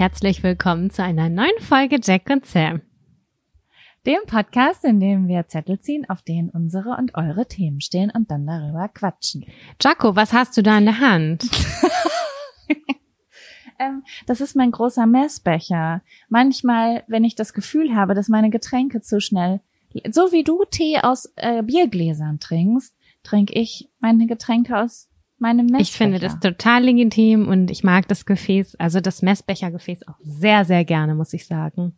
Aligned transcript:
Herzlich 0.00 0.42
willkommen 0.42 0.88
zu 0.88 1.04
einer 1.04 1.28
neuen 1.28 1.60
Folge 1.60 1.98
Jack 2.02 2.30
und 2.30 2.46
Sam. 2.46 2.80
Dem 4.06 4.20
Podcast, 4.26 4.82
in 4.86 4.98
dem 4.98 5.28
wir 5.28 5.46
Zettel 5.46 5.78
ziehen, 5.78 6.08
auf 6.08 6.22
denen 6.22 6.48
unsere 6.48 6.96
und 6.96 7.16
eure 7.16 7.46
Themen 7.46 7.82
stehen 7.82 8.10
und 8.10 8.30
dann 8.30 8.46
darüber 8.46 8.88
quatschen. 8.88 9.44
Jaco, 9.78 10.16
was 10.16 10.32
hast 10.32 10.56
du 10.56 10.62
da 10.62 10.78
in 10.78 10.86
der 10.86 11.00
Hand? 11.00 11.44
ähm, 13.78 14.02
das 14.24 14.40
ist 14.40 14.56
mein 14.56 14.70
großer 14.70 15.04
Messbecher. 15.04 16.00
Manchmal, 16.30 17.04
wenn 17.06 17.24
ich 17.24 17.34
das 17.34 17.52
Gefühl 17.52 17.94
habe, 17.94 18.14
dass 18.14 18.30
meine 18.30 18.48
Getränke 18.48 19.02
zu 19.02 19.20
schnell, 19.20 19.60
so 20.10 20.32
wie 20.32 20.44
du 20.44 20.64
Tee 20.64 20.98
aus 21.02 21.30
äh, 21.36 21.62
Biergläsern 21.62 22.40
trinkst, 22.40 22.96
trinke 23.22 23.52
ich 23.52 23.90
meine 23.98 24.26
Getränke 24.26 24.78
aus 24.78 25.09
meinem 25.40 25.66
Messbecher. 25.66 25.82
Ich 25.82 25.92
finde 25.92 26.18
das 26.18 26.38
total 26.40 26.84
legitim 26.84 27.48
und 27.48 27.70
ich 27.70 27.82
mag 27.84 28.06
das 28.08 28.26
Gefäß, 28.26 28.76
also 28.76 29.00
das 29.00 29.22
Messbechergefäß 29.22 30.06
auch 30.08 30.18
sehr, 30.22 30.64
sehr 30.64 30.84
gerne, 30.84 31.14
muss 31.14 31.32
ich 31.32 31.46
sagen. 31.46 31.94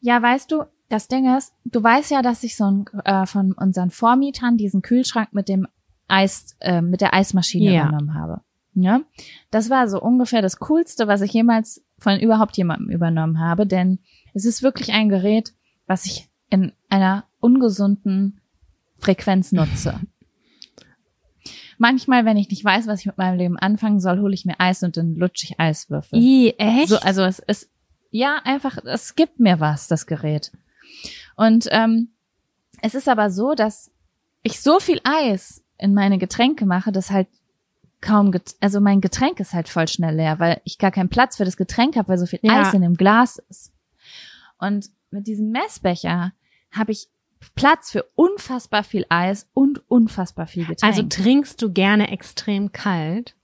Ja, 0.00 0.20
weißt 0.20 0.50
du, 0.50 0.64
das 0.88 1.08
Ding 1.08 1.34
ist, 1.36 1.54
du 1.64 1.82
weißt 1.82 2.10
ja, 2.10 2.22
dass 2.22 2.44
ich 2.44 2.56
so 2.56 2.64
ein, 2.70 2.84
äh, 3.04 3.26
von 3.26 3.52
unseren 3.52 3.90
Vormietern 3.90 4.56
diesen 4.56 4.82
Kühlschrank 4.82 5.32
mit 5.32 5.48
dem 5.48 5.66
Eis, 6.08 6.56
äh, 6.60 6.82
mit 6.82 7.00
der 7.00 7.14
Eismaschine 7.14 7.72
Ja. 7.72 7.82
übernommen 7.88 8.14
habe. 8.14 8.42
Ja, 8.74 9.00
das 9.50 9.70
war 9.70 9.88
so 9.88 10.00
ungefähr 10.02 10.42
das 10.42 10.58
Coolste, 10.58 11.06
was 11.06 11.20
ich 11.20 11.32
jemals 11.32 11.82
von 11.98 12.18
überhaupt 12.18 12.56
jemandem 12.56 12.90
übernommen 12.90 13.38
habe, 13.38 13.66
denn 13.66 14.00
es 14.34 14.44
ist 14.44 14.62
wirklich 14.62 14.92
ein 14.92 15.08
Gerät, 15.08 15.54
was 15.86 16.06
ich 16.06 16.28
in 16.50 16.72
einer 16.88 17.24
ungesunden 17.40 18.40
Frequenz 18.98 19.52
nutze. 19.52 20.00
Manchmal, 21.78 22.24
wenn 22.24 22.36
ich 22.36 22.48
nicht 22.50 22.64
weiß, 22.64 22.86
was 22.86 23.00
ich 23.00 23.06
mit 23.06 23.18
meinem 23.18 23.38
Leben 23.38 23.58
anfangen 23.58 24.00
soll, 24.00 24.20
hole 24.20 24.34
ich 24.34 24.44
mir 24.44 24.58
Eis 24.58 24.82
und 24.82 24.96
dann 24.96 25.14
lutsche 25.14 25.46
ich 25.46 25.60
Eiswürfel. 25.60 26.18
I, 26.18 26.54
echt? 26.58 26.88
So, 26.88 26.98
also 26.98 27.22
es 27.22 27.38
ist 27.40 27.70
ja 28.10 28.40
einfach, 28.44 28.78
es 28.84 29.14
gibt 29.14 29.40
mir 29.40 29.60
was, 29.60 29.88
das 29.88 30.06
Gerät. 30.06 30.52
Und 31.36 31.66
ähm, 31.70 32.10
es 32.82 32.94
ist 32.94 33.08
aber 33.08 33.30
so, 33.30 33.54
dass 33.54 33.90
ich 34.42 34.60
so 34.60 34.78
viel 34.78 35.00
Eis 35.04 35.62
in 35.78 35.94
meine 35.94 36.18
Getränke 36.18 36.66
mache, 36.66 36.92
dass 36.92 37.10
halt 37.10 37.28
kaum, 38.00 38.30
get 38.30 38.54
also 38.60 38.80
mein 38.80 39.00
Getränk 39.00 39.40
ist 39.40 39.54
halt 39.54 39.68
voll 39.68 39.88
schnell 39.88 40.16
leer, 40.16 40.38
weil 40.38 40.60
ich 40.64 40.78
gar 40.78 40.90
keinen 40.90 41.08
Platz 41.08 41.36
für 41.36 41.44
das 41.44 41.56
Getränk 41.56 41.96
habe, 41.96 42.08
weil 42.08 42.18
so 42.18 42.26
viel 42.26 42.40
Ja. 42.42 42.60
Eis 42.60 42.74
in 42.74 42.82
dem 42.82 42.94
Glas 42.94 43.42
ist. 43.48 43.72
Und 44.58 44.90
mit 45.10 45.26
diesem 45.26 45.50
Messbecher 45.50 46.32
habe 46.70 46.92
ich 46.92 47.08
Platz 47.54 47.90
für 47.90 48.04
unfassbar 48.14 48.84
viel 48.84 49.04
Eis 49.08 49.48
und 49.54 49.82
unfassbar 49.90 50.46
viel 50.46 50.64
Getränk. 50.66 50.84
also 50.84 51.02
trinkst 51.02 51.60
du 51.60 51.72
gerne 51.72 52.10
extrem 52.10 52.72
kalt? 52.72 53.36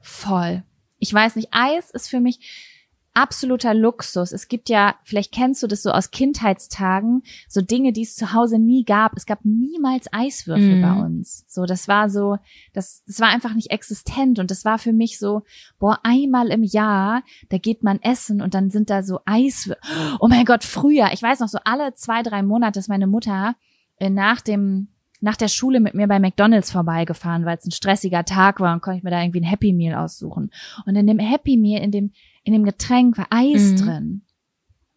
Voll. 0.00 0.62
Ich 0.98 1.12
weiß 1.12 1.36
nicht, 1.36 1.48
Eis 1.50 1.90
ist 1.90 2.08
für 2.08 2.20
mich 2.20 2.73
absoluter 3.14 3.74
Luxus. 3.74 4.32
Es 4.32 4.48
gibt 4.48 4.68
ja, 4.68 4.96
vielleicht 5.04 5.32
kennst 5.32 5.62
du 5.62 5.66
das 5.66 5.82
so 5.82 5.90
aus 5.90 6.10
Kindheitstagen, 6.10 7.22
so 7.48 7.60
Dinge, 7.60 7.92
die 7.92 8.02
es 8.02 8.16
zu 8.16 8.32
Hause 8.32 8.58
nie 8.58 8.84
gab. 8.84 9.16
Es 9.16 9.24
gab 9.26 9.44
niemals 9.44 10.12
Eiswürfel 10.12 10.76
Mhm. 10.76 10.82
bei 10.82 10.92
uns. 11.06 11.44
So, 11.48 11.64
das 11.64 11.88
war 11.88 12.10
so, 12.10 12.36
das, 12.72 13.02
das 13.06 13.20
war 13.20 13.28
einfach 13.28 13.54
nicht 13.54 13.70
existent 13.70 14.38
und 14.38 14.50
das 14.50 14.64
war 14.64 14.78
für 14.78 14.92
mich 14.92 15.18
so, 15.18 15.42
boah, 15.78 16.00
einmal 16.02 16.48
im 16.48 16.62
Jahr, 16.64 17.22
da 17.48 17.58
geht 17.58 17.82
man 17.82 18.00
essen 18.02 18.42
und 18.42 18.54
dann 18.54 18.70
sind 18.70 18.90
da 18.90 19.02
so 19.02 19.20
Eiswürfel. 19.24 19.82
Oh 20.20 20.28
mein 20.28 20.44
Gott, 20.44 20.64
früher, 20.64 21.10
ich 21.12 21.22
weiß 21.22 21.40
noch 21.40 21.48
so 21.48 21.58
alle 21.64 21.94
zwei, 21.94 22.22
drei 22.22 22.42
Monate 22.42 22.78
ist 22.80 22.88
meine 22.88 23.06
Mutter 23.06 23.54
äh, 23.98 24.10
nach 24.10 24.40
dem 24.40 24.88
nach 25.20 25.36
der 25.36 25.48
Schule 25.48 25.80
mit 25.80 25.94
mir 25.94 26.06
bei 26.06 26.18
McDonalds 26.18 26.70
vorbeigefahren, 26.70 27.46
weil 27.46 27.56
es 27.56 27.64
ein 27.64 27.70
stressiger 27.70 28.26
Tag 28.26 28.60
war 28.60 28.74
und 28.74 28.82
konnte 28.82 28.98
ich 28.98 29.04
mir 29.04 29.10
da 29.10 29.22
irgendwie 29.22 29.40
ein 29.40 29.44
Happy 29.44 29.72
Meal 29.72 29.94
aussuchen. 29.94 30.50
Und 30.84 30.96
in 30.96 31.06
dem 31.06 31.18
Happy 31.18 31.56
Meal, 31.56 31.82
in 31.82 31.90
dem, 31.90 32.12
in 32.44 32.52
dem 32.52 32.64
Getränk 32.64 33.18
war 33.18 33.26
Eis 33.30 33.72
Mhm. 33.72 33.76
drin. 33.76 34.20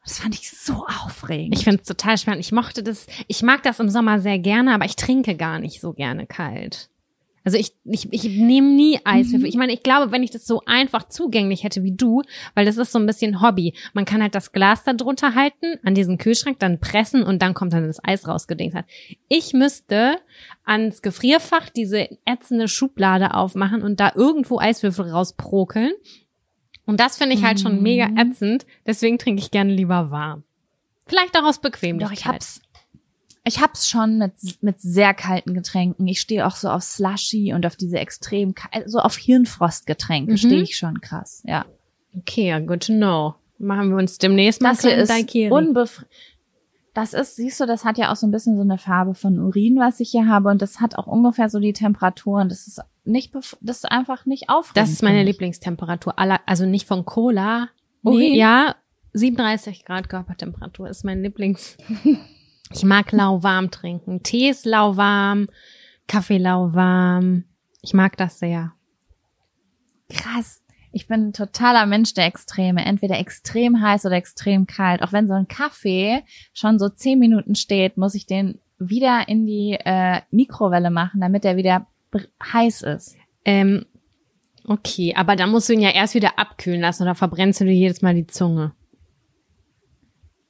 Das 0.03 0.19
fand 0.19 0.35
ich 0.35 0.49
so 0.51 0.85
aufregend. 1.03 1.57
Ich 1.57 1.65
finde 1.65 1.81
es 1.81 1.87
total 1.87 2.17
spannend. 2.17 2.39
Ich 2.39 2.53
mochte 2.53 2.81
das, 2.81 3.07
ich 3.27 3.41
mag 3.43 3.63
das 3.63 3.79
im 3.81 3.89
Sommer 3.89 4.19
sehr 4.19 4.39
gerne, 4.39 4.73
aber 4.73 4.85
ich 4.85 4.95
trinke 4.95 5.35
gar 5.35 5.59
nicht 5.59 5.81
so 5.81 5.91
gerne 5.91 6.25
kalt. 6.27 6.89
Also 7.43 7.57
ich, 7.57 7.73
ich, 7.85 8.11
ich 8.11 8.23
nehme 8.25 8.67
nie 8.67 8.99
Eiswürfel. 9.05 9.39
Mhm. 9.41 9.45
Ich 9.45 9.55
meine, 9.55 9.71
ich 9.73 9.81
glaube, 9.83 10.11
wenn 10.11 10.23
ich 10.23 10.31
das 10.31 10.45
so 10.45 10.63
einfach 10.65 11.07
zugänglich 11.07 11.63
hätte 11.63 11.81
wie 11.83 11.93
du, 11.95 12.21
weil 12.55 12.65
das 12.65 12.75
ist 12.77 12.91
so 12.91 12.99
ein 12.99 13.05
bisschen 13.05 13.41
Hobby. 13.41 13.73
Man 13.93 14.03
kann 14.03 14.21
halt 14.21 14.35
das 14.35 14.51
Glas 14.51 14.83
da 14.83 14.91
drunter 14.93 15.33
halten, 15.33 15.75
an 15.83 15.95
diesen 15.95 16.17
Kühlschrank, 16.17 16.59
dann 16.59 16.79
pressen 16.81 17.23
und 17.23 17.41
dann 17.41 17.53
kommt 17.53 17.71
dann 17.71 17.87
das 17.87 18.03
Eis 18.03 18.27
rausgedingst. 18.27 18.75
hat. 18.75 18.85
Ich 19.29 19.53
müsste 19.53 20.17
ans 20.65 21.01
Gefrierfach 21.01 21.69
diese 21.69 22.09
ätzende 22.25 22.67
Schublade 22.67 23.33
aufmachen 23.33 23.81
und 23.81 23.99
da 24.01 24.11
irgendwo 24.13 24.59
Eiswürfel 24.59 25.09
rausprokeln. 25.09 25.91
Und 26.87 26.99
das 26.99 27.17
finde 27.17 27.35
ich 27.35 27.43
halt 27.43 27.59
schon 27.59 27.75
Mhm. 27.77 27.83
mega 27.83 28.09
ätzend. 28.17 28.65
Deswegen 28.87 29.19
trinke 29.19 29.39
ich 29.41 29.51
gerne 29.51 29.71
lieber 29.71 30.09
warm. 30.09 30.43
Vielleicht 31.05 31.37
auch 31.37 31.43
aus 31.43 31.59
Bequemlichkeit. 31.59 32.17
Doch, 32.17 32.19
ich 32.19 32.25
hab's. 32.25 32.61
Ich 33.43 33.61
hab's 33.61 33.87
schon 33.87 34.17
mit, 34.17 34.33
mit 34.61 34.81
sehr 34.81 35.13
kalten 35.13 35.53
Getränken. 35.53 36.05
Ich 36.07 36.19
stehe 36.19 36.45
auch 36.45 36.55
so 36.57 36.69
auf 36.69 36.83
Slushy 36.83 37.53
und 37.53 37.65
auf 37.65 37.77
diese 37.77 37.97
extrem, 37.97 38.53
kal- 38.55 38.83
so 38.89 38.99
auf 38.99 39.15
Hirnfrostgetränke 39.15 40.33
Mhm. 40.33 40.37
stehe 40.37 40.61
ich 40.63 40.77
schon 40.77 40.99
krass, 40.99 41.43
ja. 41.45 41.65
Okay, 42.17 42.59
good 42.65 42.85
to 42.87 42.93
know. 42.93 43.35
Machen 43.57 43.89
wir 43.91 43.97
uns 43.97 44.17
demnächst 44.17 44.61
mal 44.61 44.71
Das 44.71 44.81
hier 44.81 44.95
ist 44.95 45.09
Daiquiri. 45.09 45.49
Das 46.97 47.13
ist, 47.13 47.35
siehst 47.35 47.59
du, 47.59 47.67
das 47.67 47.85
hat 47.85 47.99
ja 47.99 48.11
auch 48.11 48.15
so 48.15 48.25
ein 48.25 48.31
bisschen 48.31 48.55
so 48.55 48.63
eine 48.63 48.79
Farbe 48.79 49.13
von 49.13 49.37
Urin, 49.37 49.77
was 49.77 49.99
ich 49.99 50.09
hier 50.09 50.27
habe. 50.27 50.49
Und 50.49 50.63
das 50.63 50.79
hat 50.79 50.97
auch 50.97 51.05
ungefähr 51.05 51.47
so 51.47 51.59
die 51.59 51.71
Temperatur. 51.71 52.41
Und 52.41 52.49
das 52.49 52.65
ist 52.65 52.81
nicht, 53.03 53.35
das 53.35 53.53
ist 53.61 53.91
einfach 53.91 54.25
nicht 54.25 54.49
aufregend. 54.49 54.77
Das 54.77 54.89
ist 54.89 55.03
meine. 55.03 55.21
Lieblingstemperatur. 55.21 56.17
aller, 56.17 56.39
Also 56.47 56.65
nicht 56.65 56.87
von 56.87 57.05
Cola. 57.05 57.69
Urin? 58.01 58.17
Nee, 58.17 58.39
ja, 58.39 58.75
37 59.13 59.85
Grad 59.85 60.09
Körpertemperatur 60.09 60.89
ist 60.89 61.05
mein 61.05 61.21
Lieblings. 61.21 61.77
Ich 62.73 62.83
mag 62.83 63.13
lauwarm 63.13 63.71
trinken. 63.71 64.23
Tee 64.23 64.49
ist 64.49 64.65
lauwarm, 64.65 65.47
Kaffee 66.05 66.37
lauwarm. 66.37 67.45
Ich 67.81 67.93
mag 67.93 68.17
das 68.17 68.39
sehr. 68.39 68.73
Krass. 70.09 70.61
Ich 70.91 71.07
bin 71.07 71.27
ein 71.27 71.33
totaler 71.33 71.85
Mensch 71.85 72.13
der 72.13 72.25
Extreme. 72.25 72.85
Entweder 72.85 73.19
extrem 73.19 73.81
heiß 73.81 74.05
oder 74.05 74.15
extrem 74.15 74.67
kalt. 74.67 75.01
Auch 75.01 75.11
wenn 75.11 75.27
so 75.27 75.33
ein 75.33 75.47
Kaffee 75.47 76.23
schon 76.53 76.79
so 76.79 76.89
zehn 76.89 77.19
Minuten 77.19 77.55
steht, 77.55 77.97
muss 77.97 78.15
ich 78.15 78.25
den 78.25 78.59
wieder 78.79 79.27
in 79.27 79.45
die 79.45 79.77
äh, 79.79 80.21
Mikrowelle 80.31 80.91
machen, 80.91 81.21
damit 81.21 81.45
er 81.45 81.57
wieder 81.57 81.87
heiß 82.53 82.83
ist. 82.83 83.15
Ähm, 83.45 83.85
okay, 84.65 85.13
aber 85.15 85.35
dann 85.35 85.51
musst 85.51 85.69
du 85.69 85.73
ihn 85.73 85.81
ja 85.81 85.89
erst 85.89 86.15
wieder 86.15 86.37
abkühlen 86.37 86.81
lassen 86.81 87.03
oder 87.03 87.15
verbrennst 87.15 87.61
du 87.61 87.65
dir 87.65 87.73
jedes 87.73 88.01
Mal 88.01 88.13
die 88.13 88.27
Zunge. 88.27 88.73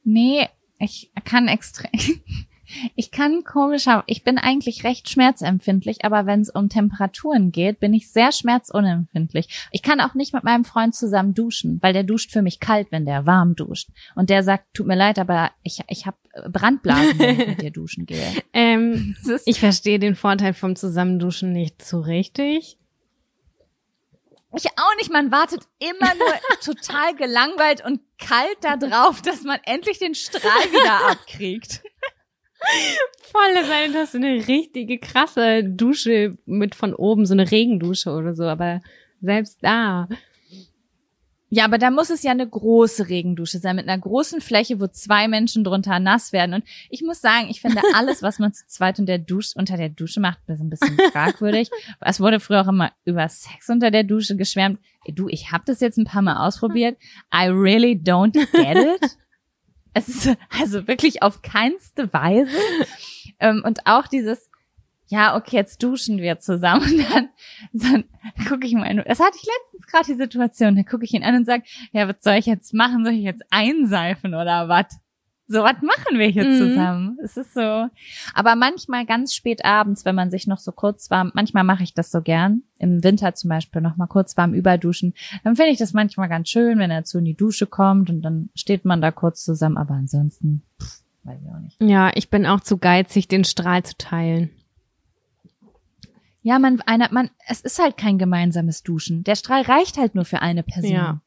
Nee, 0.04 0.48
ich 0.78 1.12
kann 1.24 1.48
extrem. 1.48 1.90
Ich 2.94 3.10
kann 3.10 3.44
komischer, 3.44 4.04
ich 4.06 4.24
bin 4.24 4.38
eigentlich 4.38 4.84
recht 4.84 5.08
schmerzempfindlich, 5.08 6.04
aber 6.04 6.26
wenn 6.26 6.40
es 6.40 6.50
um 6.50 6.68
Temperaturen 6.68 7.52
geht, 7.52 7.80
bin 7.80 7.94
ich 7.94 8.10
sehr 8.10 8.32
schmerzunempfindlich. 8.32 9.66
Ich 9.72 9.82
kann 9.82 10.00
auch 10.00 10.14
nicht 10.14 10.34
mit 10.34 10.44
meinem 10.44 10.64
Freund 10.64 10.94
zusammen 10.94 11.34
duschen, 11.34 11.78
weil 11.82 11.92
der 11.92 12.04
duscht 12.04 12.32
für 12.32 12.42
mich 12.42 12.60
kalt, 12.60 12.88
wenn 12.90 13.04
der 13.04 13.26
warm 13.26 13.54
duscht. 13.54 13.88
Und 14.14 14.30
der 14.30 14.42
sagt, 14.42 14.74
tut 14.74 14.86
mir 14.86 14.96
leid, 14.96 15.18
aber 15.18 15.50
ich, 15.62 15.80
ich 15.88 16.06
habe 16.06 16.16
Brandblasen, 16.50 17.18
wenn 17.18 17.40
ich 17.40 17.46
mit 17.46 17.62
dir 17.62 17.70
duschen 17.70 18.06
gehe. 18.06 18.18
Ähm, 18.52 19.14
ich 19.44 19.60
verstehe 19.60 19.98
den 19.98 20.16
Vorteil 20.16 20.52
vom 20.52 20.74
Zusammenduschen 20.74 21.52
nicht 21.52 21.84
so 21.84 22.00
richtig. 22.00 22.78
ich 24.56 24.66
auch 24.76 24.96
nicht, 24.96 25.12
man 25.12 25.30
wartet 25.30 25.62
immer 25.78 26.14
nur 26.14 26.34
total 26.64 27.14
gelangweilt 27.14 27.84
und 27.84 28.00
kalt 28.18 28.56
da 28.62 28.76
drauf, 28.76 29.22
dass 29.22 29.42
man 29.42 29.60
endlich 29.64 29.98
den 29.98 30.14
Strahl 30.14 30.42
wieder 30.72 31.10
abkriegt. 31.10 31.82
Voll, 33.22 33.60
es 33.60 33.68
sei 33.68 33.84
denn, 33.84 33.92
das 33.92 34.10
ist 34.10 34.16
eine 34.16 34.48
richtige 34.48 34.98
krasse 34.98 35.62
Dusche 35.64 36.38
mit 36.46 36.74
von 36.74 36.94
oben, 36.94 37.26
so 37.26 37.34
eine 37.34 37.50
Regendusche 37.50 38.10
oder 38.10 38.34
so, 38.34 38.44
aber 38.44 38.80
selbst 39.20 39.58
da. 39.62 40.08
Ja, 41.50 41.64
aber 41.64 41.78
da 41.78 41.90
muss 41.90 42.10
es 42.10 42.22
ja 42.22 42.30
eine 42.30 42.46
große 42.46 43.08
Regendusche 43.08 43.58
sein, 43.58 43.76
mit 43.76 43.88
einer 43.88 44.00
großen 44.00 44.42
Fläche, 44.42 44.80
wo 44.80 44.86
zwei 44.86 45.28
Menschen 45.28 45.64
drunter 45.64 45.98
nass 45.98 46.32
werden. 46.32 46.54
Und 46.54 46.64
ich 46.90 47.02
muss 47.02 47.22
sagen, 47.22 47.48
ich 47.48 47.62
finde 47.62 47.80
alles, 47.94 48.22
was 48.22 48.38
man 48.38 48.52
zu 48.52 48.66
zweit 48.66 48.98
unter 48.98 49.16
der 49.16 49.24
Dusche, 49.24 49.54
unter 49.56 49.78
der 49.78 49.88
Dusche 49.88 50.20
macht, 50.20 50.40
ist 50.46 50.60
ein 50.60 50.68
bisschen 50.68 50.98
fragwürdig. 51.12 51.70
Es 52.00 52.20
wurde 52.20 52.38
früher 52.38 52.62
auch 52.62 52.68
immer 52.68 52.92
über 53.06 53.26
Sex 53.28 53.70
unter 53.70 53.90
der 53.90 54.04
Dusche 54.04 54.36
geschwärmt. 54.36 54.78
Ey, 55.06 55.14
Du, 55.14 55.28
ich 55.28 55.50
habe 55.50 55.64
das 55.66 55.80
jetzt 55.80 55.96
ein 55.96 56.04
paar 56.04 56.22
Mal 56.22 56.46
ausprobiert. 56.46 56.98
I 57.34 57.46
really 57.48 57.92
don't 57.92 58.32
get 58.34 58.76
it. 58.76 59.16
Es 59.94 60.08
ist 60.08 60.36
also 60.60 60.86
wirklich 60.86 61.22
auf 61.22 61.42
keinste 61.42 62.12
Weise. 62.12 62.50
Ähm, 63.40 63.62
und 63.64 63.86
auch 63.86 64.06
dieses, 64.06 64.50
ja, 65.08 65.36
okay, 65.36 65.56
jetzt 65.56 65.82
duschen 65.82 66.18
wir 66.18 66.38
zusammen. 66.38 66.82
Und 67.72 67.84
dann, 67.84 68.04
dann 68.36 68.46
gucke 68.46 68.66
ich 68.66 68.74
mal, 68.74 68.94
das 69.06 69.20
hatte 69.20 69.38
ich 69.40 69.46
letztens 69.46 69.86
gerade 69.86 70.06
die 70.06 70.18
Situation, 70.18 70.76
da 70.76 70.82
gucke 70.82 71.04
ich 71.04 71.14
ihn 71.14 71.24
an 71.24 71.34
und 71.34 71.46
sage, 71.46 71.64
ja, 71.92 72.06
was 72.08 72.16
soll 72.20 72.34
ich 72.34 72.46
jetzt 72.46 72.74
machen? 72.74 73.04
Soll 73.04 73.14
ich 73.14 73.22
jetzt 73.22 73.42
einseifen 73.50 74.34
oder 74.34 74.68
was? 74.68 74.98
So 75.50 75.62
was 75.62 75.80
machen 75.80 76.18
wir 76.18 76.26
hier 76.28 76.44
Mhm. 76.44 76.58
zusammen. 76.58 77.18
Es 77.24 77.38
ist 77.38 77.54
so. 77.54 77.88
Aber 78.34 78.54
manchmal 78.54 79.06
ganz 79.06 79.34
spät 79.34 79.64
abends, 79.64 80.04
wenn 80.04 80.14
man 80.14 80.30
sich 80.30 80.46
noch 80.46 80.58
so 80.58 80.72
kurz 80.72 81.10
warm, 81.10 81.30
manchmal 81.34 81.64
mache 81.64 81.82
ich 81.82 81.94
das 81.94 82.10
so 82.10 82.20
gern. 82.20 82.62
Im 82.78 83.02
Winter 83.02 83.34
zum 83.34 83.48
Beispiel 83.48 83.80
noch 83.80 83.96
mal 83.96 84.06
kurz 84.08 84.36
warm 84.36 84.52
überduschen. 84.52 85.14
Dann 85.44 85.56
finde 85.56 85.72
ich 85.72 85.78
das 85.78 85.94
manchmal 85.94 86.28
ganz 86.28 86.50
schön, 86.50 86.78
wenn 86.78 86.90
er 86.90 87.04
zu 87.04 87.18
in 87.18 87.24
die 87.24 87.34
Dusche 87.34 87.66
kommt 87.66 88.10
und 88.10 88.20
dann 88.20 88.50
steht 88.54 88.84
man 88.84 89.00
da 89.00 89.10
kurz 89.10 89.42
zusammen. 89.42 89.78
Aber 89.78 89.94
ansonsten, 89.94 90.62
pff, 90.82 91.00
weiß 91.24 91.38
ich 91.42 91.50
auch 91.50 91.60
nicht. 91.60 91.80
Ja, 91.80 92.10
ich 92.14 92.28
bin 92.28 92.44
auch 92.44 92.60
zu 92.60 92.76
geizig, 92.76 93.26
den 93.26 93.44
Strahl 93.44 93.82
zu 93.84 93.96
teilen. 93.96 94.50
Ja, 96.42 96.58
man, 96.58 96.80
einer, 96.82 97.08
man, 97.10 97.30
es 97.46 97.60
ist 97.62 97.78
halt 97.82 97.96
kein 97.96 98.16
gemeinsames 98.18 98.82
Duschen. 98.82 99.24
Der 99.24 99.34
Strahl 99.34 99.62
reicht 99.62 99.96
halt 99.98 100.14
nur 100.14 100.24
für 100.24 100.40
eine 100.40 100.62
Person. 100.62 100.92
Ja. 100.92 101.20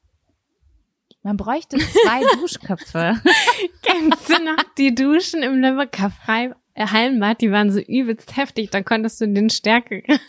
Man 1.23 1.37
bräuchte 1.37 1.77
zwei 1.77 2.21
Duschköpfe. 2.39 3.21
Kennst 3.83 4.29
du 4.29 4.43
noch 4.43 4.63
die 4.77 4.95
Duschen 4.95 5.43
im 5.43 5.61
Lübecker 5.61 6.09
Frei 6.09 6.51
äh, 6.73 6.87
Hallenbad? 6.87 7.41
Die 7.41 7.51
waren 7.51 7.71
so 7.71 7.79
übelst 7.79 8.35
heftig. 8.37 8.71
Da 8.71 8.81
konntest 8.81 9.21
du 9.21 9.27
den 9.27 9.49
Stärke, 9.49 10.03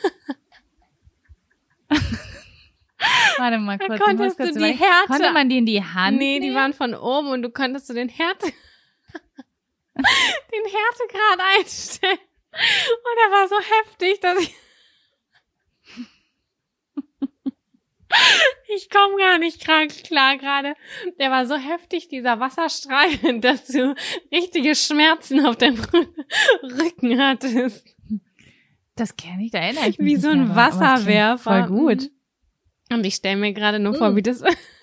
Warte 3.39 3.59
mal 3.59 3.79
da 3.79 3.87
kurz. 3.87 3.99
muss 3.99 4.07
konntest 4.07 4.37
kurz 4.37 4.53
du 4.55 4.61
die. 4.61 4.73
Härte. 4.73 5.07
Konnte 5.09 5.33
man 5.33 5.49
die 5.49 5.59
in 5.59 5.67
die 5.67 5.83
Hand 5.83 6.19
nee, 6.19 6.39
die 6.39 6.47
nehmen? 6.47 6.57
waren 6.57 6.73
von 6.73 6.95
oben 6.95 7.29
und 7.29 7.43
du 7.43 7.51
konntest 7.51 7.89
du 7.89 7.95
den 7.95 8.09
Härte, 8.09 8.47
den 9.97 9.97
Härtegrad 9.97 11.41
einstellen. 11.59 12.19
Und 12.53 13.19
er 13.25 13.31
war 13.33 13.49
so 13.49 13.57
heftig, 13.57 14.21
dass 14.21 14.39
ich, 14.39 14.55
ich 18.75 18.89
komme 18.91 19.17
gar 19.19 19.39
nicht 19.39 19.61
klar, 19.63 19.87
klar 19.87 20.37
gerade. 20.39 20.75
Der 21.19 21.31
war 21.31 21.47
so 21.47 21.57
heftig, 21.57 22.09
dieser 22.09 22.41
Wasserstrahl, 22.41 23.09
dass 23.41 23.67
du 23.67 23.95
richtige 24.33 24.75
Schmerzen 24.75 25.45
auf 25.47 25.57
deinem 25.57 25.79
Rücken 26.63 27.21
hattest. 27.21 27.87
Das 28.97 29.17
kenne 29.17 29.45
ich, 29.45 29.51
da 29.51 29.59
erinnere 29.59 29.89
ich 29.89 29.99
mich 29.99 30.07
Wie 30.07 30.17
so 30.17 30.29
ein 30.29 30.55
Wasserwerfer. 30.55 31.39
Voll 31.39 31.67
gut. 31.67 32.11
Und 32.91 33.07
ich 33.07 33.15
stelle 33.15 33.37
mir 33.37 33.53
gerade 33.55 33.79
nur 33.79 33.95
vor, 33.95 34.11
Mm. 34.11 34.17
wie 34.17 34.23
das 34.23 34.43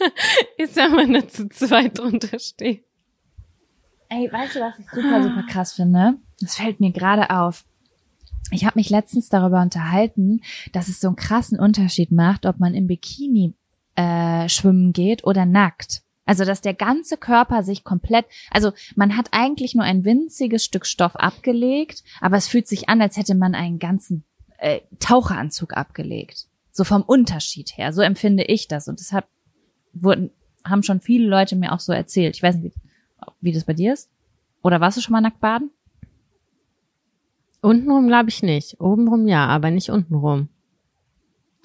ist, 0.57 0.75
wenn 0.75 0.91
man 0.93 1.13
da 1.13 1.27
zu 1.27 1.47
zweit 1.49 1.99
drunter 1.99 2.39
steht. 2.39 2.83
Ey, 4.09 4.31
weißt 4.31 4.55
du, 4.55 4.59
was 4.61 4.79
ich 4.79 4.89
super, 4.89 5.21
super 5.21 5.43
krass 5.47 5.73
finde? 5.73 6.15
Das 6.41 6.55
fällt 6.55 6.79
mir 6.79 6.91
gerade 6.91 7.29
auf. 7.29 7.65
Ich 8.51 8.65
habe 8.65 8.79
mich 8.79 8.89
letztens 8.89 9.29
darüber 9.29 9.61
unterhalten, 9.61 10.41
dass 10.71 10.87
es 10.87 10.99
so 10.99 11.07
einen 11.07 11.15
krassen 11.15 11.59
Unterschied 11.59 12.11
macht, 12.11 12.45
ob 12.45 12.59
man 12.59 12.73
im 12.73 12.87
Bikini 12.87 13.53
äh, 13.95 14.49
schwimmen 14.49 14.93
geht 14.93 15.23
oder 15.23 15.45
nackt. 15.45 16.03
Also, 16.25 16.45
dass 16.45 16.61
der 16.61 16.75
ganze 16.75 17.17
Körper 17.17 17.63
sich 17.63 17.83
komplett, 17.83 18.25
also 18.51 18.71
man 18.95 19.17
hat 19.17 19.29
eigentlich 19.31 19.73
nur 19.73 19.83
ein 19.83 20.05
winziges 20.05 20.63
Stück 20.63 20.85
Stoff 20.85 21.15
abgelegt, 21.15 22.03
aber 22.21 22.37
es 22.37 22.47
fühlt 22.47 22.67
sich 22.67 22.87
an, 22.87 23.01
als 23.01 23.17
hätte 23.17 23.33
man 23.33 23.55
einen 23.55 23.79
ganzen 23.79 24.23
äh, 24.59 24.81
Taucheranzug 24.99 25.75
abgelegt. 25.75 26.45
So 26.71 26.83
vom 26.83 27.01
Unterschied 27.01 27.77
her. 27.77 27.93
So 27.93 28.01
empfinde 28.01 28.43
ich 28.43 28.67
das. 28.67 28.87
Und 28.87 28.99
deshalb 28.99 29.25
wurden, 29.93 30.29
haben 30.63 30.83
schon 30.83 31.01
viele 31.01 31.27
Leute 31.27 31.55
mir 31.55 31.73
auch 31.73 31.79
so 31.79 31.93
erzählt. 31.93 32.35
Ich 32.35 32.43
weiß 32.43 32.57
nicht, 32.57 32.75
wie, 32.75 33.33
wie 33.41 33.51
das 33.51 33.63
bei 33.63 33.73
dir 33.73 33.93
ist. 33.93 34.09
Oder 34.61 34.79
warst 34.79 34.97
du 34.97 35.01
schon 35.01 35.13
mal 35.13 35.21
nackt 35.21 35.39
baden? 35.39 35.71
Untenrum 37.61 38.07
glaube 38.07 38.29
ich 38.29 38.41
nicht. 38.43 38.79
Obenrum 38.79 39.27
ja, 39.27 39.47
aber 39.47 39.71
nicht 39.71 39.89
untenrum. 39.89 40.49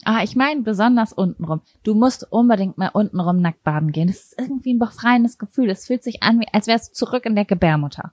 Ah, 0.05 0.23
ich 0.23 0.37
meine 0.37 0.63
besonders 0.63 1.13
untenrum. 1.13 1.63
Du 1.83 1.95
musst 1.95 2.31
unbedingt 2.31 2.77
mal 2.77 2.91
untenrum 2.93 3.41
nackt 3.41 3.63
baden 3.63 3.93
gehen. 3.93 4.09
Das 4.09 4.17
ist 4.17 4.39
irgendwie 4.39 4.75
ein 4.75 4.79
befreiendes 4.79 5.39
Gefühl. 5.39 5.71
Es 5.71 5.87
fühlt 5.87 6.03
sich 6.03 6.23
an, 6.23 6.41
wie, 6.41 6.47
als 6.53 6.67
wärst 6.67 6.91
du 6.91 6.95
zurück 6.95 7.25
in 7.25 7.35
der 7.35 7.47
Gebärmutter. 7.47 8.13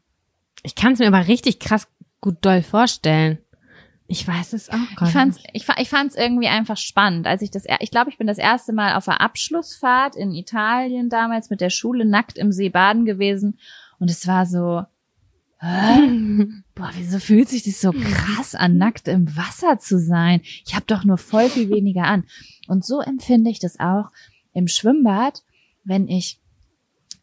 Ich 0.64 0.76
kann 0.76 0.94
es 0.94 1.00
mir 1.00 1.08
aber 1.08 1.28
richtig 1.28 1.60
krass 1.60 1.88
gut 2.22 2.38
doll 2.42 2.62
vorstellen. 2.62 3.40
Ich 4.08 4.28
weiß 4.28 4.54
es 4.54 4.70
auch 4.70 4.96
gar 4.96 5.08
Ich 5.08 5.14
fand's, 5.14 5.38
nicht. 5.38 5.50
ich, 5.54 5.66
ich 5.78 5.90
fand's 5.90 6.16
irgendwie 6.16 6.48
einfach 6.48 6.78
spannend, 6.78 7.28
als 7.28 7.42
ich 7.42 7.50
das, 7.50 7.64
ich 7.80 7.92
glaube, 7.92 8.10
ich 8.10 8.18
bin 8.18 8.28
das 8.28 8.38
erste 8.38 8.74
Mal 8.74 8.96
auf 8.96 9.06
der 9.06 9.22
Abschlussfahrt 9.22 10.16
in 10.16 10.34
Italien 10.34 11.10
damals 11.10 11.50
mit 11.50 11.62
der 11.62 11.70
Schule 11.70 12.06
nackt 12.06 12.38
im 12.38 12.52
See 12.52 12.70
baden 12.70 13.06
gewesen 13.06 13.58
und 14.00 14.10
es 14.10 14.28
war 14.28 14.46
so, 14.46 14.84
hä? 15.62 16.48
boah, 16.76 16.92
wieso 16.96 17.20
fühlt 17.20 17.50
sich 17.50 17.64
das 17.64 17.82
so 17.82 17.92
krass 17.92 18.56
an, 18.56 18.78
nackt 18.78 19.08
im 19.08 19.36
Wasser 19.36 19.80
zu 19.80 20.00
sein? 20.00 20.42
Ich 20.66 20.76
habe 20.76 20.86
doch 20.88 21.04
nur 21.04 21.18
voll 21.18 21.50
viel 21.50 21.70
weniger 21.70 22.04
an. 22.04 22.26
Und 22.68 22.86
so 22.86 23.00
empfinde 23.00 23.50
ich 23.52 23.60
das 23.60 23.80
auch 23.80 24.12
im 24.54 24.68
Schwimmbad, 24.68 25.44
wenn 25.84 26.08
ich 26.08 26.40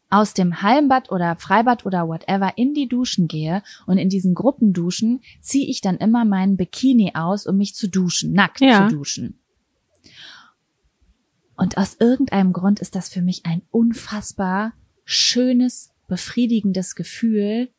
aus 0.09 0.33
dem 0.33 0.61
Hallenbad 0.61 1.11
oder 1.11 1.35
Freibad 1.35 1.85
oder 1.85 2.07
whatever 2.07 2.57
in 2.57 2.73
die 2.73 2.87
Duschen 2.87 3.27
gehe 3.27 3.61
und 3.85 3.97
in 3.99 4.09
diesen 4.09 4.33
Gruppenduschen 4.33 5.21
ziehe 5.41 5.67
ich 5.67 5.81
dann 5.81 5.97
immer 5.97 6.25
meinen 6.25 6.57
Bikini 6.57 7.11
aus, 7.13 7.45
um 7.45 7.57
mich 7.57 7.75
zu 7.75 7.87
duschen, 7.87 8.33
nackt 8.33 8.61
Ja. 8.61 8.87
zu 8.87 8.95
duschen. 8.95 9.39
Und 11.55 11.77
aus 11.77 11.97
irgendeinem 11.99 12.53
Grund 12.53 12.79
ist 12.79 12.95
das 12.95 13.09
für 13.09 13.21
mich 13.21 13.45
ein 13.45 13.61
unfassbar 13.69 14.73
schönes, 15.03 15.91
befriedigendes 16.07 16.95
Gefühl, 16.95 17.69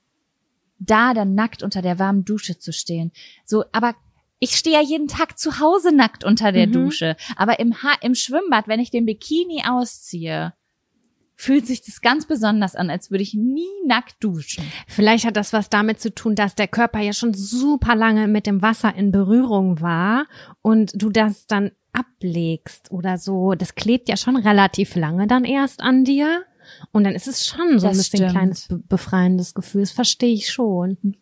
da 0.80 1.14
dann 1.14 1.34
nackt 1.34 1.62
unter 1.62 1.82
der 1.82 1.98
warmen 1.98 2.24
Dusche 2.24 2.58
zu 2.58 2.72
stehen. 2.72 3.12
So, 3.44 3.64
aber 3.72 3.94
ich 4.40 4.56
stehe 4.56 4.76
ja 4.76 4.82
jeden 4.82 5.06
Tag 5.06 5.38
zu 5.38 5.60
Hause 5.60 5.94
nackt 5.94 6.24
unter 6.24 6.50
der 6.50 6.66
Mhm. 6.66 6.72
Dusche. 6.72 7.16
Aber 7.36 7.60
im, 7.60 7.82
ha 7.82 7.92
im 8.00 8.14
Schwimmbad, 8.14 8.66
wenn 8.66 8.80
ich 8.80 8.90
den 8.90 9.04
Bikini 9.06 9.62
ausziehe, 9.68 10.54
fühlt 11.36 11.66
sich 11.66 11.82
das 11.82 12.00
ganz 12.00 12.26
besonders 12.26 12.74
an, 12.76 12.90
als 12.90 13.10
würde 13.10 13.22
ich 13.22 13.32
nie 13.34 13.64
nackt 13.86 14.16
duschen. 14.22 14.64
Vielleicht 14.86 15.24
hat 15.24 15.36
das 15.36 15.52
was 15.52 15.70
damit 15.70 16.00
zu 16.00 16.14
tun, 16.14 16.34
dass 16.34 16.54
der 16.54 16.68
Körper 16.68 17.00
ja 17.00 17.12
schon 17.14 17.32
super 17.32 17.94
lange 17.94 18.28
mit 18.28 18.46
dem 18.46 18.60
Wasser 18.60 18.94
in 18.94 19.10
Berührung 19.10 19.80
war 19.80 20.26
und 20.60 20.92
du 20.94 21.08
das 21.08 21.46
dann 21.46 21.70
ablegst 21.92 22.90
oder 22.90 23.18
so. 23.18 23.54
Das 23.54 23.74
klebt 23.74 24.08
ja 24.08 24.16
schon 24.16 24.36
relativ 24.36 24.94
lange 24.96 25.26
dann 25.26 25.44
erst 25.44 25.80
an 25.80 26.04
dir. 26.04 26.44
Und 26.92 27.04
dann 27.04 27.14
ist 27.14 27.28
es 27.28 27.46
schon 27.46 27.78
so 27.78 27.86
ein 27.86 27.92
Das 27.92 27.98
bisschen 27.98 28.18
stimmt. 28.18 28.32
kleines 28.32 28.68
be 28.68 28.78
befreiendes 28.78 29.54
Gefühl. 29.54 29.82
Das 29.82 29.90
verstehe 29.92 30.32
ich 30.34 30.50
schon. 30.50 31.16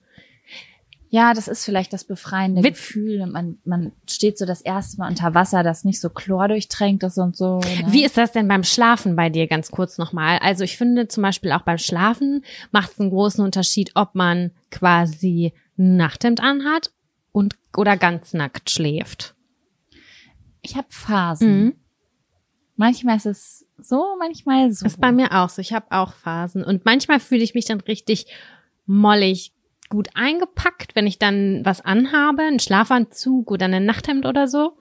Ja, 1.11 1.33
das 1.33 1.49
ist 1.49 1.65
vielleicht 1.65 1.95
das 1.95 2.05
befreiende 2.05 2.63
Wit- 2.63 2.75
Gefühl. 2.75 3.27
Man, 3.27 3.57
man 3.65 3.93
steht 4.07 4.37
so 4.37 4.45
das 4.45 4.61
erste 4.61 4.99
Mal 4.99 5.09
unter 5.09 5.35
Wasser, 5.35 5.63
das 5.63 5.85
nicht 5.85 6.01
so 6.01 6.11
chlordurchtränkt 6.11 7.03
ist 7.03 7.17
und 7.17 7.35
so. 7.35 7.61
Ne? 7.61 7.85
Wie 7.87 8.05
ist 8.05 8.19
das 8.19 8.33
denn 8.33 8.47
beim 8.47 8.63
Schlafen 8.63 9.17
bei 9.17 9.31
dir 9.31 9.47
ganz 9.47 9.71
kurz 9.71 9.97
nochmal? 9.97 10.39
Also 10.41 10.65
ich 10.65 10.77
finde 10.77 11.09
zum 11.09 11.23
Beispiel 11.23 11.53
auch 11.53 11.63
beim 11.63 11.79
Schlafen 11.79 12.45
macht 12.73 12.93
es 12.93 13.01
einen 13.01 13.09
großen 13.09 13.43
Unterschied, 13.43 13.93
ob 13.95 14.15
man 14.15 14.51
quasi 14.71 15.55
ein 15.79 15.97
Nachthemd 15.97 16.43
anhat 16.43 16.93
und 17.33 17.57
oder 17.75 17.97
ganz 17.97 18.35
nackt 18.35 18.69
schläft. 18.69 19.35
Ich 20.61 20.77
habe 20.77 20.89
Phasen. 20.91 21.65
Mhm. 21.65 21.75
Manchmal 22.77 23.17
ist 23.17 23.27
es 23.27 23.67
so, 23.81 24.17
manchmal 24.19 24.71
so. 24.73 24.87
Ist 24.87 25.01
bei 25.01 25.13
mir 25.13 25.33
auch 25.33 25.49
so. 25.49 25.61
Ich 25.61 25.73
habe 25.73 25.87
auch 25.91 26.13
Phasen. 26.13 26.65
Und 26.65 26.85
manchmal 26.85 27.21
fühle 27.21 27.43
ich 27.43 27.55
mich 27.55 27.65
dann 27.65 27.81
richtig 27.81 28.27
mollig 28.87 29.53
gut 29.89 30.09
eingepackt, 30.15 30.95
wenn 30.95 31.07
ich 31.07 31.19
dann 31.19 31.65
was 31.65 31.81
anhabe, 31.81 32.43
einen 32.43 32.59
Schlafanzug 32.59 33.51
oder 33.51 33.67
ein 33.67 33.85
Nachthemd 33.85 34.27
oder 34.27 34.49
so. 34.49 34.77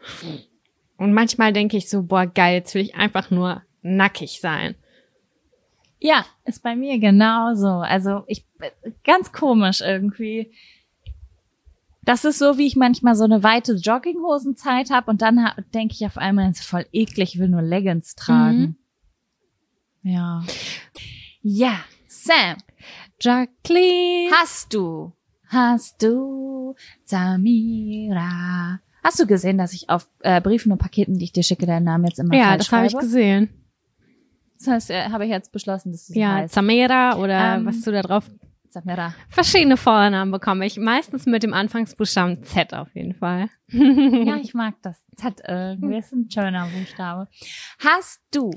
Und 0.97 1.13
manchmal 1.13 1.53
denke 1.53 1.77
ich 1.77 1.89
so, 1.89 2.03
boah, 2.03 2.25
geil, 2.25 2.55
jetzt 2.55 2.73
will 2.75 2.81
ich 2.81 2.95
einfach 2.95 3.31
nur 3.31 3.61
nackig 3.81 4.41
sein. 4.41 4.75
Ja, 5.99 6.25
ist 6.45 6.61
bei 6.61 6.75
mir 6.75 6.99
genauso. 6.99 7.67
Also 7.67 8.23
ich 8.27 8.45
ganz 9.03 9.31
komisch 9.31 9.81
irgendwie. 9.81 10.51
Das 12.03 12.23
ist 12.23 12.39
so, 12.39 12.57
wie 12.57 12.67
ich 12.67 12.75
manchmal 12.75 13.15
so 13.15 13.25
eine 13.25 13.43
weite 13.43 13.73
Jogginghosenzeit 13.73 14.91
habe 14.91 15.11
und 15.11 15.21
dann 15.21 15.49
denke 15.73 15.93
ich 15.93 16.05
auf 16.05 16.17
einmal, 16.17 16.49
es 16.49 16.59
ist 16.59 16.65
voll 16.65 16.85
eklig, 16.93 17.33
ich 17.33 17.39
will 17.39 17.49
nur 17.49 17.61
Leggings 17.61 18.15
tragen. 18.15 18.77
Ja. 20.09 20.43
Ja, 21.41 21.79
Sam, 22.07 22.57
Jacqueline. 23.19 24.31
hast 24.31 24.73
du, 24.73 25.11
hast 25.47 26.01
du, 26.01 26.75
Samira, 27.05 28.79
hast 29.03 29.19
du 29.19 29.27
gesehen, 29.27 29.57
dass 29.57 29.73
ich 29.73 29.89
auf 29.89 30.09
äh, 30.21 30.41
Briefen 30.41 30.71
und 30.71 30.77
Paketen, 30.77 31.17
die 31.17 31.25
ich 31.25 31.31
dir 31.33 31.43
schicke, 31.43 31.65
deinen 31.65 31.83
Namen 31.85 32.05
jetzt 32.05 32.19
immer 32.19 32.35
Ja, 32.35 32.55
das 32.57 32.71
habe 32.71 32.87
ich 32.87 32.97
gesehen. 32.97 33.49
Das 34.59 34.67
heißt, 34.67 34.89
äh, 34.91 35.09
habe 35.09 35.25
ich 35.25 35.29
jetzt 35.31 35.51
beschlossen, 35.51 35.91
dass 35.91 36.07
du 36.07 36.13
so 36.13 36.19
Ja, 36.19 36.35
heißt. 36.35 36.53
Zamera 36.53 37.17
oder 37.17 37.55
Ähm, 37.55 37.65
was 37.65 37.81
du 37.81 37.91
da 37.91 38.01
drauf 38.01 38.29
Samira. 38.69 39.13
verschiedene 39.29 39.77
Vornamen 39.77 40.31
bekomme 40.31 40.65
ich. 40.65 40.77
Meistens 40.77 41.25
mit 41.25 41.43
dem 41.43 41.53
Anfangsbuchstaben 41.53 42.43
Z 42.43 42.73
auf 42.73 42.93
jeden 42.95 43.13
Fall. 43.13 43.49
Ja, 43.69 44.37
ich 44.37 44.53
mag 44.53 44.75
das. 44.81 45.03
Z 45.15 45.41
irgendwie 45.47 45.97
ist 45.97 46.11
ein 46.13 46.29
schöner 46.31 46.67
Buchstabe. 46.67 47.27
Hast 47.79 48.21
du 48.31 48.51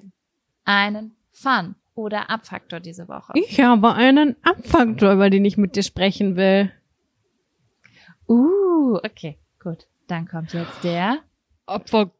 einen 0.64 1.12
Fun 1.40 1.74
oder 1.94 2.28
Abfaktor 2.28 2.80
diese 2.80 3.08
Woche? 3.08 3.32
Ich 3.34 3.58
habe 3.60 3.94
einen 3.94 4.36
Abfaktor, 4.42 5.14
über 5.14 5.30
den 5.30 5.46
ich 5.46 5.56
mit 5.56 5.74
dir 5.74 5.82
sprechen 5.82 6.36
will. 6.36 6.70
Uh, 8.28 8.96
okay, 8.96 9.38
gut. 9.58 9.86
Dann 10.06 10.28
kommt 10.28 10.52
jetzt 10.52 10.84
der 10.84 11.16
Abfaktor. 11.64 12.14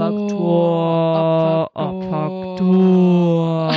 Abfaktor. 0.00 1.70
Abfaktor. 1.74 3.72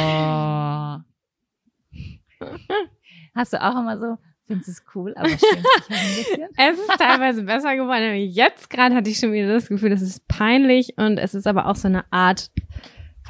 Hast 3.36 3.52
du 3.54 3.62
auch 3.62 3.78
immer 3.78 3.98
so, 4.00 4.18
findest 4.46 4.70
es 4.70 4.82
cool, 4.96 5.14
aber 5.18 5.28
dich 5.28 5.44
auch 5.44 5.90
ein 5.90 6.16
bisschen? 6.16 6.48
Es 6.58 6.80
ist 6.80 6.98
teilweise 6.98 7.44
besser 7.44 7.76
geworden. 7.76 8.16
Jetzt 8.16 8.70
gerade 8.70 8.96
hatte 8.96 9.10
ich 9.10 9.20
schon 9.20 9.34
wieder 9.34 9.50
das 9.50 9.68
Gefühl, 9.68 9.90
das 9.90 10.02
ist 10.02 10.26
peinlich 10.30 10.98
und 10.98 11.18
es 11.18 11.36
ist 11.36 11.48
aber 11.48 11.68
auch 11.68 11.76
so 11.76 11.90
eine 11.90 12.06
Art, 12.12 12.50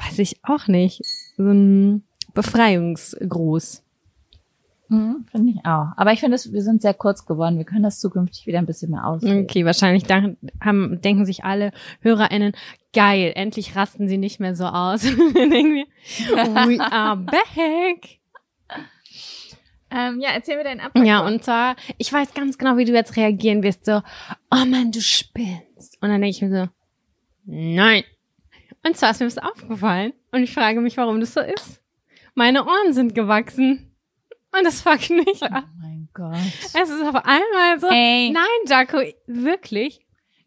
weiß 0.04 0.18
ich 0.20 0.40
auch 0.42 0.68
nicht, 0.68 1.02
so 1.36 1.44
ein 1.44 2.04
Befreiungsgruß. 2.34 3.82
Mhm, 4.90 5.26
finde 5.30 5.52
ich 5.52 5.66
auch. 5.66 5.88
Aber 5.96 6.12
ich 6.12 6.20
finde, 6.20 6.38
wir 6.38 6.62
sind 6.62 6.80
sehr 6.80 6.94
kurz 6.94 7.26
geworden. 7.26 7.58
Wir 7.58 7.64
können 7.64 7.82
das 7.82 8.00
zukünftig 8.00 8.46
wieder 8.46 8.58
ein 8.58 8.66
bisschen 8.66 8.90
mehr 8.90 9.06
ausleben. 9.06 9.42
Okay, 9.44 9.64
wahrscheinlich 9.64 10.04
haben, 10.08 11.00
denken 11.02 11.26
sich 11.26 11.44
alle 11.44 11.72
HörerInnen, 12.00 12.52
geil, 12.94 13.32
endlich 13.34 13.76
rasten 13.76 14.08
sie 14.08 14.16
nicht 14.16 14.40
mehr 14.40 14.54
so 14.54 14.64
aus. 14.64 15.02
Denken 15.34 15.74
wir, 15.74 15.86
we 16.66 16.80
are 16.80 17.16
back. 17.16 18.18
Ähm, 19.90 20.20
ja, 20.20 20.30
erzähl 20.30 20.56
mir 20.56 20.64
deinen 20.64 20.80
Abfall. 20.80 21.06
Ja, 21.06 21.26
und 21.26 21.42
zwar, 21.42 21.76
ich 21.96 22.12
weiß 22.12 22.34
ganz 22.34 22.58
genau, 22.58 22.76
wie 22.76 22.84
du 22.84 22.92
jetzt 22.92 23.16
reagieren 23.16 23.62
wirst. 23.62 23.84
So, 23.84 24.02
oh 24.50 24.64
Mann, 24.66 24.92
du 24.92 25.00
spinnst. 25.00 26.00
Und 26.00 26.10
dann 26.10 26.20
denke 26.20 26.28
ich 26.28 26.42
mir 26.42 26.50
so, 26.50 26.68
nein. 27.44 28.04
Und 28.84 28.96
zwar 28.96 29.10
ist 29.10 29.20
mir 29.20 29.26
was 29.26 29.38
aufgefallen. 29.38 30.12
Und 30.32 30.42
ich 30.42 30.52
frage 30.52 30.80
mich, 30.80 30.96
warum 30.96 31.20
das 31.20 31.34
so 31.34 31.40
ist. 31.40 31.82
Meine 32.34 32.64
Ohren 32.64 32.92
sind 32.92 33.14
gewachsen. 33.14 33.94
Und 34.56 34.64
das 34.64 34.80
fuckt 34.80 35.10
mich 35.10 35.42
ab. 35.42 35.64
Oh 35.66 35.80
mein 35.82 36.08
Gott. 36.14 36.36
Es 36.62 36.88
ist 36.88 37.02
auf 37.02 37.16
einmal 37.16 37.78
so, 37.80 37.88
Ey. 37.88 38.30
nein, 38.30 38.44
Jaco, 38.66 38.98
wirklich? 39.26 40.00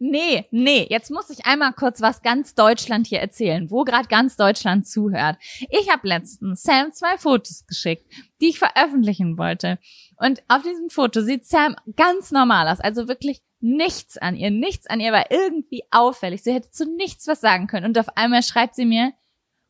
Nee, 0.04 0.48
nee, 0.50 0.88
jetzt 0.90 1.12
muss 1.12 1.30
ich 1.30 1.46
einmal 1.46 1.74
kurz 1.74 2.02
was 2.02 2.24
ganz 2.24 2.56
Deutschland 2.56 3.06
hier 3.06 3.20
erzählen, 3.20 3.70
wo 3.70 3.84
gerade 3.84 4.08
ganz 4.08 4.36
Deutschland 4.36 4.88
zuhört. 4.88 5.38
Ich 5.70 5.92
habe 5.92 6.08
letztens 6.08 6.64
Sam 6.64 6.92
zwei 6.92 7.20
Fotos 7.20 7.68
geschickt, 7.68 8.12
die 8.42 8.50
ich 8.50 8.58
veröffentlichen 8.58 9.38
wollte. 9.38 9.78
Und 10.18 10.42
auf 10.48 10.64
diesem 10.64 10.90
Foto 10.90 11.22
sieht 11.22 11.46
Sam 11.46 11.76
ganz 11.96 12.32
normal 12.32 12.68
aus, 12.68 12.80
also 12.80 13.08
wirklich 13.08 13.44
nichts 13.62 14.18
an 14.18 14.36
ihr, 14.36 14.51
nichts 14.51 14.88
an 14.88 15.00
ihr 15.00 15.12
war 15.12 15.32
irgendwie 15.32 15.84
auffällig. 15.91 16.44
Sie 16.44 16.53
hätte 16.53 16.72
zu 16.72 16.86
nichts 16.86 17.27
was 17.27 17.41
sagen 17.41 17.68
können. 17.68 17.86
Und 17.86 17.98
auf 17.98 18.18
einmal 18.18 18.44
schreibt 18.44 18.75
sie 18.75 18.86
mir, 18.86 19.13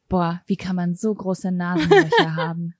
boah, 0.09 0.41
wie 0.45 0.57
kann 0.57 0.75
man 0.75 0.95
so 0.95 1.13
große 1.13 1.51
Nasenlöcher 1.51 2.35
haben? 2.35 2.73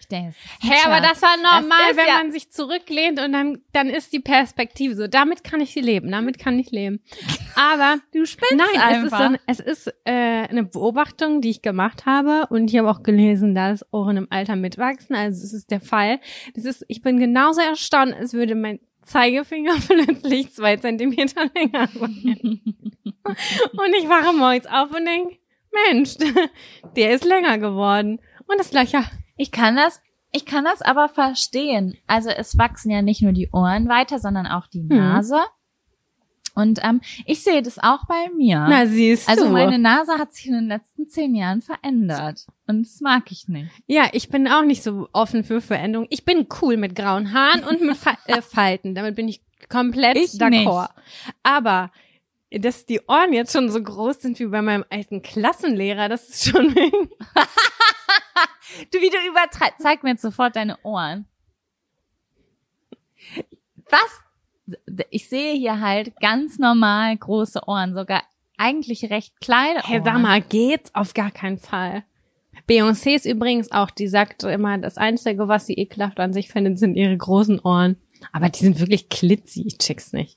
Ich 0.00 0.08
denke, 0.08 0.34
Hä, 0.62 0.72
aber 0.86 1.02
das 1.06 1.20
war 1.20 1.36
normal, 1.36 1.90
ist 1.90 1.96
wenn 1.98 2.06
ja- 2.06 2.16
man 2.16 2.32
sich 2.32 2.50
zurücklehnt 2.50 3.20
und 3.20 3.30
dann, 3.32 3.58
dann 3.72 3.90
ist 3.90 4.10
die 4.14 4.20
Perspektive 4.20 4.96
so. 4.96 5.06
Damit 5.06 5.44
kann 5.44 5.60
ich 5.60 5.74
leben, 5.74 6.10
damit 6.10 6.38
kann 6.38 6.58
ich 6.58 6.70
leben. 6.70 7.02
Aber 7.56 7.98
du 8.14 8.24
spinnst 8.24 8.54
nein, 8.56 8.80
einfach. 8.80 9.32
es 9.46 9.58
ist, 9.60 9.66
so, 9.66 9.80
es 9.86 9.86
ist 9.88 9.94
äh, 10.06 10.12
eine 10.48 10.64
Beobachtung, 10.64 11.40
die 11.42 11.50
ich 11.50 11.60
gemacht 11.60 12.06
habe 12.06 12.46
und 12.48 12.70
ich 12.70 12.78
habe 12.78 12.88
auch 12.88 13.02
gelesen, 13.02 13.54
dass 13.54 13.84
Ohren 13.92 14.16
im 14.16 14.28
Alter 14.30 14.56
mitwachsen. 14.56 15.14
Also 15.14 15.44
es 15.44 15.52
ist 15.52 15.70
der 15.72 15.80
Fall. 15.82 16.20
Das 16.54 16.64
ist, 16.64 16.84
ich 16.88 17.02
bin 17.02 17.18
genauso 17.18 17.60
erstaunt, 17.60 18.14
als 18.14 18.32
würde 18.32 18.54
mein 18.54 18.78
Zeigefinger 19.08 19.74
plötzlich 19.88 20.52
zwei 20.52 20.76
Zentimeter 20.76 21.50
länger 21.54 21.88
sein. 21.88 22.60
und 23.24 23.94
ich 23.98 24.08
wache 24.08 24.36
morgens 24.36 24.66
auf 24.66 24.90
und 24.90 25.04
denke, 25.04 25.38
Mensch, 25.86 26.16
der 26.96 27.12
ist 27.12 27.24
länger 27.24 27.58
geworden. 27.58 28.20
Und 28.46 28.58
das 28.58 28.72
Löcher 28.72 29.04
Ich 29.36 29.50
kann 29.50 29.76
das, 29.76 30.00
ich 30.32 30.46
kann 30.46 30.64
das 30.64 30.82
aber 30.82 31.08
verstehen. 31.08 31.96
Also 32.06 32.30
es 32.30 32.56
wachsen 32.58 32.90
ja 32.90 33.02
nicht 33.02 33.22
nur 33.22 33.32
die 33.32 33.50
Ohren 33.52 33.88
weiter, 33.88 34.18
sondern 34.18 34.46
auch 34.46 34.66
die 34.66 34.80
Hm. 34.80 34.88
Und 36.58 36.80
ähm, 36.82 37.00
ich 37.24 37.44
sehe 37.44 37.62
das 37.62 37.78
auch 37.78 38.04
bei 38.06 38.30
mir. 38.36 38.66
Na, 38.68 38.84
siehst 38.84 39.28
also 39.28 39.44
du. 39.44 39.50
meine 39.50 39.78
Nase 39.78 40.18
hat 40.18 40.34
sich 40.34 40.46
in 40.46 40.54
den 40.54 40.66
letzten 40.66 41.08
zehn 41.08 41.36
Jahren 41.36 41.62
verändert. 41.62 42.48
Und 42.66 42.84
das 42.84 43.00
mag 43.00 43.30
ich 43.30 43.46
nicht. 43.46 43.70
ja, 43.86 44.08
ich 44.10 44.28
bin 44.28 44.48
auch 44.48 44.64
nicht 44.64 44.82
so 44.82 45.08
offen 45.12 45.44
für 45.44 45.60
Veränderungen. 45.60 46.08
Ich 46.10 46.24
bin 46.24 46.48
cool 46.60 46.76
mit 46.76 46.96
grauen 46.96 47.32
Haaren 47.32 47.62
und 47.62 47.80
mit 47.82 47.96
Fa 47.96 48.18
äh, 48.26 48.42
Falten. 48.42 48.96
Damit 48.96 49.14
bin 49.14 49.28
ich 49.28 49.40
komplett 49.68 50.16
d'accord. 50.16 50.88
Aber 51.44 51.92
dass 52.50 52.86
die 52.86 53.02
Ohren 53.06 53.32
jetzt 53.32 53.52
schon 53.52 53.70
so 53.70 53.80
groß 53.80 54.20
sind 54.20 54.40
wie 54.40 54.46
bei 54.46 54.60
meinem 54.60 54.84
alten 54.90 55.22
Klassenlehrer, 55.22 56.08
das 56.08 56.28
ist 56.28 56.50
schon 56.50 56.74
Du, 58.92 59.00
wie 59.00 59.10
du 59.10 59.16
übertreibst. 59.28 59.80
Zeig 59.80 60.02
mir 60.02 60.10
jetzt 60.10 60.22
sofort 60.22 60.56
deine 60.56 60.76
Ohren. 60.82 61.26
Was? 63.90 64.22
Ich 65.10 65.28
sehe 65.28 65.54
hier 65.54 65.80
halt 65.80 66.14
ganz 66.20 66.58
normal 66.58 67.16
große 67.16 67.60
Ohren, 67.66 67.94
sogar 67.94 68.22
eigentlich 68.56 69.10
recht 69.10 69.40
kleine 69.40 69.76
Ohren. 69.80 69.84
Hey, 69.86 70.00
sag 70.04 70.18
mal, 70.20 70.40
geht's? 70.40 70.94
Auf 70.94 71.14
gar 71.14 71.30
keinen 71.30 71.58
Fall. 71.58 72.04
Beyoncé 72.68 73.14
ist 73.14 73.24
übrigens 73.24 73.70
auch, 73.72 73.90
die 73.90 74.08
sagt 74.08 74.42
immer, 74.44 74.76
das 74.78 74.98
Einzige, 74.98 75.48
was 75.48 75.66
sie 75.66 75.74
ekelhaft 75.74 76.20
an 76.20 76.32
sich 76.32 76.48
findet, 76.48 76.78
sind 76.78 76.96
ihre 76.96 77.16
großen 77.16 77.60
Ohren. 77.60 77.96
Aber 78.32 78.48
die 78.48 78.58
sind 78.58 78.80
wirklich 78.80 79.08
klitzy, 79.08 79.64
ich 79.66 79.78
check's 79.78 80.12
nicht. 80.12 80.36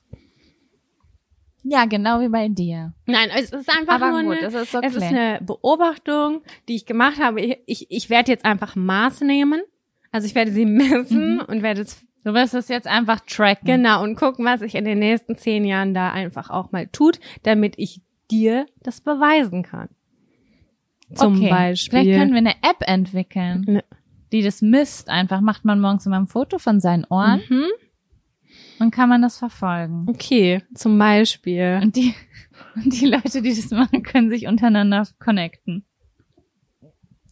Ja, 1.64 1.84
genau 1.84 2.20
wie 2.20 2.28
bei 2.28 2.48
dir. 2.48 2.92
Nein, 3.06 3.28
es 3.36 3.50
ist 3.50 3.68
einfach 3.70 3.94
Aber 3.94 4.10
nur 4.10 4.22
gut, 4.34 4.42
eine, 4.42 4.50
das 4.50 4.54
ist 4.54 4.74
okay. 4.74 4.86
es 4.86 4.96
ist 4.96 5.02
eine 5.02 5.40
Beobachtung, 5.42 6.42
die 6.68 6.74
ich 6.74 6.86
gemacht 6.86 7.18
habe. 7.20 7.40
Ich, 7.40 7.58
ich, 7.66 7.86
ich 7.90 8.10
werde 8.10 8.32
jetzt 8.32 8.44
einfach 8.44 8.74
Maß 8.74 9.20
nehmen. 9.20 9.62
Also 10.10 10.26
ich 10.26 10.34
werde 10.34 10.50
sie 10.52 10.66
messen 10.66 11.36
Mhm. 11.36 11.40
und 11.46 11.62
werde 11.62 11.82
es 11.82 12.04
Du 12.24 12.34
wirst 12.34 12.54
es 12.54 12.68
jetzt 12.68 12.86
einfach 12.86 13.20
tracken. 13.20 13.66
genau 13.66 14.02
und 14.02 14.14
gucken, 14.16 14.44
was 14.44 14.60
sich 14.60 14.74
in 14.74 14.84
den 14.84 14.98
nächsten 15.00 15.36
zehn 15.36 15.64
Jahren 15.64 15.92
da 15.94 16.10
einfach 16.12 16.50
auch 16.50 16.70
mal 16.72 16.86
tut, 16.88 17.18
damit 17.42 17.74
ich 17.78 18.00
dir 18.30 18.66
das 18.82 19.00
beweisen 19.00 19.62
kann. 19.62 19.88
Zum 21.14 21.36
okay. 21.36 21.50
Beispiel. 21.50 22.00
Vielleicht 22.00 22.18
können 22.18 22.30
wir 22.32 22.38
eine 22.38 22.54
App 22.62 22.78
entwickeln, 22.86 23.64
Ne. 23.66 23.84
die 24.32 24.42
das 24.42 24.62
misst. 24.62 25.08
Einfach 25.10 25.40
macht 25.40 25.64
man 25.64 25.80
morgens 25.80 26.06
immer 26.06 26.18
ein 26.18 26.28
Foto 26.28 26.58
von 26.58 26.80
seinen 26.80 27.04
Ohren 27.10 27.42
Mhm. 27.48 27.66
und 28.78 28.90
kann 28.92 29.08
man 29.08 29.20
das 29.20 29.38
verfolgen. 29.38 30.06
Okay, 30.08 30.62
zum 30.74 30.96
Beispiel. 30.98 31.80
Und 31.82 31.96
die, 31.96 32.14
und 32.76 32.98
die 33.00 33.06
Leute, 33.06 33.42
die 33.42 33.54
das 33.54 33.70
machen, 33.70 34.02
können 34.02 34.30
sich 34.30 34.46
untereinander 34.46 35.06
connecten. 35.18 35.84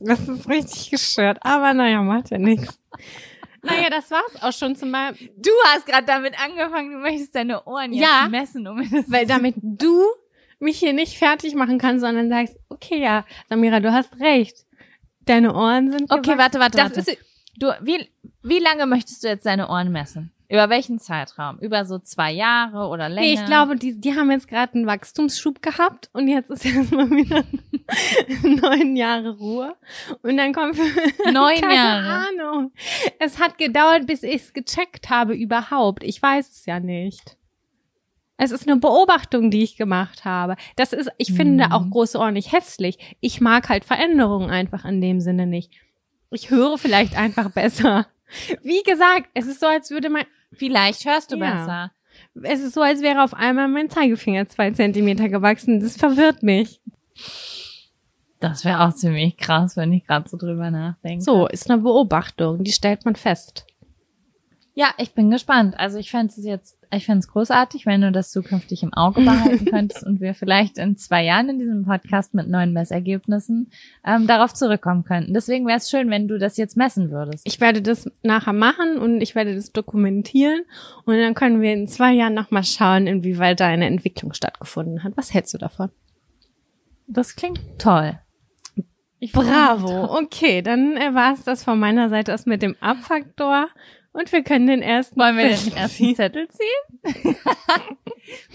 Das 0.00 0.28
ist 0.28 0.48
richtig 0.48 0.90
gestört, 0.90 1.38
aber 1.42 1.74
naja, 1.74 2.02
macht 2.02 2.30
ja 2.30 2.38
nichts. 2.38 2.80
Naja, 3.62 3.90
das 3.90 4.10
war's 4.10 4.42
auch 4.42 4.52
schon 4.52 4.74
zum 4.76 4.90
Beispiel. 4.92 5.30
Du 5.36 5.50
hast 5.66 5.86
gerade 5.86 6.06
damit 6.06 6.34
angefangen, 6.42 6.92
du 6.92 6.98
möchtest 6.98 7.34
deine 7.34 7.64
Ohren 7.64 7.92
jetzt 7.92 8.02
Ja. 8.02 8.28
messen, 8.28 8.66
um 8.66 8.78
das 8.90 9.10
Weil 9.10 9.26
damit 9.26 9.54
du 9.62 10.04
mich 10.58 10.78
hier 10.78 10.92
nicht 10.92 11.18
fertig 11.18 11.54
machen 11.54 11.78
kannst, 11.78 12.00
sondern 12.02 12.28
sagst, 12.28 12.56
okay, 12.68 13.00
ja, 13.00 13.24
Samira, 13.48 13.80
du 13.80 13.92
hast 13.92 14.18
recht. 14.20 14.64
Deine 15.26 15.54
Ohren 15.54 15.90
sind 15.90 16.10
Okay, 16.10 16.22
gewachsen. 16.22 16.38
warte, 16.38 16.58
warte, 16.60 16.76
Das 16.78 16.96
warte. 16.96 17.10
ist, 17.12 17.18
Du, 17.56 17.66
wie, 17.82 18.08
wie 18.42 18.58
lange 18.58 18.86
möchtest 18.86 19.22
du 19.22 19.28
jetzt 19.28 19.44
deine 19.44 19.68
Ohren 19.68 19.92
messen? 19.92 20.32
Über 20.50 20.68
welchen 20.68 20.98
Zeitraum? 20.98 21.58
Über 21.60 21.84
so 21.84 22.00
zwei 22.00 22.32
Jahre 22.32 22.88
oder 22.88 23.08
länger? 23.08 23.26
nee, 23.26 23.34
ich 23.34 23.44
glaube, 23.46 23.76
die, 23.76 24.00
die 24.00 24.14
haben 24.16 24.30
jetzt 24.32 24.48
gerade 24.48 24.74
einen 24.74 24.86
Wachstumsschub 24.86 25.62
gehabt 25.62 26.10
und 26.12 26.26
jetzt 26.26 26.50
ist 26.50 26.64
erstmal 26.66 27.08
wieder 27.10 27.44
neun 28.42 28.96
Jahre 28.96 29.36
Ruhe. 29.36 29.76
Und 30.22 30.36
dann 30.36 30.52
kommt 30.52 30.76
Neun 31.32 31.60
keine 31.60 31.74
Jahre. 31.74 32.26
Ahnung. 32.28 32.72
Es 33.20 33.38
hat 33.38 33.58
gedauert, 33.58 34.06
bis 34.06 34.22
ich 34.24 34.42
es 34.42 34.52
gecheckt 34.52 35.08
habe 35.08 35.34
überhaupt. 35.34 36.02
Ich 36.02 36.20
weiß 36.20 36.50
es 36.50 36.66
ja 36.66 36.80
nicht. 36.80 37.36
Es 38.36 38.50
ist 38.52 38.66
eine 38.66 38.80
Beobachtung, 38.80 39.50
die 39.50 39.62
ich 39.62 39.76
gemacht 39.76 40.24
habe. 40.24 40.56
Das 40.74 40.92
ist, 40.92 41.10
ich 41.18 41.32
finde 41.32 41.66
Mhm. 41.66 41.92
auch 41.92 42.30
nicht 42.30 42.52
hässlich. 42.52 43.16
Ich 43.20 43.40
mag 43.40 43.68
halt 43.68 43.84
Veränderungen 43.84 44.50
einfach 44.50 44.84
in 44.84 45.00
dem 45.00 45.20
Sinne 45.20 45.46
nicht. 45.46 45.72
Ich 46.30 46.50
höre 46.50 46.78
vielleicht 46.78 47.16
einfach 47.16 47.50
besser. 47.54 48.06
Wie 48.62 48.82
gesagt, 48.82 49.28
es 49.34 49.46
ist 49.46 49.60
so, 49.60 49.66
als 49.66 49.90
würde 49.90 50.10
mein, 50.10 50.24
Vielleicht 50.52 51.04
hörst 51.04 51.30
du 51.32 51.36
Ja. 51.36 51.50
besser. 51.54 51.92
es 52.42 52.60
ist 52.60 52.74
so, 52.74 52.82
als 52.82 53.02
wäre 53.02 53.22
auf 53.22 53.34
einmal 53.34 53.68
mein 53.68 53.88
Zeigefinger 53.88 54.48
zwei 54.48 54.70
Zentimeter 54.72 55.28
gewachsen. 55.28 55.80
Das 55.80 55.96
verwirrt 55.96 56.42
mich. 56.42 56.80
Das 58.40 58.64
wäre 58.64 58.80
auch 58.80 58.94
ziemlich 58.94 59.36
krass, 59.36 59.76
wenn 59.76 59.92
ich 59.92 60.06
gerade 60.06 60.28
so 60.28 60.36
drüber 60.36 60.70
nachdenke. 60.70 61.22
So, 61.22 61.46
ist 61.46 61.70
eine 61.70 61.82
Beobachtung, 61.82 62.64
die 62.64 62.72
stellt 62.72 63.04
man 63.04 63.14
fest. 63.14 63.66
Ja, 64.74 64.94
ich 64.96 65.12
bin 65.14 65.30
gespannt. 65.30 65.78
Also 65.78 65.98
ich 65.98 66.10
fände 66.10 66.32
es 66.36 66.42
jetzt, 66.44 66.76
ich 66.92 67.06
fände 67.06 67.20
es 67.20 67.28
großartig, 67.28 67.86
wenn 67.86 68.00
du 68.00 68.10
das 68.10 68.32
zukünftig 68.32 68.82
im 68.82 68.92
Auge 68.92 69.22
behalten 69.22 69.64
könntest 69.70 70.04
und 70.04 70.20
wir 70.20 70.34
vielleicht 70.34 70.78
in 70.78 70.96
zwei 70.96 71.24
Jahren 71.24 71.48
in 71.48 71.58
diesem 71.58 71.84
Podcast 71.84 72.34
mit 72.34 72.48
neuen 72.48 72.72
Messergebnissen 72.72 73.70
ähm, 74.04 74.26
darauf 74.26 74.54
zurückkommen 74.54 75.04
könnten. 75.04 75.32
Deswegen 75.32 75.66
wäre 75.66 75.78
es 75.78 75.88
schön, 75.88 76.10
wenn 76.10 76.28
du 76.28 76.38
das 76.38 76.56
jetzt 76.56 76.76
messen 76.76 77.10
würdest. 77.10 77.46
Ich 77.46 77.60
werde 77.60 77.80
das 77.82 78.10
nachher 78.22 78.52
machen 78.52 78.98
und 78.98 79.20
ich 79.20 79.34
werde 79.34 79.54
das 79.54 79.72
dokumentieren 79.72 80.62
und 81.04 81.16
dann 81.16 81.34
können 81.34 81.60
wir 81.60 81.72
in 81.72 81.86
zwei 81.86 82.12
Jahren 82.12 82.34
nochmal 82.34 82.64
schauen, 82.64 83.06
inwieweit 83.06 83.60
da 83.60 83.66
eine 83.66 83.86
Entwicklung 83.86 84.32
stattgefunden 84.32 85.04
hat. 85.04 85.16
Was 85.16 85.32
hältst 85.32 85.54
du 85.54 85.58
davon? 85.58 85.90
Das 87.06 87.36
klingt 87.36 87.60
toll. 87.78 88.18
Bravo. 89.32 90.18
Okay, 90.18 90.62
dann 90.62 90.96
äh, 90.96 91.14
war 91.14 91.34
es 91.34 91.44
das 91.44 91.62
von 91.62 91.78
meiner 91.78 92.08
Seite 92.08 92.32
aus 92.32 92.46
mit 92.46 92.62
dem 92.62 92.74
Abfaktor 92.80 93.68
und 94.12 94.32
wir 94.32 94.42
können 94.42 94.66
den 94.66 94.82
ersten. 94.82 95.18
Wollen 95.20 95.36
wir 95.36 95.48
den 95.48 95.72
ersten? 95.76 96.14
Zettel 96.14 96.48
ziehen? 96.48 97.36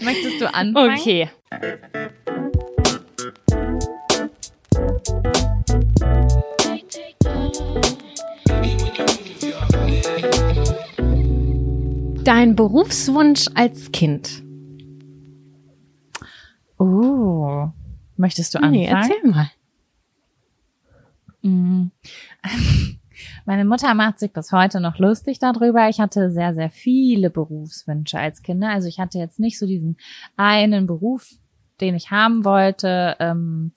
Möchtest 0.00 0.40
du 0.40 0.52
anfangen? 0.52 0.98
Okay. 0.98 1.30
Dein 12.24 12.56
Berufswunsch 12.56 13.46
als 13.54 13.92
Kind. 13.92 14.42
Oh. 16.78 17.68
Möchtest 18.16 18.54
du 18.54 18.58
anfangen? 18.58 18.74
Nee, 18.74 18.86
erzähl 18.86 19.30
mal. 19.30 19.50
Meine 23.44 23.64
Mutter 23.64 23.94
macht 23.94 24.18
sich 24.18 24.32
bis 24.32 24.52
heute 24.52 24.80
noch 24.80 24.98
lustig 24.98 25.38
darüber. 25.38 25.88
Ich 25.88 26.00
hatte 26.00 26.30
sehr, 26.30 26.54
sehr 26.54 26.70
viele 26.70 27.30
Berufswünsche 27.30 28.18
als 28.18 28.42
Kinder. 28.42 28.70
Also 28.70 28.88
ich 28.88 28.98
hatte 28.98 29.18
jetzt 29.18 29.40
nicht 29.40 29.58
so 29.58 29.66
diesen 29.66 29.96
einen 30.36 30.86
Beruf, 30.86 31.28
den 31.80 31.94
ich 31.94 32.10
haben 32.10 32.44
wollte. 32.44 33.16
Ähm, 33.18 33.72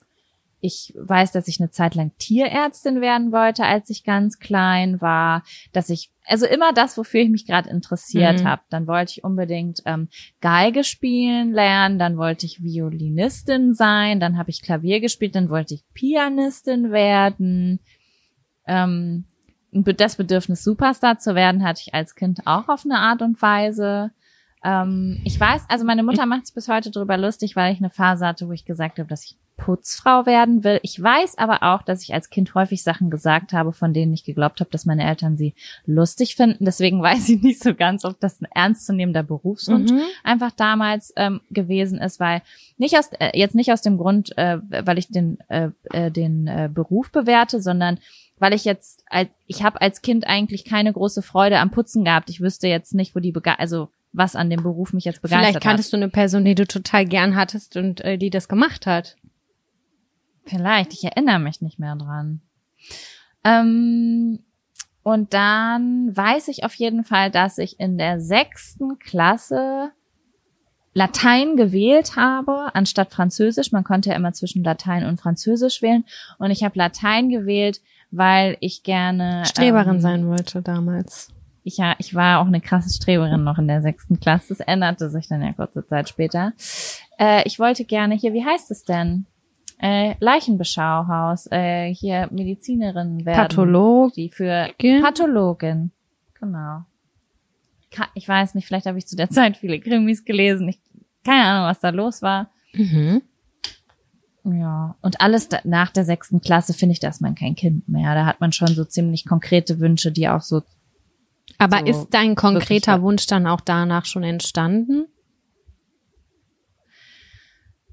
ich 0.62 0.92
weiß, 0.98 1.32
dass 1.32 1.48
ich 1.48 1.58
eine 1.58 1.70
Zeit 1.70 1.94
lang 1.94 2.12
Tierärztin 2.18 3.00
werden 3.00 3.32
wollte, 3.32 3.64
als 3.64 3.88
ich 3.88 4.04
ganz 4.04 4.38
klein 4.38 5.00
war, 5.00 5.42
dass 5.72 5.88
ich 5.88 6.10
also 6.26 6.46
immer 6.46 6.72
das, 6.72 6.96
wofür 6.96 7.22
ich 7.22 7.28
mich 7.30 7.46
gerade 7.46 7.68
interessiert 7.68 8.42
Mhm. 8.42 8.46
habe. 8.46 8.62
Dann 8.70 8.86
wollte 8.86 9.12
ich 9.16 9.24
unbedingt 9.24 9.82
ähm, 9.84 10.08
Geige 10.40 10.84
spielen 10.84 11.52
lernen, 11.52 11.98
dann 11.98 12.18
wollte 12.18 12.46
ich 12.46 12.62
Violinistin 12.62 13.74
sein, 13.74 14.20
dann 14.20 14.38
habe 14.38 14.50
ich 14.50 14.62
Klavier 14.62 15.00
gespielt, 15.00 15.34
dann 15.34 15.48
wollte 15.50 15.74
ich 15.74 15.82
Pianistin 15.92 16.92
werden. 16.92 17.80
Ähm, 18.66 19.24
das 19.72 20.16
Bedürfnis, 20.16 20.64
Superstar 20.64 21.18
zu 21.18 21.34
werden, 21.34 21.64
hatte 21.64 21.82
ich 21.86 21.94
als 21.94 22.14
Kind 22.14 22.40
auch 22.46 22.68
auf 22.68 22.84
eine 22.84 22.98
Art 22.98 23.22
und 23.22 23.40
Weise. 23.40 24.10
Ähm, 24.64 25.20
ich 25.24 25.38
weiß, 25.38 25.62
also 25.68 25.84
meine 25.84 26.02
Mutter 26.02 26.26
macht 26.26 26.46
sich 26.46 26.54
bis 26.54 26.68
heute 26.68 26.90
drüber 26.90 27.16
lustig, 27.16 27.56
weil 27.56 27.72
ich 27.72 27.78
eine 27.80 27.90
Phase 27.90 28.26
hatte, 28.26 28.48
wo 28.48 28.52
ich 28.52 28.64
gesagt 28.64 28.98
habe, 28.98 29.08
dass 29.08 29.24
ich 29.24 29.36
Putzfrau 29.56 30.24
werden 30.24 30.64
will. 30.64 30.80
Ich 30.82 31.00
weiß 31.02 31.36
aber 31.36 31.62
auch, 31.62 31.82
dass 31.82 32.02
ich 32.02 32.14
als 32.14 32.30
Kind 32.30 32.54
häufig 32.54 32.82
Sachen 32.82 33.10
gesagt 33.10 33.52
habe, 33.52 33.74
von 33.74 33.92
denen 33.92 34.14
ich 34.14 34.24
geglaubt 34.24 34.60
habe, 34.60 34.70
dass 34.70 34.86
meine 34.86 35.06
Eltern 35.06 35.36
sie 35.36 35.54
lustig 35.84 36.34
finden. 36.34 36.64
Deswegen 36.64 37.02
weiß 37.02 37.28
ich 37.28 37.42
nicht 37.42 37.62
so 37.62 37.74
ganz, 37.74 38.06
ob 38.06 38.18
das 38.20 38.40
ein 38.40 38.48
ernstzunehmender 38.54 39.22
Berufswunsch 39.22 39.92
Mhm. 39.92 40.00
einfach 40.24 40.50
damals 40.52 41.12
ähm, 41.16 41.42
gewesen 41.50 41.98
ist, 41.98 42.20
weil 42.20 42.40
nicht 42.78 42.96
aus 42.98 43.10
äh, 43.18 43.38
jetzt 43.38 43.54
nicht 43.54 43.70
aus 43.70 43.82
dem 43.82 43.98
Grund, 43.98 44.36
äh, 44.38 44.58
weil 44.70 44.98
ich 44.98 45.08
den 45.08 45.38
äh, 45.48 45.70
äh, 45.92 46.10
den 46.10 46.46
äh, 46.46 46.70
Beruf 46.72 47.12
bewerte, 47.12 47.60
sondern 47.60 47.98
weil 48.40 48.52
ich 48.52 48.64
jetzt 48.64 49.04
als 49.06 49.28
ich 49.46 49.62
habe 49.62 49.80
als 49.80 50.02
Kind 50.02 50.26
eigentlich 50.26 50.64
keine 50.64 50.92
große 50.92 51.22
Freude 51.22 51.58
am 51.58 51.70
Putzen 51.70 52.04
gehabt. 52.04 52.30
Ich 52.30 52.40
wüsste 52.40 52.66
jetzt 52.66 52.94
nicht, 52.94 53.14
wo 53.14 53.20
die 53.20 53.32
bege 53.32 53.58
also 53.58 53.88
was 54.12 54.34
an 54.34 54.50
dem 54.50 54.62
Beruf 54.62 54.92
mich 54.92 55.04
jetzt 55.04 55.22
begeistert 55.22 55.46
Vielleicht 55.46 55.62
kanntest 55.62 55.92
du 55.92 55.96
eine 55.96 56.08
Person, 56.08 56.44
die 56.44 56.56
du 56.56 56.66
total 56.66 57.06
gern 57.06 57.36
hattest 57.36 57.76
und 57.76 58.00
äh, 58.00 58.18
die 58.18 58.30
das 58.30 58.48
gemacht 58.48 58.86
hat. 58.86 59.14
hat. 59.14 59.16
Vielleicht, 60.44 60.92
ich 60.92 61.04
erinnere 61.04 61.38
mich 61.38 61.60
nicht 61.60 61.78
mehr 61.78 61.96
dran. 61.96 62.40
Ähm, 63.44 64.40
und 65.02 65.32
dann 65.32 66.14
weiß 66.14 66.48
ich 66.48 66.64
auf 66.64 66.74
jeden 66.74 67.04
Fall, 67.04 67.30
dass 67.30 67.58
ich 67.58 67.78
in 67.78 67.98
der 67.98 68.20
sechsten 68.20 68.98
Klasse 68.98 69.92
Latein 70.92 71.56
gewählt 71.56 72.16
habe, 72.16 72.74
anstatt 72.74 73.12
Französisch. 73.12 73.70
Man 73.70 73.84
konnte 73.84 74.10
ja 74.10 74.16
immer 74.16 74.32
zwischen 74.32 74.64
Latein 74.64 75.06
und 75.06 75.20
Französisch 75.20 75.82
wählen. 75.82 76.04
Und 76.38 76.50
ich 76.50 76.64
habe 76.64 76.76
Latein 76.76 77.28
gewählt, 77.28 77.80
weil 78.10 78.56
ich 78.60 78.82
gerne 78.82 79.44
Streberin 79.46 79.96
ähm, 79.96 80.00
sein 80.00 80.26
wollte 80.26 80.62
damals. 80.62 81.28
Ich, 81.62 81.76
ja, 81.76 81.94
ich 81.98 82.14
war 82.14 82.40
auch 82.40 82.46
eine 82.46 82.60
krasse 82.60 82.90
Streberin 82.90 83.44
noch 83.44 83.58
in 83.58 83.68
der 83.68 83.82
sechsten 83.82 84.18
Klasse. 84.18 84.48
Das 84.56 84.60
änderte 84.60 85.10
sich 85.10 85.28
dann 85.28 85.42
ja 85.42 85.52
kurze 85.52 85.86
Zeit 85.86 86.08
später. 86.08 86.52
Äh, 87.18 87.46
ich 87.46 87.58
wollte 87.58 87.84
gerne 87.84 88.14
hier, 88.14 88.32
wie 88.32 88.44
heißt 88.44 88.70
es 88.70 88.84
denn? 88.84 89.26
Äh, 89.78 90.14
Leichenbeschauhaus, 90.20 91.48
äh, 91.50 91.92
hier 91.94 92.28
Medizinerin 92.30 93.24
werden. 93.24 93.36
Patholog. 93.36 94.12
Die 94.14 94.30
für 94.30 94.70
Gin? 94.78 95.02
Pathologin. 95.02 95.90
Genau. 96.38 96.84
Ich 98.14 98.28
weiß 98.28 98.54
nicht, 98.54 98.66
vielleicht 98.66 98.86
habe 98.86 98.98
ich 98.98 99.06
zu 99.06 99.16
der 99.16 99.30
Zeit 99.30 99.56
viele 99.56 99.80
Krimis 99.80 100.24
gelesen. 100.24 100.68
Ich, 100.68 100.78
keine 101.24 101.44
Ahnung, 101.44 101.68
was 101.68 101.80
da 101.80 101.90
los 101.90 102.22
war. 102.22 102.50
Mhm. 102.72 103.22
Ja, 104.44 104.96
und 105.02 105.20
alles 105.20 105.48
da, 105.48 105.60
nach 105.64 105.90
der 105.90 106.04
sechsten 106.04 106.40
Klasse 106.40 106.72
finde 106.72 106.94
ich, 106.94 107.00
da 107.00 107.08
ist 107.08 107.20
man 107.20 107.34
kein 107.34 107.54
Kind 107.54 107.88
mehr. 107.88 108.14
Da 108.14 108.24
hat 108.24 108.40
man 108.40 108.52
schon 108.52 108.68
so 108.68 108.84
ziemlich 108.84 109.26
konkrete 109.26 109.80
Wünsche, 109.80 110.12
die 110.12 110.28
auch 110.28 110.40
so 110.40 110.62
Aber 111.58 111.80
So 111.80 111.84
ist 111.84 112.08
dein 112.10 112.34
konkreter 112.36 113.02
Wunsch 113.02 113.26
dann 113.26 113.46
auch 113.46 113.60
danach 113.60 114.06
schon 114.06 114.22
entstanden? 114.22 115.06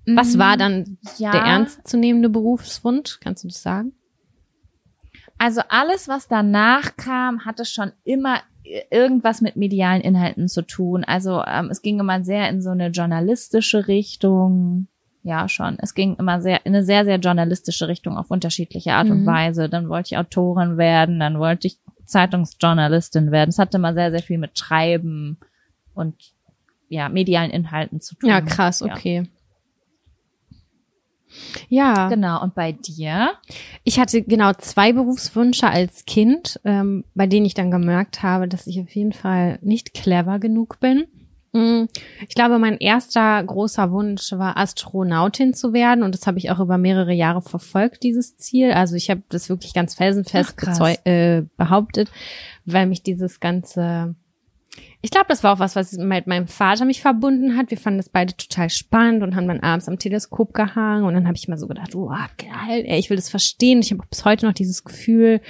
Was 0.05 0.39
war 0.39 0.55
dann 0.55 0.79
Mm, 0.79 0.97
ja, 1.17 1.31
der 1.31 1.41
ernstzunehmende 1.41 2.29
Berufswunsch? 2.29 3.19
Kannst 3.19 3.43
du 3.43 3.49
das 3.49 3.61
sagen? 3.61 3.91
Also 5.37 5.61
alles, 5.69 6.07
was 6.07 6.29
danach 6.29 6.95
kam, 6.95 7.45
hatte 7.45 7.65
schon 7.65 7.91
immer 8.05 8.39
irgendwas 8.89 9.41
mit 9.41 9.55
medialen 9.55 10.01
Inhalten 10.01 10.47
zu 10.47 10.61
tun. 10.61 11.03
Also 11.03 11.43
ähm, 11.45 11.69
es 11.69 11.81
ging 11.81 11.99
immer 11.99 12.23
sehr 12.23 12.49
in 12.49 12.61
so 12.61 12.69
eine 12.69 12.87
journalistische 12.87 13.87
Richtung. 13.87 14.87
Ja, 15.27 15.49
schon. 15.49 15.77
Es 15.81 15.93
ging 15.93 16.15
immer 16.15 16.41
sehr 16.41 16.65
in 16.65 16.73
eine 16.73 16.85
sehr, 16.85 17.03
sehr 17.03 17.17
journalistische 17.17 17.89
Richtung 17.89 18.17
auf 18.17 18.31
unterschiedliche 18.31 18.93
Art 18.93 19.09
und 19.09 19.23
Mhm. 19.23 19.25
Weise. 19.25 19.67
Dann 19.67 19.89
wollte 19.89 20.13
ich 20.13 20.17
Autorin 20.17 20.77
werden, 20.77 21.19
dann 21.19 21.37
wollte 21.37 21.67
ich 21.67 21.79
Zeitungsjournalistin 22.05 23.29
werden. 23.31 23.49
Es 23.49 23.59
hatte 23.59 23.75
immer 23.77 23.93
sehr, 23.93 24.11
sehr 24.11 24.21
viel 24.23 24.37
mit 24.37 24.57
Schreiben 24.57 25.37
und 25.93 26.15
ja, 26.87 27.09
medialen 27.09 27.51
Inhalten 27.51 27.99
zu 27.99 28.15
tun. 28.15 28.29
Ja, 28.29 28.39
krass, 28.39 28.79
Ja. 28.79 28.93
okay. 28.95 29.27
Ja, 31.67 32.07
Genau. 32.07 32.41
Und 32.41 32.55
bei 32.55 32.71
dir? 32.71 33.31
ich 33.83 33.99
hatte 33.99 34.21
genau 34.21 34.53
zwei 34.53 34.93
Berufswünsche 34.93 35.67
als 35.67 36.05
Kind, 36.05 36.59
ähm, 36.63 37.03
bei 37.15 37.27
denen 37.27 37.45
ich 37.45 37.53
dann 37.53 37.69
gemerkt 37.69 38.23
habe, 38.23 38.47
dass 38.47 38.65
ich 38.65 38.79
auf 38.79 38.95
jeden 38.95 39.11
Fall 39.11 39.59
nicht 39.61 39.93
clever 39.93 40.39
genug 40.39 40.79
bin. 40.79 41.05
Mm, 41.53 41.85
Ich 42.27 42.35
glaube, 42.35 42.59
mein 42.59 42.77
erster 42.77 43.43
großer 43.43 43.91
Wunsch 43.91 44.31
war, 44.33 44.57
Astronautin 44.57 45.53
zu 45.53 45.73
werden. 45.73 46.03
Und 46.03 46.13
das 46.13 46.27
habe 46.27 46.37
ich 46.37 46.51
auch 46.51 46.59
über 46.59 46.77
mehrere 46.77 47.13
Jahre 47.13 47.41
verfolgt, 47.41 48.03
dieses 48.03 48.37
Ziel. 48.37 48.71
Also 48.71 48.95
ich 48.95 49.09
habe 49.09 49.23
das 49.29 49.49
wirklich 49.49 49.73
ganz 49.73 49.95
felsenfest 49.95 50.55
Ach, 50.65 50.95
äh, 51.05 51.43
behauptet, 51.57 52.11
weil 52.65 52.87
mich 52.87 53.03
dieses 53.03 53.39
ganze 53.39 54.15
ich 55.01 55.11
glaube, 55.11 55.27
das 55.29 55.43
war 55.43 55.53
auch 55.53 55.59
was, 55.59 55.75
was 55.75 55.93
mit 55.93 56.27
meinem 56.27 56.47
Vater 56.47 56.85
mich 56.85 57.01
verbunden 57.01 57.55
hat. 57.55 57.69
Wir 57.69 57.77
fanden 57.77 57.99
das 57.99 58.09
beide 58.09 58.35
total 58.35 58.69
spannend 58.69 59.23
und 59.23 59.35
haben 59.35 59.47
dann 59.47 59.61
abends 59.61 59.87
am 59.87 59.99
Teleskop 59.99 60.53
gehangen. 60.53 61.03
Und 61.05 61.13
dann 61.13 61.27
habe 61.27 61.37
ich 61.37 61.47
mal 61.47 61.57
so 61.57 61.67
gedacht, 61.67 61.95
oh, 61.95 62.09
geil, 62.37 62.83
ey, 62.85 62.99
ich 62.99 63.09
will 63.09 63.17
das 63.17 63.29
verstehen. 63.29 63.79
Ich 63.79 63.91
habe 63.91 64.03
bis 64.09 64.25
heute 64.25 64.45
noch 64.45 64.53
dieses 64.53 64.83
Gefühl, 64.83 65.41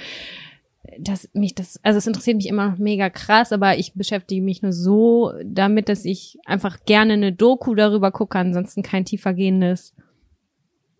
dass 0.98 1.28
mich 1.32 1.54
das, 1.54 1.78
also 1.82 1.98
es 1.98 2.06
interessiert 2.06 2.36
mich 2.36 2.48
immer 2.48 2.70
noch 2.70 2.78
mega 2.78 3.08
krass, 3.10 3.52
aber 3.52 3.78
ich 3.78 3.94
beschäftige 3.94 4.42
mich 4.42 4.62
nur 4.62 4.72
so 4.72 5.32
damit, 5.44 5.88
dass 5.88 6.04
ich 6.04 6.38
einfach 6.44 6.84
gerne 6.84 7.14
eine 7.14 7.32
Doku 7.32 7.74
darüber 7.74 8.10
gucke, 8.10 8.38
ansonsten 8.38 8.82
kein 8.82 9.04
tiefergehendes 9.04 9.94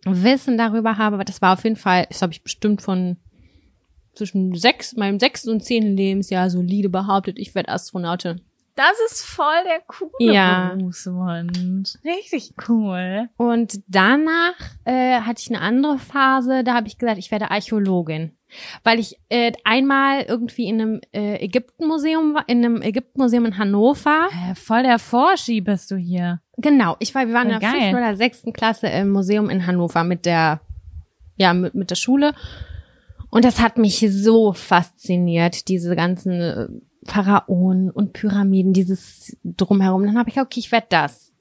Wissen 0.05 0.57
darüber 0.57 0.99
habe. 0.99 1.15
Aber 1.15 1.25
das 1.25 1.43
war 1.43 1.55
auf 1.55 1.65
jeden 1.65 1.77
Fall, 1.77 2.07
das 2.09 2.23
habe 2.23 2.33
ich 2.33 2.43
bestimmt 2.43 2.83
von 2.83 3.17
zwischen 4.15 4.55
sechs, 4.55 4.97
meinem 4.97 5.21
sechsten 5.21 5.51
und 5.51 5.65
zehnten 5.65 5.97
Lebensjahr 5.97 6.51
solide 6.51 6.89
behauptet, 6.89 7.39
ich 7.39 7.55
werde 7.55 7.71
Astronautin. 7.71 8.41
Das 8.79 8.93
ist 9.11 9.27
voll 9.27 9.65
der 9.65 9.81
coole 9.89 10.33
Ja. 10.33 10.73
Berufswunsch. 10.77 11.95
Richtig 12.05 12.55
cool. 12.69 13.29
Und 13.37 13.81
danach 13.89 14.55
äh, 14.85 15.21
hatte 15.21 15.43
ich 15.43 15.51
eine 15.51 15.61
andere 15.61 15.99
Phase, 15.99 16.63
da 16.63 16.75
habe 16.75 16.87
ich 16.87 16.97
gesagt, 16.97 17.19
ich 17.19 17.33
werde 17.33 17.51
Archäologin. 17.51 18.37
Weil 18.85 19.01
ich 19.01 19.19
äh, 19.31 19.51
einmal 19.65 20.23
irgendwie 20.23 20.69
in 20.69 20.81
einem 20.81 21.01
äh, 21.13 21.45
Ägyptenmuseum 21.45 22.35
war, 22.35 22.49
in 22.49 22.65
einem 22.65 22.81
Ägyptenmuseum 22.81 23.47
in 23.47 23.59
Hannover. 23.59 24.29
Äh, 24.49 24.55
voll 24.55 24.85
der 24.85 25.01
Forschi 25.01 25.61
bist 25.61 25.91
du 25.91 25.97
hier. 25.97 26.41
Genau, 26.57 26.95
ich 27.01 27.13
war, 27.17 27.27
wir 27.27 27.35
waren 27.35 27.51
in 27.51 27.55
Voll 27.55 27.61
der 27.61 27.71
geil. 27.73 27.81
fünften 27.81 27.97
oder 27.97 28.15
sechsten 28.17 28.53
Klasse 28.53 28.87
im 28.87 29.11
Museum 29.11 29.51
in 29.51 29.67
Hannover 29.67 30.05
mit 30.05 30.25
der, 30.25 30.61
ja, 31.37 31.53
mit, 31.53 31.75
mit 31.75 31.91
der 31.91 31.97
Schule. 31.97 32.33
Und 33.31 33.45
das 33.45 33.61
hat 33.61 33.77
mich 33.77 34.07
so 34.09 34.53
fasziniert, 34.53 35.67
diese 35.69 35.97
ganzen 35.97 36.41
äh, 36.41 36.69
Pharaonen 37.09 37.91
und 37.91 38.13
Pyramiden, 38.13 38.73
dieses 38.73 39.37
drumherum. 39.45 40.05
Dann 40.05 40.19
habe 40.19 40.31
ich, 40.31 40.41
okay, 40.41 40.61
ich 40.61 40.73
werde 40.73 40.89
das. 40.91 41.33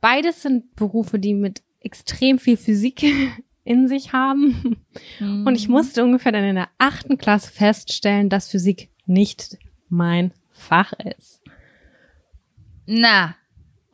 Beides 0.00 0.42
sind 0.42 0.76
Berufe, 0.76 1.18
die 1.18 1.34
mit 1.34 1.62
extrem 1.80 2.38
viel 2.38 2.56
Physik 2.56 3.04
in 3.64 3.88
sich 3.88 4.12
haben. 4.12 4.76
Und 5.20 5.56
ich 5.56 5.68
musste 5.68 6.04
ungefähr 6.04 6.32
dann 6.32 6.44
in 6.44 6.54
der 6.54 6.68
achten 6.78 7.18
Klasse 7.18 7.50
feststellen, 7.50 8.28
dass 8.28 8.50
Physik 8.50 8.90
nicht 9.06 9.58
mein 9.88 10.32
Fach 10.52 10.92
ist. 11.18 11.42
Na. 12.86 13.34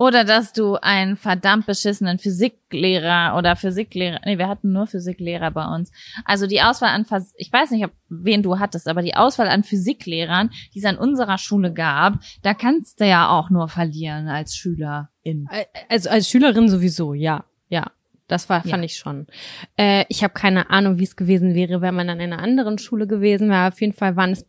Oder 0.03 0.25
dass 0.25 0.53
du 0.53 0.75
einen 0.83 1.17
verdammt 1.17 1.67
beschissenen 1.67 2.19
Physiklehrer 2.19 3.37
oder 3.38 3.55
Physiklehrer, 3.55 4.19
nee, 4.25 4.37
wir 4.37 4.49
hatten 4.49 4.73
nur 4.73 4.88
Physiklehrer 4.88 5.53
bei 5.53 5.65
uns. 5.65 5.93
Also 6.25 6.49
die 6.49 6.61
Auswahl 6.61 6.88
an, 6.88 7.07
ich 7.37 7.53
weiß 7.53 7.71
nicht, 7.71 7.85
ob, 7.85 7.93
wen 8.09 8.43
du 8.43 8.59
hattest, 8.59 8.88
aber 8.88 9.03
die 9.03 9.15
Auswahl 9.15 9.47
an 9.49 9.62
Physiklehrern, 9.62 10.51
die 10.75 10.81
es 10.81 10.85
an 10.87 10.99
unserer 10.99 11.38
Schule 11.38 11.73
gab, 11.73 12.15
da 12.43 12.53
kannst 12.53 13.01
du 13.01 13.07
ja 13.07 13.29
auch 13.29 13.49
nur 13.51 13.69
verlieren 13.69 14.27
als 14.27 14.57
Schülerin. 14.57 15.47
Also 15.88 16.11
als 16.11 16.29
Schülerin 16.29 16.69
sowieso, 16.69 17.15
ja, 17.15 17.45
ja. 17.69 17.93
Das 18.27 18.49
war, 18.49 18.62
fand 18.62 18.79
Ja. 18.79 18.83
ich 18.83 18.97
schon. 18.97 19.29
Äh, 19.77 20.05
ich 20.09 20.25
habe 20.25 20.35
keine 20.35 20.71
Ahnung, 20.71 20.99
wie 20.99 21.05
es 21.05 21.15
gewesen 21.15 21.55
wäre, 21.55 21.81
wenn 21.81 21.95
man 21.95 22.09
an 22.11 22.19
einer 22.21 22.41
anderen 22.41 22.79
Schule 22.79 23.07
gewesen 23.07 23.51
wäre. 23.51 23.69
Auf 23.69 23.81
jeden 23.81 23.93
Fall 23.93 24.17
waren 24.17 24.31
es 24.31 24.47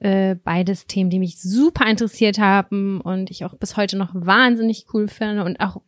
äh, 0.00 0.36
beides 0.36 0.86
Themen, 0.86 1.10
die 1.10 1.18
mich 1.18 1.40
super 1.40 1.86
interessiert 1.86 2.38
haben 2.38 3.00
und 3.00 3.30
ich 3.30 3.44
auch 3.44 3.54
bis 3.54 3.76
heute 3.76 3.96
noch 3.96 4.10
wahnsinnig 4.14 4.86
cool 4.92 5.08
finde 5.08 5.44
und 5.44 5.60
auch 5.60 5.80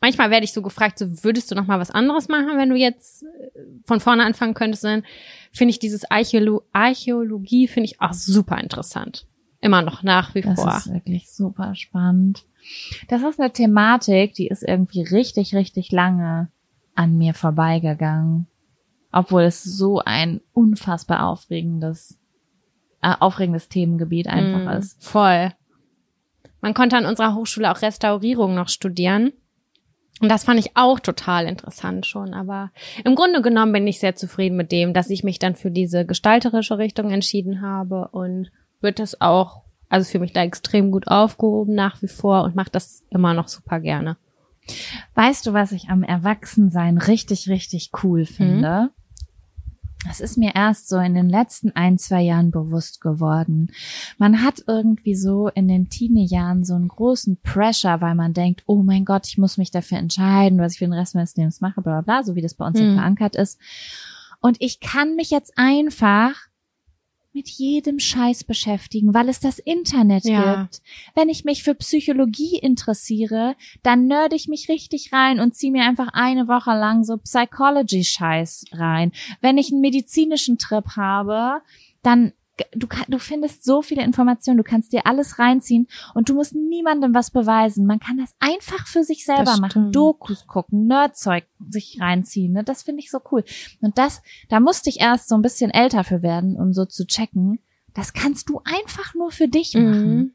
manchmal 0.00 0.30
werde 0.30 0.44
ich 0.44 0.52
so 0.52 0.62
gefragt, 0.62 0.98
so 0.98 1.24
würdest 1.24 1.50
du 1.50 1.54
noch 1.54 1.66
mal 1.66 1.80
was 1.80 1.90
anderes 1.90 2.28
machen, 2.28 2.56
wenn 2.56 2.70
du 2.70 2.76
jetzt 2.76 3.24
äh, 3.24 3.60
von 3.84 4.00
vorne 4.00 4.24
anfangen 4.24 4.54
könntest? 4.54 4.84
Dann 4.84 5.04
finde 5.52 5.70
ich 5.70 5.78
dieses 5.78 6.10
Archäolo 6.10 6.62
Archäologie 6.72 7.68
finde 7.68 7.86
ich 7.86 8.00
auch 8.00 8.12
super 8.12 8.58
interessant. 8.58 9.26
Immer 9.60 9.82
noch 9.82 10.02
nach 10.02 10.34
wie 10.34 10.42
das 10.42 10.60
vor. 10.60 10.66
Das 10.66 10.86
ist 10.86 10.92
wirklich 10.92 11.30
super 11.30 11.74
spannend. 11.74 12.44
Das 13.08 13.22
ist 13.22 13.40
eine 13.40 13.52
Thematik, 13.52 14.34
die 14.34 14.48
ist 14.48 14.62
irgendwie 14.62 15.02
richtig, 15.02 15.54
richtig 15.54 15.92
lange 15.92 16.50
an 16.94 17.16
mir 17.16 17.34
vorbeigegangen. 17.34 18.46
Obwohl 19.12 19.42
es 19.42 19.62
so 19.62 20.00
ein 20.00 20.40
unfassbar 20.52 21.26
aufregendes, 21.26 22.18
aufregendes 23.14 23.68
Themengebiet 23.68 24.26
einfach 24.28 24.64
mm, 24.64 24.78
ist. 24.78 25.02
Voll. 25.04 25.52
Man 26.60 26.74
konnte 26.74 26.96
an 26.96 27.06
unserer 27.06 27.34
Hochschule 27.34 27.70
auch 27.70 27.82
Restaurierung 27.82 28.54
noch 28.54 28.68
studieren. 28.68 29.32
Und 30.20 30.30
das 30.30 30.44
fand 30.44 30.58
ich 30.58 30.76
auch 30.76 30.98
total 30.98 31.46
interessant 31.46 32.06
schon. 32.06 32.32
Aber 32.32 32.70
im 33.04 33.14
Grunde 33.14 33.42
genommen 33.42 33.72
bin 33.72 33.86
ich 33.86 34.00
sehr 34.00 34.16
zufrieden 34.16 34.56
mit 34.56 34.72
dem, 34.72 34.94
dass 34.94 35.10
ich 35.10 35.24
mich 35.24 35.38
dann 35.38 35.54
für 35.54 35.70
diese 35.70 36.06
gestalterische 36.06 36.78
Richtung 36.78 37.10
entschieden 37.10 37.60
habe 37.60 38.08
und 38.08 38.50
wird 38.80 38.98
das 38.98 39.20
auch, 39.20 39.62
also 39.88 40.10
für 40.10 40.18
mich 40.18 40.32
da 40.32 40.42
extrem 40.42 40.90
gut 40.90 41.06
aufgehoben 41.08 41.74
nach 41.74 42.00
wie 42.02 42.08
vor 42.08 42.44
und 42.44 42.56
mache 42.56 42.70
das 42.70 43.04
immer 43.10 43.34
noch 43.34 43.48
super 43.48 43.78
gerne. 43.80 44.16
Weißt 45.14 45.46
du, 45.46 45.52
was 45.52 45.72
ich 45.72 45.88
am 45.90 46.02
Erwachsensein 46.02 46.98
richtig, 46.98 47.48
richtig 47.48 47.90
cool 48.02 48.24
finde? 48.24 48.90
Mhm. 48.90 49.05
Das 50.06 50.20
ist 50.20 50.38
mir 50.38 50.54
erst 50.54 50.88
so 50.88 50.98
in 50.98 51.14
den 51.14 51.28
letzten 51.28 51.70
ein, 51.74 51.98
zwei 51.98 52.22
Jahren 52.22 52.50
bewusst 52.50 53.00
geworden. 53.00 53.72
Man 54.18 54.42
hat 54.42 54.62
irgendwie 54.66 55.14
so 55.14 55.48
in 55.48 55.68
den 55.68 55.88
Teenie-Jahren 55.88 56.64
so 56.64 56.74
einen 56.74 56.88
großen 56.88 57.38
Pressure, 57.42 58.00
weil 58.00 58.14
man 58.14 58.32
denkt, 58.32 58.62
oh 58.66 58.82
mein 58.82 59.04
Gott, 59.04 59.26
ich 59.26 59.38
muss 59.38 59.58
mich 59.58 59.70
dafür 59.70 59.98
entscheiden, 59.98 60.58
was 60.58 60.72
ich 60.72 60.78
für 60.78 60.86
den 60.86 60.92
Rest 60.92 61.14
meines 61.14 61.36
Lebens 61.36 61.60
mache, 61.60 61.82
bla 61.82 62.00
bla 62.00 62.20
bla, 62.20 62.22
so 62.22 62.34
wie 62.34 62.42
das 62.42 62.54
bei 62.54 62.66
uns 62.66 62.78
mhm. 62.78 62.94
verankert 62.94 63.36
ist. 63.36 63.58
Und 64.40 64.56
ich 64.60 64.80
kann 64.80 65.16
mich 65.16 65.30
jetzt 65.30 65.54
einfach 65.56 66.34
mit 67.36 67.50
jedem 67.50 67.98
Scheiß 67.98 68.44
beschäftigen, 68.44 69.12
weil 69.12 69.28
es 69.28 69.40
das 69.40 69.58
Internet 69.58 70.24
ja. 70.24 70.62
gibt. 70.62 70.80
Wenn 71.14 71.28
ich 71.28 71.44
mich 71.44 71.62
für 71.62 71.74
Psychologie 71.74 72.56
interessiere, 72.56 73.56
dann 73.82 74.06
nerd 74.06 74.32
ich 74.32 74.48
mich 74.48 74.70
richtig 74.70 75.12
rein 75.12 75.38
und 75.38 75.54
ziehe 75.54 75.70
mir 75.70 75.84
einfach 75.84 76.08
eine 76.14 76.48
Woche 76.48 76.70
lang 76.70 77.04
so 77.04 77.18
Psychology-Scheiß 77.18 78.64
rein. 78.72 79.12
Wenn 79.42 79.58
ich 79.58 79.70
einen 79.70 79.82
medizinischen 79.82 80.56
Trip 80.56 80.96
habe, 80.96 81.60
dann 82.02 82.32
du, 82.74 82.86
du 83.08 83.18
findest 83.18 83.64
so 83.64 83.82
viele 83.82 84.02
Informationen, 84.02 84.58
du 84.58 84.64
kannst 84.64 84.92
dir 84.92 85.06
alles 85.06 85.38
reinziehen 85.38 85.88
und 86.14 86.28
du 86.28 86.34
musst 86.34 86.54
niemandem 86.54 87.14
was 87.14 87.30
beweisen. 87.30 87.86
Man 87.86 88.00
kann 88.00 88.18
das 88.18 88.34
einfach 88.40 88.86
für 88.86 89.04
sich 89.04 89.24
selber 89.24 89.58
machen. 89.58 89.92
Dokus 89.92 90.46
gucken, 90.46 90.86
Nerdzeug 90.86 91.44
sich 91.68 91.98
reinziehen. 92.00 92.52
Ne? 92.52 92.64
Das 92.64 92.82
finde 92.82 93.00
ich 93.00 93.10
so 93.10 93.18
cool. 93.30 93.44
Und 93.80 93.98
das, 93.98 94.22
da 94.48 94.60
musste 94.60 94.90
ich 94.90 95.00
erst 95.00 95.28
so 95.28 95.34
ein 95.34 95.42
bisschen 95.42 95.70
älter 95.70 96.04
für 96.04 96.22
werden, 96.22 96.56
um 96.56 96.72
so 96.72 96.84
zu 96.84 97.06
checken. 97.06 97.58
Das 97.94 98.12
kannst 98.12 98.48
du 98.48 98.60
einfach 98.64 99.14
nur 99.14 99.30
für 99.30 99.48
dich 99.48 99.74
mhm. 99.74 99.84
machen. 99.84 100.16
Mhm. 100.16 100.32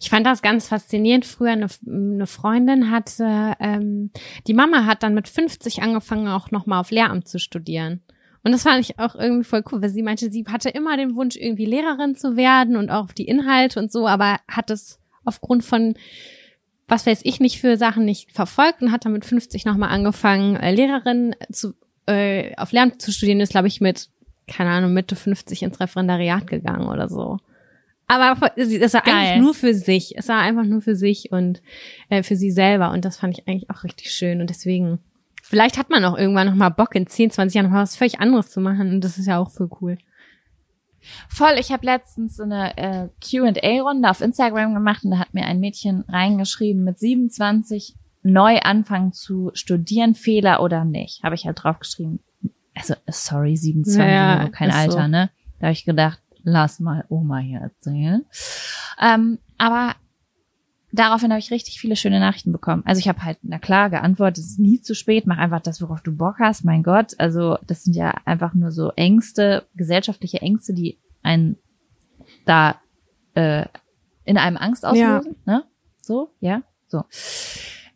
Ich 0.00 0.10
fand 0.10 0.26
das 0.26 0.42
ganz 0.42 0.68
faszinierend. 0.68 1.24
Früher 1.24 1.50
eine, 1.50 1.66
eine 1.86 2.26
Freundin 2.26 2.90
hatte, 2.90 3.54
ähm, 3.58 4.10
die 4.46 4.54
Mama 4.54 4.84
hat 4.84 5.02
dann 5.02 5.14
mit 5.14 5.28
50 5.28 5.82
angefangen, 5.82 6.28
auch 6.28 6.50
nochmal 6.50 6.80
auf 6.80 6.90
Lehramt 6.90 7.26
zu 7.28 7.38
studieren. 7.38 8.00
Und 8.46 8.52
das 8.52 8.62
fand 8.62 8.78
ich 8.78 9.00
auch 9.00 9.16
irgendwie 9.16 9.42
voll 9.42 9.64
cool, 9.72 9.82
weil 9.82 9.90
sie 9.90 10.04
meinte, 10.04 10.30
sie 10.30 10.44
hatte 10.46 10.68
immer 10.68 10.96
den 10.96 11.16
Wunsch, 11.16 11.34
irgendwie 11.34 11.64
Lehrerin 11.66 12.14
zu 12.14 12.36
werden 12.36 12.76
und 12.76 12.90
auch 12.90 13.10
die 13.10 13.26
Inhalte 13.26 13.80
und 13.80 13.90
so, 13.90 14.06
aber 14.06 14.38
hat 14.46 14.70
es 14.70 15.00
aufgrund 15.24 15.64
von 15.64 15.96
was 16.86 17.06
weiß 17.06 17.22
ich 17.24 17.40
nicht 17.40 17.60
für 17.60 17.76
Sachen 17.76 18.04
nicht 18.04 18.30
verfolgt 18.30 18.82
und 18.82 18.92
hat 18.92 19.04
dann 19.04 19.14
mit 19.14 19.24
50 19.24 19.64
nochmal 19.64 19.88
angefangen, 19.88 20.54
äh, 20.54 20.72
Lehrerin 20.72 21.34
zu, 21.50 21.74
äh, 22.06 22.54
auf 22.54 22.70
Lehramt 22.70 23.02
zu 23.02 23.10
studieren, 23.10 23.40
ist, 23.40 23.50
glaube 23.50 23.66
ich, 23.66 23.80
mit, 23.80 24.10
keine 24.46 24.70
Ahnung, 24.70 24.92
Mitte 24.92 25.16
50 25.16 25.64
ins 25.64 25.80
Referendariat 25.80 26.46
gegangen 26.46 26.86
oder 26.86 27.08
so. 27.08 27.38
Aber 28.06 28.36
es 28.54 28.94
war 28.94 29.00
Geil. 29.00 29.12
eigentlich 29.12 29.42
nur 29.42 29.54
für 29.54 29.74
sich. 29.74 30.16
Es 30.16 30.28
war 30.28 30.38
einfach 30.38 30.62
nur 30.62 30.82
für 30.82 30.94
sich 30.94 31.32
und 31.32 31.62
äh, 32.10 32.22
für 32.22 32.36
sie 32.36 32.52
selber. 32.52 32.92
Und 32.92 33.04
das 33.04 33.16
fand 33.16 33.36
ich 33.36 33.48
eigentlich 33.48 33.70
auch 33.70 33.82
richtig 33.82 34.12
schön. 34.12 34.40
Und 34.40 34.50
deswegen 34.50 35.00
Vielleicht 35.48 35.78
hat 35.78 35.90
man 35.90 36.04
auch 36.04 36.18
irgendwann 36.18 36.48
noch 36.48 36.54
mal 36.56 36.70
Bock, 36.70 36.96
in 36.96 37.06
10, 37.06 37.30
20 37.30 37.54
Jahren 37.54 37.66
noch 37.66 37.72
mal 37.72 37.82
was 37.82 37.94
völlig 37.94 38.18
anderes 38.18 38.50
zu 38.50 38.60
machen. 38.60 38.90
Und 38.90 39.04
das 39.04 39.16
ist 39.16 39.26
ja 39.26 39.38
auch 39.38 39.50
voll 39.50 39.70
cool. 39.80 39.96
Voll, 41.28 41.52
ich 41.60 41.70
habe 41.70 41.86
letztens 41.86 42.36
so 42.36 42.42
eine 42.42 42.76
äh, 42.76 43.08
QA-Runde 43.20 44.10
auf 44.10 44.20
Instagram 44.20 44.74
gemacht 44.74 45.04
und 45.04 45.12
da 45.12 45.18
hat 45.18 45.34
mir 45.34 45.44
ein 45.44 45.60
Mädchen 45.60 46.04
reingeschrieben, 46.08 46.82
mit 46.82 46.98
27 46.98 47.94
neu 48.24 48.58
anfangen 48.58 49.12
zu 49.12 49.52
studieren, 49.54 50.16
Fehler 50.16 50.60
oder 50.62 50.84
nicht. 50.84 51.22
Habe 51.22 51.36
ich 51.36 51.46
halt 51.46 51.62
draufgeschrieben. 51.62 52.18
Also, 52.74 52.94
sorry, 53.06 53.56
27, 53.56 53.98
naja, 53.98 54.48
kein 54.48 54.72
Alter, 54.72 55.02
so. 55.02 55.06
ne? 55.06 55.30
Da 55.60 55.68
habe 55.68 55.72
ich 55.72 55.84
gedacht, 55.84 56.20
lass 56.42 56.80
mal 56.80 57.04
Oma 57.08 57.38
hier 57.38 57.60
erzählen. 57.60 58.24
Ähm, 59.00 59.38
aber 59.58 59.94
daraufhin 60.98 61.30
habe 61.30 61.38
ich 61.38 61.50
richtig 61.50 61.80
viele 61.80 61.96
schöne 61.96 62.20
Nachrichten 62.20 62.52
bekommen. 62.52 62.82
Also 62.84 62.98
ich 62.98 63.08
habe 63.08 63.22
halt, 63.22 63.38
na 63.42 63.58
klar, 63.58 63.90
geantwortet, 63.90 64.38
es 64.38 64.52
ist 64.52 64.58
nie 64.58 64.80
zu 64.80 64.94
spät, 64.94 65.26
mach 65.26 65.38
einfach 65.38 65.60
das, 65.60 65.80
worauf 65.80 66.00
du 66.00 66.16
Bock 66.16 66.36
hast, 66.38 66.64
mein 66.64 66.82
Gott. 66.82 67.14
Also 67.18 67.58
das 67.66 67.84
sind 67.84 67.94
ja 67.94 68.14
einfach 68.24 68.54
nur 68.54 68.72
so 68.72 68.90
Ängste, 68.92 69.66
gesellschaftliche 69.74 70.40
Ängste, 70.40 70.74
die 70.74 70.98
einen 71.22 71.56
da 72.44 72.76
äh, 73.34 73.66
in 74.24 74.38
einem 74.38 74.56
Angst 74.56 74.84
auslösen, 74.84 75.36
ja. 75.46 75.52
ne? 75.52 75.64
So, 76.00 76.30
ja, 76.40 76.62
so. 76.88 77.04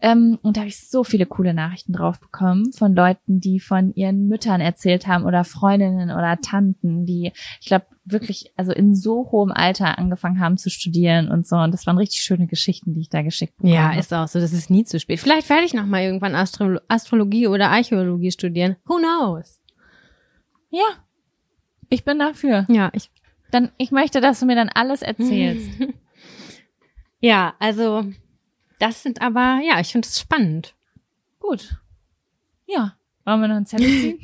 Ähm, 0.03 0.39
und 0.43 0.57
da 0.57 0.63
habe 0.63 0.69
ich 0.69 0.89
so 0.89 1.05
viele 1.05 1.27
coole 1.27 1.53
Nachrichten 1.53 1.93
drauf 1.93 2.19
bekommen 2.21 2.73
von 2.73 2.95
Leuten, 2.95 3.41
die 3.41 3.61
von 3.61 3.95
ihren 3.95 4.29
Müttern 4.29 4.61
erzählt 4.61 5.07
haben 5.07 5.25
oder 5.25 5.45
Freundinnen 5.45 6.11
oder 6.11 6.41
Tanten, 6.41 7.05
die, 7.05 7.33
ich 7.61 7.67
glaube, 7.67 7.87
wirklich, 8.05 8.53
also 8.57 8.73
in 8.73 8.95
so 8.95 9.31
hohem 9.31 9.53
Alter 9.53 9.99
angefangen 9.99 10.41
haben 10.41 10.57
zu 10.57 10.71
studieren 10.71 11.29
und 11.29 11.47
so. 11.47 11.57
Und 11.57 11.73
das 11.73 11.87
waren 11.87 11.99
richtig 11.99 12.23
schöne 12.23 12.47
Geschichten, 12.47 12.95
die 12.95 13.01
ich 13.01 13.09
da 13.11 13.23
geschickt 13.23 13.55
habe. 13.59 13.69
Ja, 13.69 13.93
ist 13.93 14.13
auch 14.13 14.27
so. 14.27 14.41
Das 14.41 14.53
ist 14.53 14.71
nie 14.71 14.85
zu 14.85 14.99
spät. 14.99 15.21
Vielleicht 15.21 15.49
werde 15.51 15.65
ich 15.65 15.75
noch 15.75 15.87
mal 15.87 16.03
irgendwann 16.03 16.35
Astro 16.35 16.79
Astrologie 16.89 17.47
oder 17.47 17.71
Archäologie 17.71 18.31
studieren. 18.31 18.77
Who 18.87 18.97
knows? 18.97 19.61
Ja, 20.71 21.05
ich 21.89 22.05
bin 22.05 22.19
dafür. 22.19 22.67
Ja, 22.69 22.91
ich. 22.95 23.11
Dann, 23.51 23.71
ich 23.79 23.91
möchte, 23.91 24.21
dass 24.21 24.41
du 24.41 24.47
mir 24.47 24.55
dann 24.55 24.69
alles 24.69 25.03
erzählst. 25.03 25.69
ja, 27.21 27.55
also 27.59 28.05
das 28.81 29.03
sind 29.03 29.21
aber, 29.23 29.61
ja, 29.63 29.79
ich 29.79 29.93
finde 29.93 30.09
es 30.09 30.19
spannend. 30.19 30.75
Gut. 31.39 31.77
Ja. 32.67 32.97
Wollen 33.25 33.41
wir 33.43 33.49
noch 33.49 33.57
einen 33.57 33.67
Zettel 33.67 33.87
ziehen? 34.01 34.19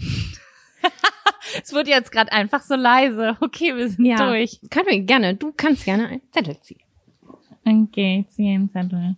es 1.62 1.73
wurde 1.73 1.90
jetzt 1.90 2.11
gerade 2.11 2.33
einfach 2.33 2.62
so 2.62 2.75
leise. 2.75 3.37
Okay, 3.40 3.77
wir 3.77 3.88
sind 3.88 4.05
ja. 4.05 4.16
durch. 4.16 4.59
Können 4.71 4.87
wir 4.87 5.01
gerne. 5.03 5.35
Du 5.35 5.53
kannst 5.55 5.85
gerne 5.85 6.09
einen 6.09 6.33
Zettel 6.33 6.59
ziehen. 6.62 6.81
Okay, 7.64 8.25
ich 8.27 8.35
ziehe 8.35 8.55
einen 8.55 8.71
Zettel. 8.71 9.16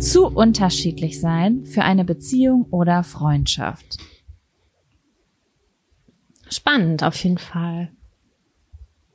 Zu 0.00 0.26
unterschiedlich 0.26 1.20
sein 1.20 1.64
für 1.64 1.82
eine 1.82 2.04
Beziehung 2.04 2.66
oder 2.70 3.04
Freundschaft. 3.04 3.98
Spannend 6.54 7.02
auf 7.02 7.16
jeden 7.22 7.38
Fall. 7.38 7.88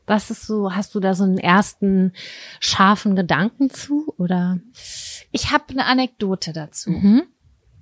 Was 0.06 0.32
ist 0.32 0.47
so, 0.47 0.73
hast 0.73 0.95
du 0.95 0.99
da 0.99 1.13
so 1.13 1.23
einen 1.23 1.38
ersten 1.38 2.13
scharfen 2.60 3.15
Gedanken 3.15 3.69
zu 3.69 4.12
oder? 4.17 4.60
Ich 5.32 5.52
habe 5.52 5.65
eine 5.69 5.86
Anekdote 5.86 6.52
dazu. 6.52 6.89
Mhm. 6.89 7.23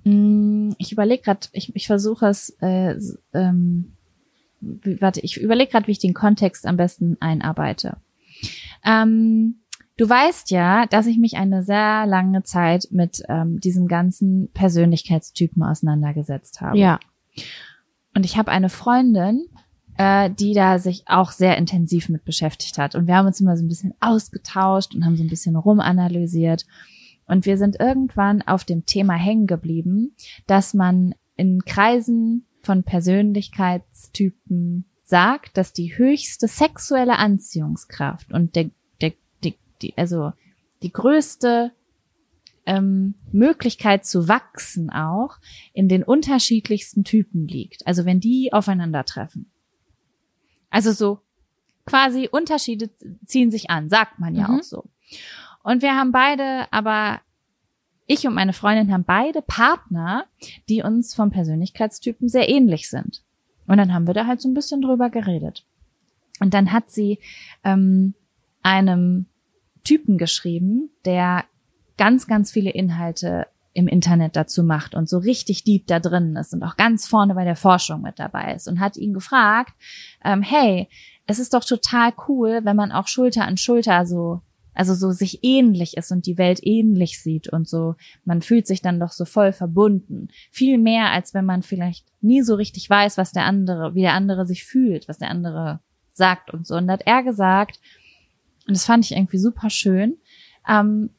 Mm, 0.04 0.74
ich 0.78 0.92
überlege 0.92 1.22
gerade, 1.22 1.48
ich, 1.52 1.74
ich 1.74 1.86
versuche 1.86 2.26
es, 2.26 2.50
äh, 2.60 2.96
ähm, 3.32 3.96
warte, 4.60 5.20
ich 5.20 5.40
überlege 5.40 5.70
gerade, 5.70 5.86
wie 5.86 5.92
ich 5.92 5.98
den 5.98 6.14
Kontext 6.14 6.66
am 6.66 6.76
besten 6.76 7.16
einarbeite. 7.20 7.96
Ähm, 8.84 9.60
du 9.96 10.08
weißt 10.08 10.50
ja, 10.50 10.86
dass 10.86 11.06
ich 11.06 11.18
mich 11.18 11.36
eine 11.36 11.62
sehr 11.62 12.06
lange 12.06 12.42
Zeit 12.42 12.88
mit 12.90 13.22
ähm, 13.28 13.58
diesem 13.60 13.88
ganzen 13.88 14.50
Persönlichkeitstypen 14.52 15.62
auseinandergesetzt 15.62 16.60
habe. 16.60 16.78
Ja. 16.78 17.00
Und 18.14 18.24
ich 18.24 18.36
habe 18.36 18.50
eine 18.50 18.68
Freundin, 18.68 19.46
äh, 19.98 20.30
die 20.30 20.54
da 20.54 20.78
sich 20.78 21.02
auch 21.06 21.32
sehr 21.32 21.58
intensiv 21.58 22.08
mit 22.08 22.24
beschäftigt 22.24 22.78
hat. 22.78 22.94
Und 22.94 23.06
wir 23.06 23.16
haben 23.16 23.26
uns 23.26 23.40
immer 23.40 23.56
so 23.56 23.64
ein 23.64 23.68
bisschen 23.68 23.94
ausgetauscht 24.00 24.94
und 24.94 25.04
haben 25.04 25.16
so 25.16 25.22
ein 25.22 25.28
bisschen 25.28 25.56
rumanalysiert. 25.56 26.64
Und 27.26 27.44
wir 27.44 27.58
sind 27.58 27.78
irgendwann 27.78 28.40
auf 28.42 28.64
dem 28.64 28.86
Thema 28.86 29.14
hängen 29.14 29.46
geblieben, 29.46 30.14
dass 30.46 30.72
man 30.72 31.14
in 31.36 31.64
Kreisen 31.64 32.46
von 32.62 32.84
Persönlichkeitstypen 32.84 34.86
sagt, 35.04 35.56
dass 35.56 35.72
die 35.72 35.96
höchste 35.96 36.48
sexuelle 36.48 37.18
Anziehungskraft 37.18 38.32
und 38.32 38.56
der, 38.56 38.70
der, 39.00 39.12
die, 39.42 39.54
die 39.80 39.96
also 39.96 40.32
die 40.82 40.92
größte 40.92 41.72
ähm, 42.68 43.14
Möglichkeit 43.32 44.04
zu 44.04 44.28
wachsen 44.28 44.90
auch 44.90 45.38
in 45.72 45.88
den 45.88 46.04
unterschiedlichsten 46.04 47.02
Typen 47.02 47.48
liegt. 47.48 47.86
Also 47.86 48.04
wenn 48.04 48.20
die 48.20 48.52
aufeinandertreffen. 48.52 49.50
Also 50.68 50.92
so 50.92 51.20
quasi 51.86 52.28
Unterschiede 52.30 52.90
ziehen 53.24 53.50
sich 53.50 53.70
an, 53.70 53.88
sagt 53.88 54.18
man 54.18 54.34
ja 54.34 54.48
mhm. 54.48 54.58
auch 54.58 54.62
so. 54.62 54.84
Und 55.62 55.80
wir 55.80 55.96
haben 55.96 56.12
beide 56.12 56.70
aber 56.70 57.22
ich 58.06 58.26
und 58.26 58.34
meine 58.34 58.52
Freundin 58.52 58.92
haben 58.92 59.04
beide 59.04 59.40
Partner, 59.40 60.26
die 60.68 60.82
uns 60.82 61.14
vom 61.14 61.30
Persönlichkeitstypen 61.30 62.28
sehr 62.28 62.50
ähnlich 62.50 62.90
sind. 62.90 63.22
Und 63.66 63.78
dann 63.78 63.94
haben 63.94 64.06
wir 64.06 64.14
da 64.14 64.26
halt 64.26 64.40
so 64.42 64.48
ein 64.48 64.54
bisschen 64.54 64.82
drüber 64.82 65.08
geredet. 65.08 65.64
Und 66.40 66.52
dann 66.54 66.72
hat 66.72 66.90
sie 66.90 67.18
ähm, 67.64 68.14
einem 68.62 69.26
Typen 69.84 70.18
geschrieben, 70.18 70.90
der 71.04 71.44
ganz, 71.98 72.26
ganz 72.26 72.50
viele 72.50 72.70
Inhalte 72.70 73.46
im 73.74 73.86
Internet 73.86 74.34
dazu 74.34 74.64
macht 74.64 74.94
und 74.94 75.08
so 75.08 75.18
richtig 75.18 75.62
deep 75.62 75.86
da 75.86 76.00
drin 76.00 76.34
ist 76.36 76.54
und 76.54 76.62
auch 76.62 76.76
ganz 76.76 77.06
vorne 77.06 77.34
bei 77.34 77.44
der 77.44 77.56
Forschung 77.56 78.00
mit 78.02 78.18
dabei 78.18 78.54
ist 78.54 78.66
und 78.66 78.80
hat 78.80 78.96
ihn 78.96 79.12
gefragt, 79.12 79.74
ähm, 80.24 80.42
hey, 80.42 80.88
es 81.26 81.38
ist 81.38 81.52
doch 81.52 81.64
total 81.64 82.12
cool, 82.26 82.60
wenn 82.64 82.76
man 82.76 82.90
auch 82.90 83.06
Schulter 83.06 83.44
an 83.44 83.58
Schulter 83.58 84.06
so 84.06 84.40
also 84.78 84.94
so 84.94 85.10
sich 85.10 85.40
ähnlich 85.42 85.96
ist 85.96 86.12
und 86.12 86.24
die 86.24 86.38
Welt 86.38 86.60
ähnlich 86.62 87.20
sieht 87.20 87.48
und 87.52 87.68
so, 87.68 87.96
man 88.24 88.42
fühlt 88.42 88.68
sich 88.68 88.80
dann 88.80 89.00
doch 89.00 89.10
so 89.10 89.24
voll 89.24 89.52
verbunden. 89.52 90.28
Viel 90.52 90.78
mehr, 90.78 91.10
als 91.10 91.34
wenn 91.34 91.44
man 91.44 91.64
vielleicht 91.64 92.06
nie 92.20 92.42
so 92.42 92.54
richtig 92.54 92.88
weiß, 92.88 93.18
was 93.18 93.32
der 93.32 93.44
andere, 93.44 93.96
wie 93.96 94.02
der 94.02 94.12
andere 94.12 94.46
sich 94.46 94.64
fühlt, 94.64 95.08
was 95.08 95.18
der 95.18 95.30
andere 95.30 95.80
sagt 96.12 96.54
und 96.54 96.64
so. 96.64 96.76
Und 96.76 96.86
da 96.86 96.92
hat 96.92 97.06
er 97.06 97.24
gesagt, 97.24 97.80
und 98.68 98.76
das 98.76 98.84
fand 98.84 99.04
ich 99.04 99.16
irgendwie 99.16 99.38
super 99.38 99.68
schön, 99.68 100.16
ähm, 100.68 101.10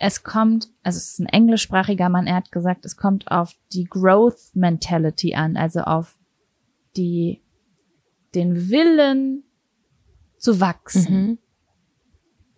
es 0.00 0.24
kommt, 0.24 0.68
also 0.82 0.96
es 0.96 1.12
ist 1.12 1.20
ein 1.20 1.26
englischsprachiger 1.26 2.08
Mann, 2.08 2.26
er 2.26 2.36
hat 2.36 2.50
gesagt, 2.50 2.84
es 2.84 2.96
kommt 2.96 3.30
auf 3.30 3.54
die 3.72 3.84
Growth 3.84 4.54
Mentality 4.54 5.34
an, 5.34 5.56
also 5.56 5.82
auf 5.82 6.18
die, 6.96 7.42
den 8.34 8.70
Willen 8.70 9.44
zu 10.38 10.60
wachsen. 10.60 11.26
Mhm 11.26 11.38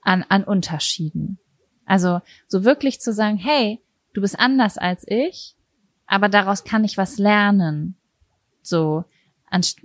an, 0.03 0.25
an 0.29 0.45
Unterschieden. 0.45 1.39
Also 1.87 2.21
so 2.47 2.65
wirklich 2.65 3.01
zu 3.01 3.13
sagen, 3.13 3.37
hey, 3.37 3.81
du 4.13 4.21
bist 4.21 4.39
anders 4.39 4.79
als 4.79 5.05
ich, 5.07 5.57
aber 6.07 6.29
daraus 6.29 6.65
kann 6.65 6.85
ich 6.85 6.99
was 6.99 7.19
lernen. 7.19 7.97
So, 8.61 9.05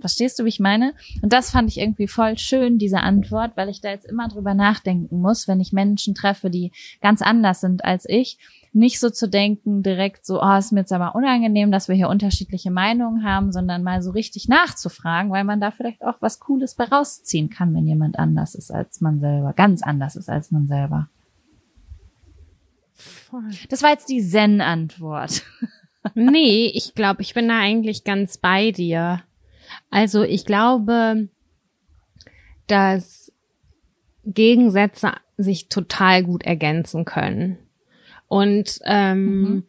verstehst 0.00 0.38
du, 0.38 0.44
wie 0.44 0.48
ich 0.48 0.60
meine? 0.60 0.94
Und 1.22 1.32
das 1.32 1.50
fand 1.50 1.68
ich 1.68 1.78
irgendwie 1.78 2.08
voll 2.08 2.38
schön, 2.38 2.78
diese 2.78 3.00
Antwort, 3.00 3.52
weil 3.56 3.68
ich 3.68 3.80
da 3.80 3.90
jetzt 3.90 4.06
immer 4.06 4.28
drüber 4.28 4.54
nachdenken 4.54 5.20
muss, 5.20 5.48
wenn 5.48 5.60
ich 5.60 5.72
Menschen 5.72 6.14
treffe, 6.14 6.50
die 6.50 6.72
ganz 7.00 7.22
anders 7.22 7.60
sind 7.60 7.84
als 7.84 8.04
ich 8.08 8.38
nicht 8.72 9.00
so 9.00 9.10
zu 9.10 9.28
denken, 9.28 9.82
direkt 9.82 10.26
so, 10.26 10.42
oh, 10.42 10.56
ist 10.56 10.72
mir 10.72 10.80
jetzt 10.80 10.92
aber 10.92 11.14
unangenehm, 11.14 11.72
dass 11.72 11.88
wir 11.88 11.96
hier 11.96 12.08
unterschiedliche 12.08 12.70
Meinungen 12.70 13.24
haben, 13.24 13.52
sondern 13.52 13.82
mal 13.82 14.02
so 14.02 14.10
richtig 14.10 14.48
nachzufragen, 14.48 15.30
weil 15.30 15.44
man 15.44 15.60
da 15.60 15.70
vielleicht 15.70 16.02
auch 16.02 16.16
was 16.20 16.38
Cooles 16.40 16.74
bei 16.74 16.84
rausziehen 16.84 17.50
kann, 17.50 17.74
wenn 17.74 17.86
jemand 17.86 18.18
anders 18.18 18.54
ist 18.54 18.70
als 18.70 19.00
man 19.00 19.20
selber, 19.20 19.52
ganz 19.54 19.82
anders 19.82 20.16
ist 20.16 20.28
als 20.28 20.50
man 20.50 20.66
selber. 20.66 21.08
Das 23.68 23.82
war 23.82 23.90
jetzt 23.90 24.08
die 24.08 24.22
Zen-Antwort. 24.22 25.42
nee, 26.14 26.66
ich 26.74 26.94
glaube, 26.94 27.22
ich 27.22 27.34
bin 27.34 27.48
da 27.48 27.58
eigentlich 27.58 28.04
ganz 28.04 28.38
bei 28.38 28.72
dir. 28.72 29.22
Also 29.90 30.22
ich 30.22 30.44
glaube, 30.44 31.28
dass 32.66 33.32
Gegensätze 34.24 35.12
sich 35.36 35.68
total 35.68 36.22
gut 36.22 36.42
ergänzen 36.42 37.04
können. 37.04 37.58
Und 38.26 38.80
ähm, 38.84 39.40
mhm. 39.40 39.62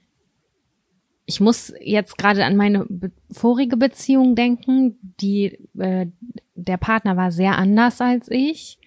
ich 1.25 1.39
muss 1.39 1.73
jetzt 1.81 2.17
gerade 2.17 2.43
an 2.43 2.57
meine 2.57 2.85
vorige 3.31 3.77
Beziehung 3.77 4.35
denken. 4.35 4.97
Die 5.21 5.57
äh, 5.77 6.07
der 6.55 6.77
Partner 6.77 7.15
war 7.15 7.31
sehr 7.31 7.57
anders 7.57 8.01
als 8.01 8.29
ich. 8.29 8.79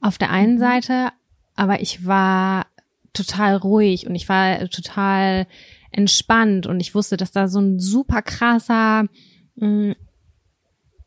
Auf 0.00 0.18
der 0.18 0.30
einen 0.30 0.56
mhm. 0.56 0.58
Seite, 0.58 1.08
aber 1.54 1.80
ich 1.80 2.04
war 2.04 2.66
total 3.14 3.56
ruhig 3.56 4.06
und 4.06 4.14
ich 4.14 4.28
war 4.28 4.68
total 4.68 5.46
entspannt 5.90 6.66
und 6.66 6.80
ich 6.80 6.94
wusste, 6.94 7.16
dass 7.16 7.32
da 7.32 7.48
so 7.48 7.58
ein 7.58 7.80
super 7.80 8.20
krasser 8.20 9.06
mh, 9.54 9.66
mm, 9.66 9.96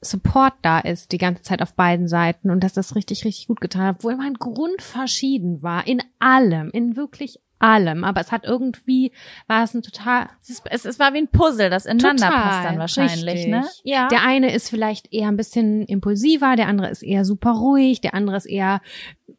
Support 0.02 0.54
da 0.62 0.80
ist 0.80 1.12
die 1.12 1.18
ganze 1.18 1.44
Zeit 1.44 1.62
auf 1.62 1.74
beiden 1.74 2.08
Seiten 2.08 2.50
und 2.50 2.64
dass 2.64 2.74
das 2.74 2.96
richtig, 2.96 3.26
richtig 3.26 3.48
gut 3.48 3.60
getan 3.60 3.84
hat, 3.84 3.96
obwohl 3.98 4.16
mein 4.16 4.36
Grund 4.36 4.82
verschieden 4.82 5.62
war, 5.62 5.86
in 5.88 6.02
allem, 6.20 6.70
in 6.72 6.96
wirklich 6.96 7.40
allem, 7.60 8.04
aber 8.04 8.22
es 8.22 8.32
hat 8.32 8.46
irgendwie, 8.46 9.12
war 9.48 9.64
es 9.64 9.74
ein 9.74 9.82
total. 9.82 10.30
Es, 10.70 10.86
es, 10.86 11.00
war 11.00 11.14
wie 11.14 11.20
ein 11.20 11.28
Puzzle, 11.28 11.70
das 11.70 11.86
ineinander 11.86 12.28
total, 12.28 12.42
passt 12.42 12.66
dann 12.66 12.80
wahrscheinlich, 12.80 13.26
richtig. 13.26 13.48
ne? 13.48 13.68
Ja. 13.84 14.08
Der 14.08 14.24
eine 14.24 14.54
ist 14.54 14.70
vielleicht 14.70 15.14
eher 15.14 15.28
ein 15.28 15.38
bisschen 15.38 15.84
impulsiver, 15.84 16.56
der 16.56 16.68
andere 16.68 16.90
ist 16.90 17.04
eher 17.04 17.26
super 17.26 17.52
ruhig, 17.52 18.02
der 18.02 18.14
andere 18.14 18.38
ist 18.38 18.46
eher 18.46 18.82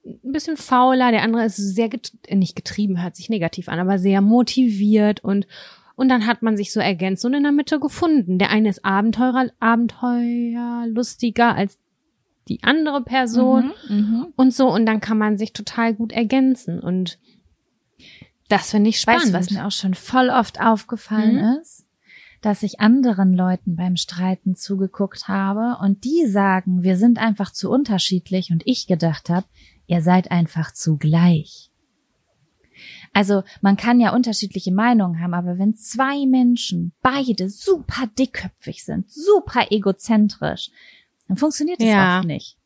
ein 0.05 0.33
bisschen 0.33 0.57
fauler, 0.57 1.11
der 1.11 1.23
andere 1.23 1.46
ist 1.46 1.57
sehr, 1.57 1.88
get 1.88 2.12
nicht 2.31 2.55
getrieben, 2.55 3.03
hört 3.03 3.16
sich 3.16 3.31
negativ 3.31 3.68
an, 3.68 3.79
aber 3.79 3.99
sehr 3.99 4.20
motiviert 4.20 5.25
und 5.25 5.46
und 6.00 6.08
dann 6.08 6.26
hat 6.26 6.40
man 6.40 6.56
sich 6.56 6.72
so 6.72 6.80
ergänzt 6.80 7.26
und 7.26 7.34
in 7.34 7.42
der 7.42 7.52
Mitte 7.52 7.78
gefunden. 7.78 8.38
Der 8.38 8.48
eine 8.48 8.70
ist 8.70 8.86
Abenteurer, 8.86 9.50
Abenteuerlustiger 9.60 11.54
als 11.54 11.78
die 12.48 12.62
andere 12.62 13.02
Person 13.02 13.74
mhm, 13.86 13.96
mhm. 13.96 14.26
und 14.34 14.54
so 14.54 14.72
und 14.72 14.86
dann 14.86 15.02
kann 15.02 15.18
man 15.18 15.36
sich 15.36 15.52
total 15.52 15.92
gut 15.92 16.12
ergänzen 16.12 16.80
und 16.80 17.18
das 18.48 18.70
finde 18.70 18.88
ich 18.88 18.98
spannend. 18.98 19.34
Weißt 19.34 19.34
was 19.34 19.50
mir 19.50 19.66
auch 19.66 19.72
schon 19.72 19.92
voll 19.92 20.30
oft 20.30 20.58
aufgefallen 20.58 21.36
mhm. 21.36 21.60
ist? 21.60 21.84
Dass 22.40 22.62
ich 22.62 22.80
anderen 22.80 23.34
Leuten 23.34 23.76
beim 23.76 23.96
Streiten 23.96 24.56
zugeguckt 24.56 25.28
habe 25.28 25.76
und 25.84 26.04
die 26.04 26.26
sagen, 26.26 26.82
wir 26.82 26.96
sind 26.96 27.18
einfach 27.18 27.52
zu 27.52 27.68
unterschiedlich 27.70 28.50
und 28.50 28.62
ich 28.64 28.86
gedacht 28.86 29.28
habe, 29.28 29.44
ihr 29.86 30.00
seid 30.00 30.30
einfach 30.30 30.72
zu 30.72 30.96
gleich. 30.96 31.69
Also 33.12 33.42
man 33.61 33.77
kann 33.77 34.01
ja 34.01 34.14
unterschiedliche 34.14 34.73
Meinungen 34.73 35.20
haben, 35.20 35.35
aber 35.35 35.59
wenn 35.59 35.75
zwei 35.75 36.27
Menschen 36.27 36.92
beide 37.03 37.49
super 37.49 38.07
dickköpfig 38.18 38.85
sind, 38.85 39.11
super 39.11 39.66
egozentrisch, 39.70 40.70
dann 41.27 41.37
funktioniert 41.37 41.81
das 41.81 41.88
ja. 41.88 42.18
oft 42.18 42.27
nicht. 42.27 42.57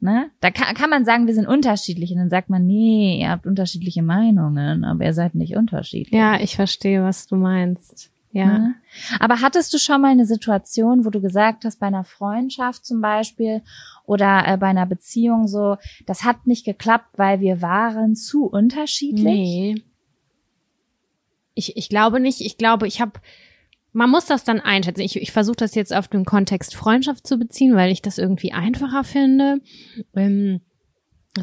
Ne? 0.00 0.30
Da 0.40 0.50
kann, 0.50 0.74
kann 0.74 0.90
man 0.90 1.04
sagen, 1.04 1.26
wir 1.26 1.34
sind 1.34 1.46
unterschiedlich 1.46 2.10
und 2.10 2.18
dann 2.18 2.30
sagt 2.30 2.50
man, 2.50 2.66
nee, 2.66 3.20
ihr 3.20 3.30
habt 3.30 3.46
unterschiedliche 3.46 4.02
Meinungen, 4.02 4.84
aber 4.84 5.04
ihr 5.04 5.14
seid 5.14 5.36
nicht 5.36 5.56
unterschiedlich. 5.56 6.18
Ja, 6.18 6.40
ich 6.40 6.56
verstehe, 6.56 7.04
was 7.04 7.28
du 7.28 7.36
meinst. 7.36 8.11
Ja. 8.32 8.58
Ne? 8.58 8.74
Aber 9.20 9.40
hattest 9.40 9.72
du 9.74 9.78
schon 9.78 10.00
mal 10.00 10.10
eine 10.10 10.26
Situation, 10.26 11.04
wo 11.04 11.10
du 11.10 11.20
gesagt 11.20 11.64
hast, 11.64 11.78
bei 11.78 11.86
einer 11.86 12.04
Freundschaft 12.04 12.84
zum 12.84 13.00
Beispiel 13.00 13.62
oder 14.06 14.44
äh, 14.46 14.56
bei 14.56 14.68
einer 14.68 14.86
Beziehung 14.86 15.46
so, 15.46 15.76
das 16.06 16.24
hat 16.24 16.46
nicht 16.46 16.64
geklappt, 16.64 17.18
weil 17.18 17.40
wir 17.40 17.62
waren 17.62 18.16
zu 18.16 18.46
unterschiedlich? 18.46 19.24
Nee. 19.24 19.74
Ich, 21.54 21.76
ich 21.76 21.90
glaube 21.90 22.18
nicht. 22.20 22.40
Ich 22.40 22.56
glaube, 22.56 22.86
ich 22.86 23.00
habe 23.00 23.20
man 23.94 24.10
muss 24.10 24.24
das 24.24 24.42
dann 24.44 24.60
einschätzen. 24.60 25.02
Ich, 25.02 25.16
ich 25.16 25.32
versuche 25.32 25.56
das 25.56 25.74
jetzt 25.74 25.94
auf 25.94 26.08
den 26.08 26.24
Kontext 26.24 26.74
Freundschaft 26.74 27.26
zu 27.26 27.36
beziehen, 27.36 27.76
weil 27.76 27.92
ich 27.92 28.00
das 28.00 28.18
irgendwie 28.18 28.52
einfacher 28.52 29.04
finde. 29.04 29.60
Ähm, 30.16 30.62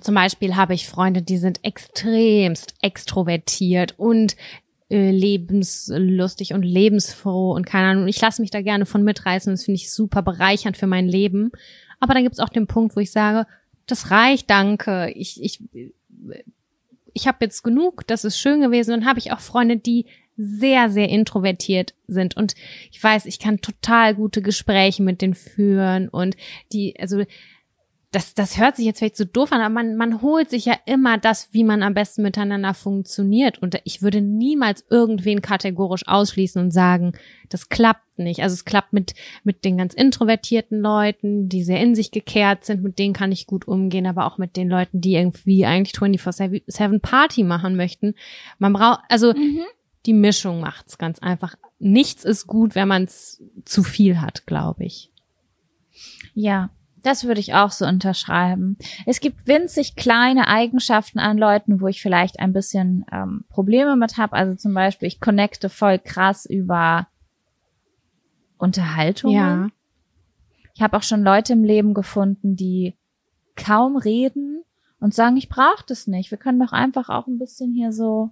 zum 0.02 0.16
Beispiel 0.16 0.56
habe 0.56 0.74
ich 0.74 0.88
Freunde, 0.88 1.22
die 1.22 1.38
sind 1.38 1.64
extremst 1.64 2.74
extrovertiert 2.82 3.98
und 3.98 4.36
äh, 4.90 5.12
lebenslustig 5.12 6.54
und 6.54 6.64
lebensfroh 6.64 7.52
und 7.52 7.66
keine 7.66 7.90
Ahnung. 7.90 8.08
Ich 8.08 8.20
lasse 8.20 8.42
mich 8.42 8.52
da 8.52 8.62
gerne 8.62 8.86
von 8.86 9.04
mitreißen. 9.04 9.54
Das 9.54 9.66
finde 9.66 9.76
ich 9.76 9.92
super 9.92 10.22
bereichernd 10.22 10.78
für 10.78 10.88
mein 10.88 11.08
Leben. 11.08 11.52
Aber 12.00 12.14
dann 12.14 12.24
gibt 12.24 12.34
es 12.34 12.40
auch 12.40 12.50
den 12.50 12.68
Punkt, 12.68 12.96
wo 12.96 13.00
ich 13.00 13.12
sage, 13.12 13.48
das 13.86 14.12
reicht, 14.12 14.50
danke. 14.50 15.12
Ich, 15.16 15.44
ich, 15.44 15.62
ich 17.14 17.28
habe 17.28 17.38
jetzt 17.42 17.64
genug, 17.64 18.08
das 18.08 18.24
ist 18.24 18.40
schön 18.40 18.62
gewesen. 18.62 18.94
Und 18.94 19.06
habe 19.06 19.20
ich 19.20 19.32
auch 19.32 19.40
Freunde, 19.40 19.78
die 19.78 20.06
sehr, 20.38 20.90
sehr 20.90 21.10
introvertiert 21.10 21.94
sind. 22.08 22.38
Und 22.38 22.56
ich 22.92 23.04
weiß, 23.04 23.26
ich 23.26 23.40
kann 23.40 23.62
total 23.62 24.16
gute 24.16 24.42
Gespräche 24.42 25.04
mit 25.04 25.22
denen 25.22 25.36
führen 25.36 26.08
und 26.08 26.38
die, 26.72 26.98
also 26.98 27.24
das, 28.12 28.34
das 28.34 28.58
hört 28.58 28.76
sich 28.76 28.86
jetzt 28.86 29.00
vielleicht 29.00 29.18
so 29.18 29.26
doof 29.26 29.52
an, 29.52 29.62
aber 29.62 29.74
man, 29.74 29.96
man 29.96 30.22
holt 30.22 30.50
sich 30.50 30.66
ja 30.66 30.76
immer 30.86 31.18
das, 31.18 31.50
wie 31.52 31.64
man 31.64 31.84
am 31.84 31.94
besten 31.94 32.24
miteinander 32.24 32.74
funktioniert. 32.74 33.60
Und 33.60 33.80
ich 33.84 34.02
würde 34.02 34.22
niemals 34.22 34.84
irgendwen 34.90 35.42
kategorisch 35.42 36.08
ausschließen 36.08 36.62
und 36.62 36.72
sagen, 36.72 37.14
das 37.50 37.70
klappt 37.70 38.18
nicht. 38.18 38.42
Also 38.42 38.56
es 38.56 38.66
klappt 38.66 38.94
mit, 38.94 39.14
mit 39.44 39.64
den 39.64 39.78
ganz 39.78 39.94
introvertierten 39.94 40.80
Leuten, 40.80 41.50
die 41.50 41.64
sehr 41.64 41.82
in 41.82 41.94
sich 41.94 42.10
gekehrt 42.12 42.66
sind, 42.66 42.82
mit 42.82 42.98
denen 42.98 43.14
kann 43.14 43.32
ich 43.32 43.48
gut 43.48 43.68
umgehen, 43.68 44.08
aber 44.08 44.26
auch 44.26 44.38
mit 44.38 44.58
den 44.58 44.70
Leuten, 44.70 45.02
die 45.02 45.14
irgendwie 45.14 45.66
eigentlich 45.66 45.96
24-7 45.96 47.00
Party 47.00 47.44
machen 47.44 47.76
möchten. 47.76 48.16
Man 48.58 48.74
braucht, 48.74 49.02
also 49.08 49.34
mhm 49.34 49.66
die 50.06 50.14
Mischung 50.14 50.60
macht's 50.60 50.98
ganz 50.98 51.20
einfach. 51.20 51.56
Nichts 51.78 52.24
ist 52.24 52.48
gut, 52.48 52.76
wenn 52.76 52.88
man 52.88 53.04
es 53.04 53.44
zu 53.66 53.84
viel 53.84 54.22
hat, 54.22 54.48
glaube 54.48 54.86
ich. 54.86 55.12
Ja, 56.34 56.72
Das 57.04 57.24
würde 57.24 57.40
ich 57.40 57.54
auch 57.54 57.72
so 57.72 57.86
unterschreiben. 57.86 58.78
Es 59.06 59.20
gibt 59.20 59.48
winzig 59.48 59.96
kleine 59.96 60.48
Eigenschaften 60.48 61.20
an 61.20 61.38
Leuten, 61.38 61.82
wo 61.82 61.88
ich 61.88 62.02
vielleicht 62.02 62.40
ein 62.40 62.54
bisschen 62.54 63.06
ähm, 63.12 63.46
Probleme 63.50 63.96
mit 63.96 64.18
habe. 64.18 64.34
Also 64.34 64.56
zum 64.56 64.74
Beispiel, 64.74 65.08
ich 65.08 65.20
connecte 65.20 65.70
voll 65.70 66.00
krass 66.00 66.46
über 66.46 67.08
Unterhaltung. 68.58 69.32
Ja. 69.32 69.70
Ich 70.76 70.82
habe 70.82 70.98
auch 70.98 71.04
schon 71.04 71.24
Leute 71.24 71.54
im 71.54 71.64
Leben 71.64 71.94
gefunden, 71.94 72.56
die 72.56 72.98
kaum 73.56 73.98
reden 73.98 74.64
und 75.00 75.14
sagen, 75.14 75.38
ich 75.38 75.50
brauche 75.50 75.84
das 75.88 76.08
nicht. 76.08 76.32
Wir 76.32 76.38
können 76.38 76.60
doch 76.60 76.72
einfach 76.72 77.10
auch 77.10 77.28
ein 77.28 77.40
bisschen 77.40 77.74
hier 77.74 77.92
so 77.92 78.32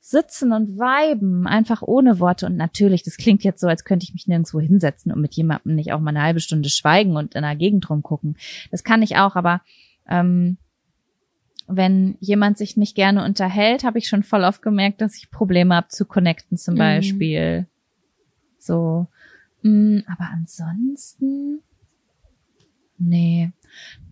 sitzen 0.00 0.52
und 0.52 0.78
viben, 0.78 1.46
einfach 1.46 1.82
ohne 1.82 2.18
Worte. 2.18 2.46
Und 2.46 2.56
natürlich, 2.56 3.02
das 3.02 3.16
klingt 3.18 3.44
jetzt 3.44 3.60
so, 3.60 3.68
als 3.68 3.84
könnte 3.84 4.04
ich 4.04 4.14
mich 4.14 4.26
nirgendwo 4.26 4.58
hinsetzen 4.58 5.12
und 5.12 5.20
mit 5.20 5.34
jemandem 5.34 5.74
nicht 5.74 5.92
auch 5.92 6.00
mal 6.00 6.10
eine 6.10 6.22
halbe 6.22 6.40
Stunde 6.40 6.70
schweigen 6.70 7.16
und 7.16 7.34
in 7.34 7.42
der 7.42 7.54
Gegend 7.56 7.88
rumgucken. 7.90 8.36
Das 8.70 8.82
kann 8.82 9.02
ich 9.02 9.16
auch, 9.16 9.36
aber 9.36 9.60
ähm, 10.08 10.56
wenn 11.68 12.16
jemand 12.20 12.58
sich 12.58 12.76
nicht 12.76 12.96
gerne 12.96 13.24
unterhält, 13.24 13.84
habe 13.84 13.98
ich 13.98 14.08
schon 14.08 14.22
voll 14.24 14.42
oft 14.42 14.62
gemerkt, 14.62 15.00
dass 15.00 15.16
ich 15.16 15.30
Probleme 15.30 15.76
habe 15.76 15.88
zu 15.88 16.04
connecten 16.04 16.56
zum 16.56 16.74
Mhm. 16.74 16.78
Beispiel. 16.78 17.66
So. 18.58 19.06
Mm, 19.62 19.98
aber 20.06 20.30
ansonsten. 20.32 21.60
Nee. 22.98 23.52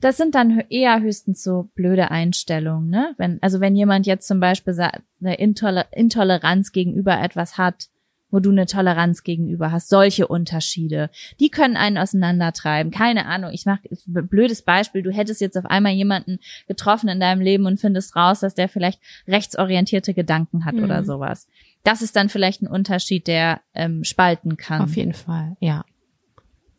Das 0.00 0.16
sind 0.16 0.34
dann 0.34 0.60
eher 0.70 1.00
höchstens 1.00 1.42
so 1.42 1.70
blöde 1.74 2.10
Einstellungen, 2.10 2.88
ne? 2.88 3.14
Wenn, 3.18 3.42
also 3.42 3.60
wenn 3.60 3.74
jemand 3.76 4.06
jetzt 4.06 4.28
zum 4.28 4.40
Beispiel 4.40 4.74
eine 5.20 5.38
Intoler 5.38 5.86
Intoleranz 5.92 6.72
gegenüber 6.72 7.20
etwas 7.20 7.58
hat, 7.58 7.88
wo 8.30 8.40
du 8.40 8.50
eine 8.50 8.66
Toleranz 8.66 9.22
gegenüber 9.22 9.72
hast, 9.72 9.88
solche 9.88 10.28
Unterschiede, 10.28 11.08
die 11.40 11.48
können 11.48 11.76
einen 11.78 11.96
auseinandertreiben. 11.96 12.92
Keine 12.92 13.24
Ahnung, 13.24 13.52
ich 13.52 13.64
mach 13.64 13.78
ein 14.06 14.28
blödes 14.28 14.60
Beispiel, 14.62 15.02
du 15.02 15.10
hättest 15.10 15.40
jetzt 15.40 15.56
auf 15.56 15.64
einmal 15.64 15.92
jemanden 15.92 16.38
getroffen 16.66 17.08
in 17.08 17.20
deinem 17.20 17.40
Leben 17.40 17.64
und 17.64 17.80
findest 17.80 18.16
raus, 18.16 18.40
dass 18.40 18.54
der 18.54 18.68
vielleicht 18.68 19.00
rechtsorientierte 19.26 20.12
Gedanken 20.12 20.66
hat 20.66 20.74
Mhm. 20.74 20.84
oder 20.84 21.04
sowas. 21.04 21.48
Das 21.84 22.02
ist 22.02 22.16
dann 22.16 22.28
vielleicht 22.28 22.60
ein 22.60 22.66
Unterschied, 22.68 23.26
der 23.28 23.62
ähm, 23.72 24.04
spalten 24.04 24.58
kann 24.58 24.82
Auf 24.82 24.96
jeden 24.96 25.14
Fall, 25.14 25.56
ja. 25.60 25.84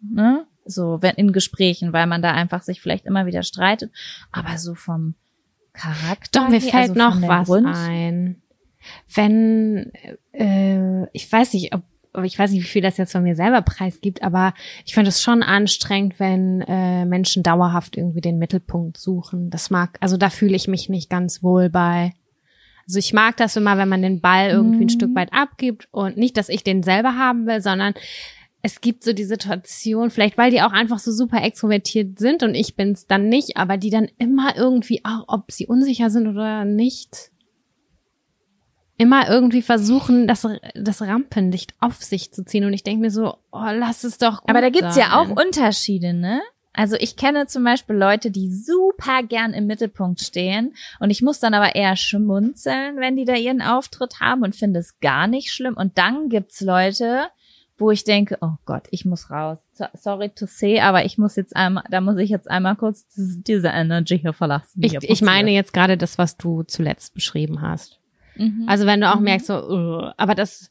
ne? 0.02 0.46
So, 0.70 1.02
wenn 1.02 1.16
in 1.16 1.32
Gesprächen, 1.32 1.94
weil 1.94 2.06
man 2.08 2.22
da 2.22 2.32
einfach 2.32 2.62
sich 2.62 2.82
vielleicht 2.82 3.06
immer 3.06 3.26
wieder 3.26 3.44
streitet. 3.44 3.92
Aber 4.32 4.58
so 4.58 4.76
vom 4.76 5.16
Charakter. 5.74 6.42
Doch, 6.42 6.50
mir 6.50 6.60
her, 6.60 6.70
fällt 6.72 6.90
also 6.92 6.94
noch 6.94 7.28
was 7.28 7.48
Grund- 7.48 7.68
ein. 7.68 8.42
Wenn, 9.14 9.92
äh, 10.32 11.04
ich 11.12 11.32
weiß 11.32 11.54
nicht, 11.54 11.74
ob, 11.74 11.84
ich 12.24 12.38
weiß 12.40 12.52
nicht, 12.52 12.64
wie 12.64 12.68
viel 12.68 12.82
das 12.82 12.98
jetzt 12.98 13.12
von 13.12 13.24
mir 13.24 13.36
selber 13.36 13.62
preisgibt, 13.62 14.24
aber 14.24 14.54
ich 14.86 14.94
finde 14.94 15.10
es 15.10 15.22
schon 15.22 15.44
anstrengend, 15.44 16.20
wenn 16.20 16.62
äh, 16.62 17.06
Menschen 17.06 17.44
dauerhaft 17.44 17.98
irgendwie 17.98 18.22
den 18.22 18.38
Mittelpunkt 18.40 18.98
suchen. 18.98 19.50
Das 19.50 19.70
mag, 19.70 19.98
also 20.00 20.18
da 20.18 20.30
fühle 20.30 20.56
ich 20.56 20.68
mich 20.68 20.90
nicht 20.90 21.10
ganz 21.10 21.44
wohl 21.44 21.70
bei. 21.70 22.14
Also 22.88 22.98
ich 22.98 23.14
mag 23.14 23.38
das 23.38 23.56
immer, 23.56 23.78
wenn 23.78 23.90
man 23.90 24.02
den 24.02 24.22
Ball 24.22 24.50
irgendwie 24.50 24.80
ein 24.80 24.84
Mhm. 24.86 24.90
Stück 24.90 25.16
weit 25.16 25.32
abgibt 25.34 25.88
und 25.92 26.18
nicht, 26.18 26.38
dass 26.38 26.50
ich 26.50 26.64
den 26.64 26.82
selber 26.82 27.16
haben 27.18 27.46
will, 27.46 27.62
sondern 27.62 27.94
es 28.62 28.82
gibt 28.82 29.04
so 29.04 29.14
die 29.14 29.24
Situation, 29.24 30.10
vielleicht 30.10 30.38
weil 30.38 30.52
die 30.52 30.62
auch 30.62 30.74
einfach 30.74 31.00
so 31.00 31.12
super 31.12 31.42
extrovertiert 31.44 32.20
sind 32.20 32.44
und 32.44 32.56
ich 32.56 32.76
bin's 32.76 33.08
dann 33.08 33.30
nicht, 33.30 33.58
aber 33.58 33.78
die 33.78 33.90
dann 33.90 34.10
immer 34.18 34.58
irgendwie, 34.58 35.04
auch 35.06 35.26
ob 35.28 35.52
sie 35.52 35.66
unsicher 35.66 36.10
sind 36.10 36.28
oder 36.28 36.66
nicht, 36.66 37.32
immer 38.98 39.30
irgendwie 39.30 39.62
versuchen, 39.62 40.28
das, 40.28 40.46
das 40.76 41.02
Rampenlicht 41.02 41.74
auf 41.80 42.04
sich 42.04 42.34
zu 42.34 42.44
ziehen. 42.44 42.66
Und 42.66 42.74
ich 42.74 42.84
denke 42.84 43.02
mir 43.02 43.12
so, 43.12 43.38
oh, 43.52 43.70
lass 43.72 44.04
es 44.04 44.18
doch 44.18 44.42
gut 44.42 44.50
Aber 44.50 44.60
da 44.60 44.70
gibt's 44.70 44.98
ja 44.98 45.18
auch 45.18 45.28
sein. 45.28 45.38
Unterschiede, 45.38 46.14
ne? 46.14 46.42
Also 46.74 46.98
ich 47.00 47.16
kenne 47.16 47.48
zum 47.48 47.64
Beispiel 47.64 47.96
Leute, 47.96 48.30
die 48.30 48.52
super 48.52 49.24
gern 49.24 49.54
im 49.54 49.68
Mittelpunkt 49.68 50.22
stehen 50.22 50.76
und 51.00 51.10
ich 51.10 51.22
muss 51.22 51.40
dann 51.40 51.54
aber 51.54 51.76
eher 51.76 51.96
schmunzeln, 51.96 52.98
wenn 52.98 53.16
die 53.16 53.26
da 53.26 53.34
ihren 53.36 53.62
Auftritt 53.62 54.20
haben 54.20 54.44
und 54.44 54.56
finde 54.56 54.80
es 54.80 55.00
gar 55.00 55.28
nicht 55.28 55.52
schlimm. 55.52 55.76
Und 55.76 55.98
dann 55.98 56.30
gibt's 56.30 56.62
Leute, 56.62 57.30
wo 57.80 57.92
ich 57.92 58.04
denke, 58.04 58.38
oh 58.42 58.54
Gott, 58.66 58.88
ich 58.92 59.06
muss 59.06 59.30
raus. 59.32 59.58
So- 59.74 59.86
Sorry 59.94 60.30
to 60.30 60.46
say, 60.46 60.80
aber 60.80 61.06
ich 61.06 61.18
muss 61.18 61.36
jetzt 61.36 61.56
einmal, 61.56 61.84
da 61.90 62.02
muss 62.02 62.18
ich 62.18 62.30
jetzt 62.30 62.50
einmal 62.50 62.76
kurz 62.76 63.06
diese 63.16 63.68
Energy 63.70 64.20
hier 64.20 64.34
verlassen. 64.34 64.82
Ich, 64.84 64.94
ich 65.02 65.22
meine 65.22 65.52
jetzt 65.52 65.74
gerade 65.74 65.98
das, 65.98 66.18
was 66.18 66.38
du 66.38 66.64
zuletzt 66.64 67.14
beschrieben 67.14 67.62
hast. 67.62 68.00
Mhm. 68.36 68.66
Also 68.68 68.86
wenn 68.86 69.02
du 69.02 69.10
auch 69.12 69.18
Mhm. 69.18 69.24
merkst, 69.24 69.48
so, 69.48 69.54
uh, 69.56 70.12
aber 70.18 70.36
das, 70.36 70.70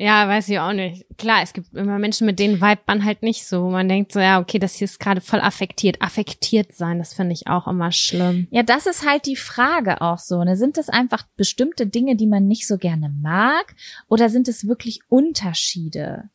ja, 0.00 0.28
weiß 0.28 0.48
ich 0.48 0.60
auch 0.60 0.72
nicht. 0.72 1.04
Klar, 1.18 1.42
es 1.42 1.52
gibt 1.52 1.74
immer 1.74 1.98
Menschen, 1.98 2.24
mit 2.24 2.38
denen 2.38 2.60
vibet 2.60 2.86
man 2.86 3.04
halt 3.04 3.24
nicht 3.24 3.44
so. 3.44 3.68
Man 3.68 3.88
denkt 3.88 4.12
so, 4.12 4.20
ja, 4.20 4.38
okay, 4.38 4.60
das 4.60 4.76
hier 4.76 4.84
ist 4.84 5.00
gerade 5.00 5.20
voll 5.20 5.40
affektiert. 5.40 6.00
Affektiert 6.00 6.72
sein, 6.72 7.00
das 7.00 7.14
finde 7.14 7.32
ich 7.32 7.48
auch 7.48 7.66
immer 7.66 7.90
schlimm. 7.90 8.46
Ja, 8.52 8.62
das 8.62 8.86
ist 8.86 9.04
halt 9.04 9.26
die 9.26 9.34
Frage 9.34 10.00
auch 10.00 10.20
so. 10.20 10.44
Ne? 10.44 10.56
Sind 10.56 10.76
das 10.76 10.88
einfach 10.88 11.24
bestimmte 11.36 11.88
Dinge, 11.88 12.14
die 12.14 12.28
man 12.28 12.46
nicht 12.46 12.68
so 12.68 12.78
gerne 12.78 13.08
mag, 13.08 13.74
oder 14.08 14.28
sind 14.28 14.46
es 14.46 14.68
wirklich 14.68 15.00
Unterschiede? 15.08 16.30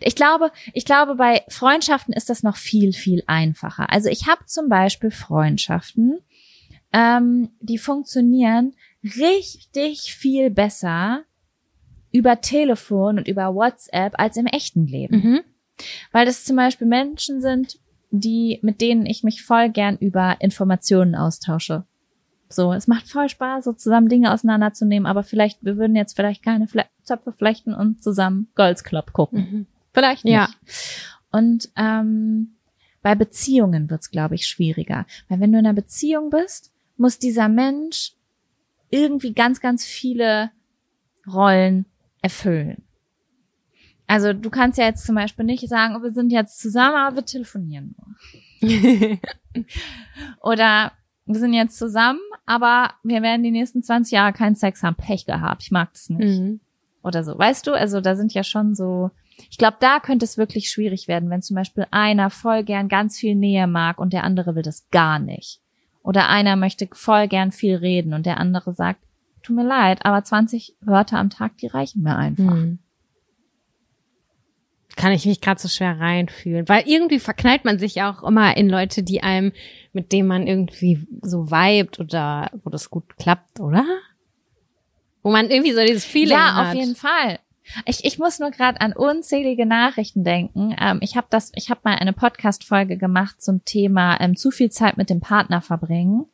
Ich 0.00 0.16
glaube, 0.16 0.50
ich 0.74 0.84
glaube, 0.84 1.14
bei 1.14 1.44
Freundschaften 1.48 2.12
ist 2.12 2.28
das 2.28 2.42
noch 2.42 2.56
viel, 2.56 2.92
viel 2.92 3.22
einfacher. 3.28 3.88
Also 3.90 4.08
ich 4.08 4.26
habe 4.26 4.46
zum 4.46 4.68
Beispiel 4.68 5.12
Freundschaften, 5.12 6.18
ähm, 6.92 7.50
die 7.60 7.78
funktionieren 7.78 8.74
richtig 9.04 10.14
viel 10.14 10.50
besser 10.50 11.22
über 12.12 12.40
Telefon 12.40 13.18
und 13.18 13.26
über 13.28 13.54
WhatsApp 13.54 14.14
als 14.18 14.36
im 14.36 14.46
echten 14.46 14.86
Leben 14.86 15.16
Mhm. 15.16 15.40
weil 16.12 16.26
das 16.26 16.44
zum 16.44 16.56
Beispiel 16.56 16.86
Menschen 16.86 17.40
sind, 17.40 17.78
die, 18.10 18.58
mit 18.62 18.80
denen 18.80 19.06
ich 19.06 19.24
mich 19.24 19.42
voll 19.42 19.70
gern 19.70 19.96
über 19.96 20.36
Informationen 20.40 21.14
austausche. 21.14 21.84
So, 22.50 22.74
es 22.74 22.86
macht 22.86 23.08
voll 23.08 23.30
Spaß, 23.30 23.64
so 23.64 23.72
zusammen 23.72 24.10
Dinge 24.10 24.32
auseinanderzunehmen, 24.32 25.06
aber 25.06 25.22
vielleicht, 25.22 25.64
wir 25.64 25.78
würden 25.78 25.96
jetzt 25.96 26.14
vielleicht 26.14 26.42
keine 26.42 26.68
Fle 26.68 26.84
Zöpfe 27.02 27.32
flechten 27.32 27.74
und 27.74 28.02
zusammen 28.02 28.48
Girls 28.54 28.84
Club 28.84 29.12
gucken. 29.14 29.38
Mhm. 29.38 29.66
Vielleicht 29.94 30.24
nicht. 30.24 30.34
Ja. 30.34 30.48
Und 31.32 31.70
ähm, 31.76 32.56
bei 33.00 33.14
Beziehungen 33.14 33.88
wird's, 33.90 34.10
glaube 34.10 34.34
ich, 34.34 34.46
schwieriger. 34.46 35.06
Weil 35.28 35.40
wenn 35.40 35.50
du 35.50 35.58
in 35.58 35.66
einer 35.66 35.74
Beziehung 35.74 36.28
bist, 36.30 36.70
muss 36.98 37.18
dieser 37.18 37.48
Mensch 37.48 38.12
irgendwie 38.90 39.32
ganz, 39.32 39.60
ganz 39.60 39.84
viele 39.84 40.50
Rollen 41.26 41.86
erfüllen. 42.22 42.82
Also 44.06 44.32
du 44.32 44.50
kannst 44.50 44.78
ja 44.78 44.84
jetzt 44.84 45.06
zum 45.06 45.14
Beispiel 45.14 45.44
nicht 45.44 45.66
sagen, 45.68 45.94
oh, 45.96 46.02
wir 46.02 46.10
sind 46.12 46.32
jetzt 46.32 46.60
zusammen, 46.60 46.96
aber 46.96 47.16
wir 47.16 47.24
telefonieren 47.24 47.94
nur. 48.60 49.18
Oder 50.40 50.92
wir 51.24 51.38
sind 51.38 51.52
jetzt 51.54 51.78
zusammen, 51.78 52.20
aber 52.46 52.94
wir 53.04 53.22
werden 53.22 53.42
die 53.42 53.50
nächsten 53.50 53.82
20 53.82 54.12
Jahre 54.12 54.32
keinen 54.32 54.56
Sex 54.56 54.82
haben. 54.82 54.96
Pech 54.96 55.24
gehabt, 55.26 55.62
ich 55.62 55.70
mag 55.70 55.92
das 55.92 56.08
nicht 56.10 56.40
Mhm. 56.40 56.60
oder 57.02 57.22
so. 57.24 57.38
Weißt 57.38 57.66
du, 57.66 57.72
also 57.72 58.00
da 58.00 58.16
sind 58.16 58.34
ja 58.34 58.42
schon 58.44 58.74
so, 58.74 59.10
ich 59.50 59.56
glaube, 59.56 59.76
da 59.80 60.00
könnte 60.00 60.24
es 60.24 60.36
wirklich 60.36 60.68
schwierig 60.68 61.08
werden, 61.08 61.30
wenn 61.30 61.42
zum 61.42 61.54
Beispiel 61.56 61.86
einer 61.90 62.28
voll 62.30 62.64
gern 62.64 62.88
ganz 62.88 63.18
viel 63.18 63.34
Nähe 63.36 63.66
mag 63.66 63.98
und 63.98 64.12
der 64.12 64.24
andere 64.24 64.54
will 64.56 64.62
das 64.62 64.88
gar 64.90 65.18
nicht. 65.18 65.60
Oder 66.02 66.28
einer 66.28 66.56
möchte 66.56 66.88
voll 66.92 67.28
gern 67.28 67.52
viel 67.52 67.76
reden 67.76 68.14
und 68.14 68.26
der 68.26 68.38
andere 68.38 68.74
sagt, 68.74 69.00
tut 69.42 69.56
mir 69.56 69.66
leid, 69.66 70.04
aber 70.04 70.22
20 70.22 70.76
Wörter 70.80 71.18
am 71.18 71.30
Tag, 71.30 71.56
die 71.58 71.66
reichen 71.66 72.02
mir 72.02 72.16
einfach. 72.16 72.54
Mhm. 72.54 72.78
Kann 74.94 75.12
ich 75.12 75.24
mich 75.24 75.40
gerade 75.40 75.60
so 75.60 75.68
schwer 75.68 75.98
reinfühlen, 75.98 76.68
weil 76.68 76.84
irgendwie 76.86 77.18
verknallt 77.18 77.64
man 77.64 77.78
sich 77.78 77.94
ja 77.94 78.12
auch 78.12 78.22
immer 78.22 78.56
in 78.56 78.68
Leute, 78.68 79.02
die 79.02 79.22
einem, 79.22 79.52
mit 79.92 80.12
denen 80.12 80.28
man 80.28 80.46
irgendwie 80.46 81.06
so 81.22 81.50
vibet 81.50 81.98
oder 81.98 82.50
wo 82.62 82.70
das 82.70 82.90
gut 82.90 83.16
klappt, 83.16 83.58
oder? 83.60 83.84
Wo 85.22 85.30
man 85.30 85.50
irgendwie 85.50 85.72
so 85.72 85.80
dieses 85.80 86.04
Feeling 86.04 86.36
ja, 86.36 86.54
hat. 86.54 86.68
auf 86.68 86.74
jeden 86.74 86.94
Fall. 86.94 87.38
Ich, 87.86 88.04
ich 88.04 88.18
muss 88.18 88.38
nur 88.38 88.50
gerade 88.50 88.80
an 88.80 88.92
unzählige 88.92 89.66
Nachrichten 89.66 90.24
denken. 90.24 90.74
Ähm, 90.80 90.98
ich 91.00 91.16
habe 91.16 91.26
das, 91.30 91.52
ich 91.54 91.70
habe 91.70 91.80
mal 91.84 91.96
eine 91.96 92.12
Podcast-Folge 92.12 92.96
gemacht 92.96 93.42
zum 93.42 93.64
Thema 93.64 94.20
ähm, 94.20 94.36
zu 94.36 94.50
viel 94.50 94.70
Zeit 94.70 94.96
mit 94.96 95.10
dem 95.10 95.20
Partner 95.20 95.60
verbringen. 95.60 96.26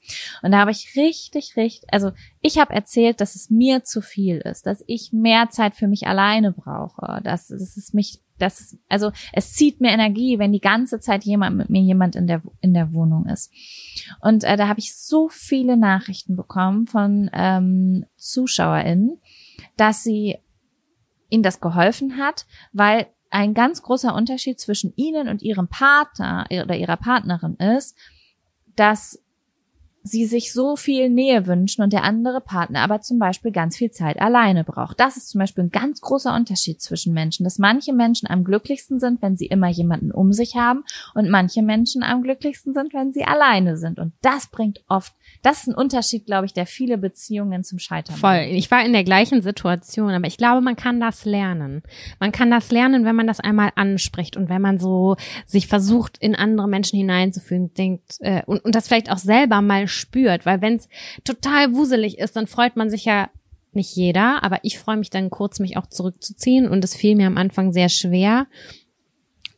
Und 0.42 0.52
da 0.52 0.58
habe 0.58 0.70
ich 0.70 0.94
richtig, 0.96 1.56
richtig, 1.56 1.86
also 1.92 2.12
ich 2.40 2.58
habe 2.58 2.74
erzählt, 2.74 3.20
dass 3.20 3.34
es 3.34 3.50
mir 3.50 3.84
zu 3.84 4.00
viel 4.00 4.38
ist, 4.38 4.66
dass 4.66 4.82
ich 4.86 5.12
mehr 5.12 5.50
Zeit 5.50 5.74
für 5.74 5.88
mich 5.88 6.06
alleine 6.06 6.52
brauche, 6.52 7.20
dass, 7.22 7.48
dass 7.48 7.76
es 7.76 7.92
mich, 7.92 8.20
dass 8.38 8.76
also 8.88 9.10
es 9.32 9.52
zieht 9.54 9.80
mir 9.80 9.90
Energie, 9.90 10.38
wenn 10.38 10.52
die 10.52 10.60
ganze 10.60 11.00
Zeit 11.00 11.24
jemand 11.24 11.56
mit 11.56 11.70
mir 11.70 11.82
jemand 11.82 12.14
in 12.14 12.26
der 12.26 12.42
in 12.60 12.74
der 12.74 12.92
Wohnung 12.92 13.26
ist. 13.26 13.52
Und 14.20 14.44
äh, 14.44 14.56
da 14.56 14.68
habe 14.68 14.78
ich 14.78 14.96
so 14.96 15.28
viele 15.28 15.76
Nachrichten 15.76 16.36
bekommen 16.36 16.86
von 16.86 17.30
ähm, 17.32 18.06
ZuschauerInnen, 18.16 19.18
dass 19.76 20.04
sie 20.04 20.38
ihnen 21.28 21.42
das 21.42 21.60
geholfen 21.60 22.16
hat, 22.18 22.46
weil 22.72 23.06
ein 23.30 23.54
ganz 23.54 23.82
großer 23.82 24.14
Unterschied 24.14 24.58
zwischen 24.58 24.92
ihnen 24.96 25.28
und 25.28 25.42
ihrem 25.42 25.68
Partner 25.68 26.46
oder 26.50 26.76
ihrer 26.76 26.96
Partnerin 26.96 27.56
ist, 27.56 27.96
dass 28.76 29.22
sie 30.02 30.26
sich 30.26 30.52
so 30.52 30.76
viel 30.76 31.10
Nähe 31.10 31.46
wünschen 31.46 31.82
und 31.82 31.92
der 31.92 32.04
andere 32.04 32.40
Partner 32.40 32.80
aber 32.80 33.00
zum 33.00 33.18
Beispiel 33.18 33.52
ganz 33.52 33.76
viel 33.76 33.90
Zeit 33.90 34.20
alleine 34.20 34.64
braucht. 34.64 35.00
Das 35.00 35.16
ist 35.16 35.28
zum 35.28 35.40
Beispiel 35.40 35.64
ein 35.64 35.70
ganz 35.70 36.00
großer 36.00 36.34
Unterschied 36.34 36.80
zwischen 36.80 37.12
Menschen, 37.12 37.44
dass 37.44 37.58
manche 37.58 37.92
Menschen 37.92 38.28
am 38.28 38.44
glücklichsten 38.44 39.00
sind, 39.00 39.22
wenn 39.22 39.36
sie 39.36 39.46
immer 39.46 39.68
jemanden 39.68 40.12
um 40.12 40.32
sich 40.32 40.56
haben 40.56 40.84
und 41.14 41.28
manche 41.28 41.62
Menschen 41.62 42.02
am 42.02 42.22
glücklichsten 42.22 42.74
sind, 42.74 42.94
wenn 42.94 43.12
sie 43.12 43.24
alleine 43.24 43.76
sind. 43.76 43.98
Und 43.98 44.12
das 44.22 44.48
bringt 44.50 44.80
oft, 44.88 45.12
das 45.42 45.62
ist 45.62 45.68
ein 45.68 45.74
Unterschied, 45.74 46.26
glaube 46.26 46.46
ich, 46.46 46.52
der 46.52 46.66
viele 46.66 46.98
Beziehungen 46.98 47.64
zum 47.64 47.78
Scheitern 47.78 48.16
Voll. 48.16 48.46
Ich 48.50 48.70
war 48.70 48.84
in 48.84 48.92
der 48.92 49.04
gleichen 49.04 49.42
Situation, 49.42 50.10
aber 50.10 50.26
ich 50.26 50.38
glaube, 50.38 50.60
man 50.60 50.76
kann 50.76 51.00
das 51.00 51.24
lernen. 51.24 51.82
Man 52.20 52.32
kann 52.32 52.50
das 52.50 52.70
lernen, 52.70 53.04
wenn 53.04 53.16
man 53.16 53.26
das 53.26 53.40
einmal 53.40 53.70
anspricht 53.74 54.36
und 54.36 54.48
wenn 54.48 54.62
man 54.62 54.78
so 54.78 55.16
sich 55.46 55.66
versucht, 55.66 56.18
in 56.18 56.34
andere 56.34 56.68
Menschen 56.68 56.98
hineinzufühlen, 56.98 57.72
denkt 57.74 58.16
äh, 58.20 58.42
und, 58.46 58.64
und 58.64 58.74
das 58.74 58.88
vielleicht 58.88 59.10
auch 59.10 59.18
selber 59.18 59.60
mal 59.60 59.87
spürt, 59.88 60.46
weil 60.46 60.60
wenn 60.60 60.76
es 60.76 60.88
total 61.24 61.74
wuselig 61.74 62.18
ist, 62.18 62.36
dann 62.36 62.46
freut 62.46 62.76
man 62.76 62.90
sich 62.90 63.04
ja 63.04 63.28
nicht 63.72 63.94
jeder, 63.96 64.42
aber 64.42 64.60
ich 64.62 64.78
freue 64.78 64.96
mich 64.96 65.10
dann 65.10 65.30
kurz, 65.30 65.60
mich 65.60 65.76
auch 65.76 65.86
zurückzuziehen 65.86 66.68
und 66.68 66.84
es 66.84 66.94
fiel 66.94 67.16
mir 67.16 67.26
am 67.26 67.36
Anfang 67.36 67.72
sehr 67.72 67.88
schwer, 67.88 68.46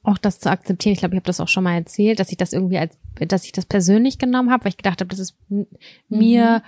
auch 0.03 0.19
das 0.19 0.41
zu 0.41 0.51
akzeptieren. 0.51 0.95
Ich 0.95 1.01
glaube, 1.01 1.15
ich 1.15 1.19
habe 1.19 1.27
das 1.27 1.41
auch 1.41 1.49
schon 1.49 1.65
mal 1.65 1.75
erzählt, 1.75 2.21
dass 2.21 2.31
ich 2.31 2.39
das 2.39 2.53
irgendwie 2.53 2.79
als, 2.79 2.97
dass 3.19 3.45
ich 3.45 3.53
das 3.53 3.67
persönlich 3.67 4.19
genommen 4.19 4.51
habe, 4.51 4.65
weil 4.65 4.71
ich 4.71 4.77
gedacht 4.77 5.01
habe, 5.01 5.09
das 5.09 5.19
ist 5.19 5.37
mir, 6.09 6.63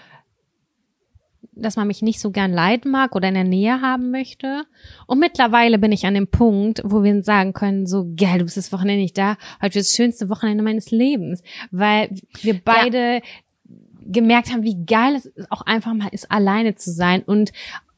mhm. 1.51 1.63
dass 1.63 1.77
man 1.77 1.87
mich 1.87 2.03
nicht 2.03 2.21
so 2.21 2.31
gern 2.31 2.53
leiden 2.53 2.91
mag 2.91 3.17
oder 3.17 3.29
in 3.29 3.35
der 3.35 3.45
Nähe 3.45 3.81
haben 3.81 4.11
möchte. 4.11 4.65
Und 5.07 5.19
mittlerweile 5.19 5.79
bin 5.79 5.93
ich 5.93 6.05
an 6.05 6.15
dem 6.15 6.29
Punkt, 6.29 6.83
wo 6.85 7.03
wir 7.03 7.23
sagen 7.23 7.55
können, 7.55 7.87
so, 7.87 8.13
geil, 8.17 8.39
du 8.39 8.45
bist 8.45 8.59
das 8.59 8.73
Wochenende 8.73 9.03
nicht 9.03 9.17
da, 9.17 9.37
heute 9.63 9.77
wird 9.77 9.87
das 9.87 9.95
schönste 9.95 10.29
Wochenende 10.29 10.63
meines 10.63 10.91
Lebens, 10.91 11.43
weil 11.71 12.15
wir 12.43 12.61
beide 12.63 13.15
ja 13.15 13.21
gemerkt 14.07 14.53
haben, 14.53 14.63
wie 14.63 14.85
geil 14.85 15.15
es 15.15 15.31
auch 15.51 15.63
einfach 15.63 15.95
mal 15.95 16.09
ist, 16.09 16.31
alleine 16.31 16.75
zu 16.75 16.91
sein 16.93 17.23
und 17.23 17.53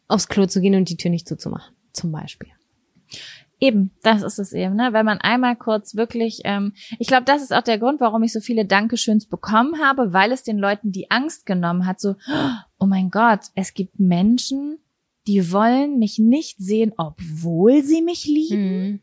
aufs 0.08 0.28
Klo 0.28 0.46
zu 0.46 0.60
gehen 0.60 0.74
und 0.74 0.88
die 0.88 0.96
Tür 0.96 1.10
nicht 1.10 1.28
zuzumachen, 1.28 1.74
zum 1.92 2.12
Beispiel. 2.12 2.50
Eben, 3.60 3.92
das 4.02 4.22
ist 4.22 4.38
es 4.38 4.52
eben, 4.52 4.74
ne? 4.74 4.92
Wenn 4.92 5.06
man 5.06 5.18
einmal 5.18 5.56
kurz 5.56 5.94
wirklich, 5.94 6.40
ähm, 6.44 6.72
ich 6.98 7.06
glaube, 7.06 7.24
das 7.24 7.40
ist 7.40 7.54
auch 7.54 7.62
der 7.62 7.78
Grund, 7.78 8.00
warum 8.00 8.22
ich 8.22 8.32
so 8.32 8.40
viele 8.40 8.66
Dankeschöns 8.66 9.26
bekommen 9.26 9.80
habe, 9.80 10.12
weil 10.12 10.32
es 10.32 10.42
den 10.42 10.58
Leuten 10.58 10.92
die 10.92 11.10
Angst 11.10 11.46
genommen 11.46 11.86
hat, 11.86 12.00
so, 12.00 12.16
oh 12.78 12.86
mein 12.86 13.10
Gott, 13.10 13.40
es 13.54 13.72
gibt 13.72 13.98
Menschen, 13.98 14.78
die 15.26 15.52
wollen 15.52 15.98
mich 15.98 16.18
nicht 16.18 16.58
sehen, 16.58 16.92
obwohl 16.96 17.82
sie 17.82 18.02
mich 18.02 18.26
lieben. 18.26 18.82
Mhm. 18.82 19.00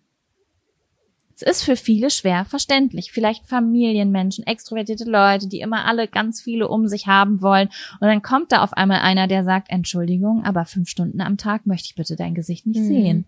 Es 1.42 1.58
ist 1.58 1.64
für 1.64 1.76
viele 1.76 2.10
schwer 2.10 2.46
verständlich. 2.46 3.12
Vielleicht 3.12 3.48
Familienmenschen, 3.48 4.46
extrovertierte 4.46 5.06
Leute, 5.06 5.48
die 5.48 5.62
immer 5.62 5.86
alle 5.86 6.08
ganz 6.08 6.42
viele 6.42 6.68
um 6.68 6.88
sich 6.88 7.08
haben 7.08 7.42
wollen. 7.42 7.70
Und 8.00 8.08
dann 8.08 8.22
kommt 8.22 8.52
da 8.52 8.64
auf 8.64 8.74
einmal 8.74 9.00
einer, 9.00 9.28
der 9.28 9.44
sagt, 9.44 9.70
Entschuldigung, 9.70 10.44
aber 10.44 10.66
fünf 10.66 10.90
Stunden 10.90 11.22
am 11.22 11.38
Tag 11.38 11.66
möchte 11.66 11.88
ich 11.88 11.96
bitte 11.96 12.16
dein 12.16 12.36
Gesicht 12.36 12.68
nicht 12.68 12.82
mhm. 12.82 12.88
sehen. 12.88 13.28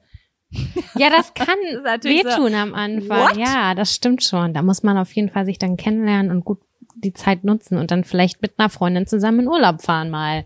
Ja, 0.95 1.09
das 1.09 1.34
kann 1.34 1.57
das 1.84 2.03
wehtun 2.03 2.51
so, 2.51 2.57
am 2.57 2.76
Anfang. 2.76 3.30
What? 3.30 3.38
Ja, 3.38 3.74
das 3.74 3.93
stimmt 3.93 4.24
schon. 4.24 4.53
Da 4.53 4.61
muss 4.61 4.84
man 4.84 4.97
auf 4.97 5.11
jeden 5.14 5.30
Fall 5.30 5.45
sich 5.45 5.57
dann 5.57 5.78
kennenlernen 5.78 6.32
und 6.32 6.45
gut 6.45 6.59
die 6.95 7.14
Zeit 7.14 7.43
nutzen 7.43 7.78
und 7.78 7.91
dann 7.91 8.03
vielleicht 8.03 8.41
mit 8.41 8.59
einer 8.59 8.70
Freundin 8.70 9.07
zusammen 9.07 9.41
in 9.41 9.47
Urlaub 9.47 9.82
fahren 9.82 10.09
mal 10.09 10.45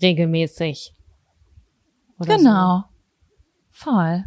regelmäßig. 0.00 0.94
Oder 2.20 2.36
genau. 2.36 2.84
So. 3.72 3.90
Voll. 3.90 4.24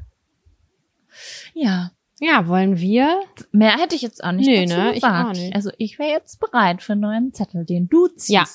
Ja. 1.54 1.92
Ja, 2.24 2.48
wollen 2.48 2.78
wir? 2.78 3.20
Mehr 3.52 3.80
hätte 3.80 3.96
ich 3.96 4.04
jetzt 4.04 4.24
auch 4.24 4.32
nicht 4.32 4.46
nee, 4.46 4.68
dazu 4.68 4.80
ne? 4.80 4.94
gesagt. 4.94 4.98
Ich 4.98 5.04
auch 5.04 5.44
nicht. 5.44 5.56
Also 5.56 5.72
ich 5.80 5.98
wäre 5.98 6.12
jetzt 6.12 6.40
bereit 6.40 6.84
für 6.84 6.92
einen 6.92 7.02
neuen 7.02 7.34
Zettel, 7.34 7.66
den 7.66 7.90
du 7.90 8.10
ziehst. 8.10 8.30
Ja. 8.30 8.46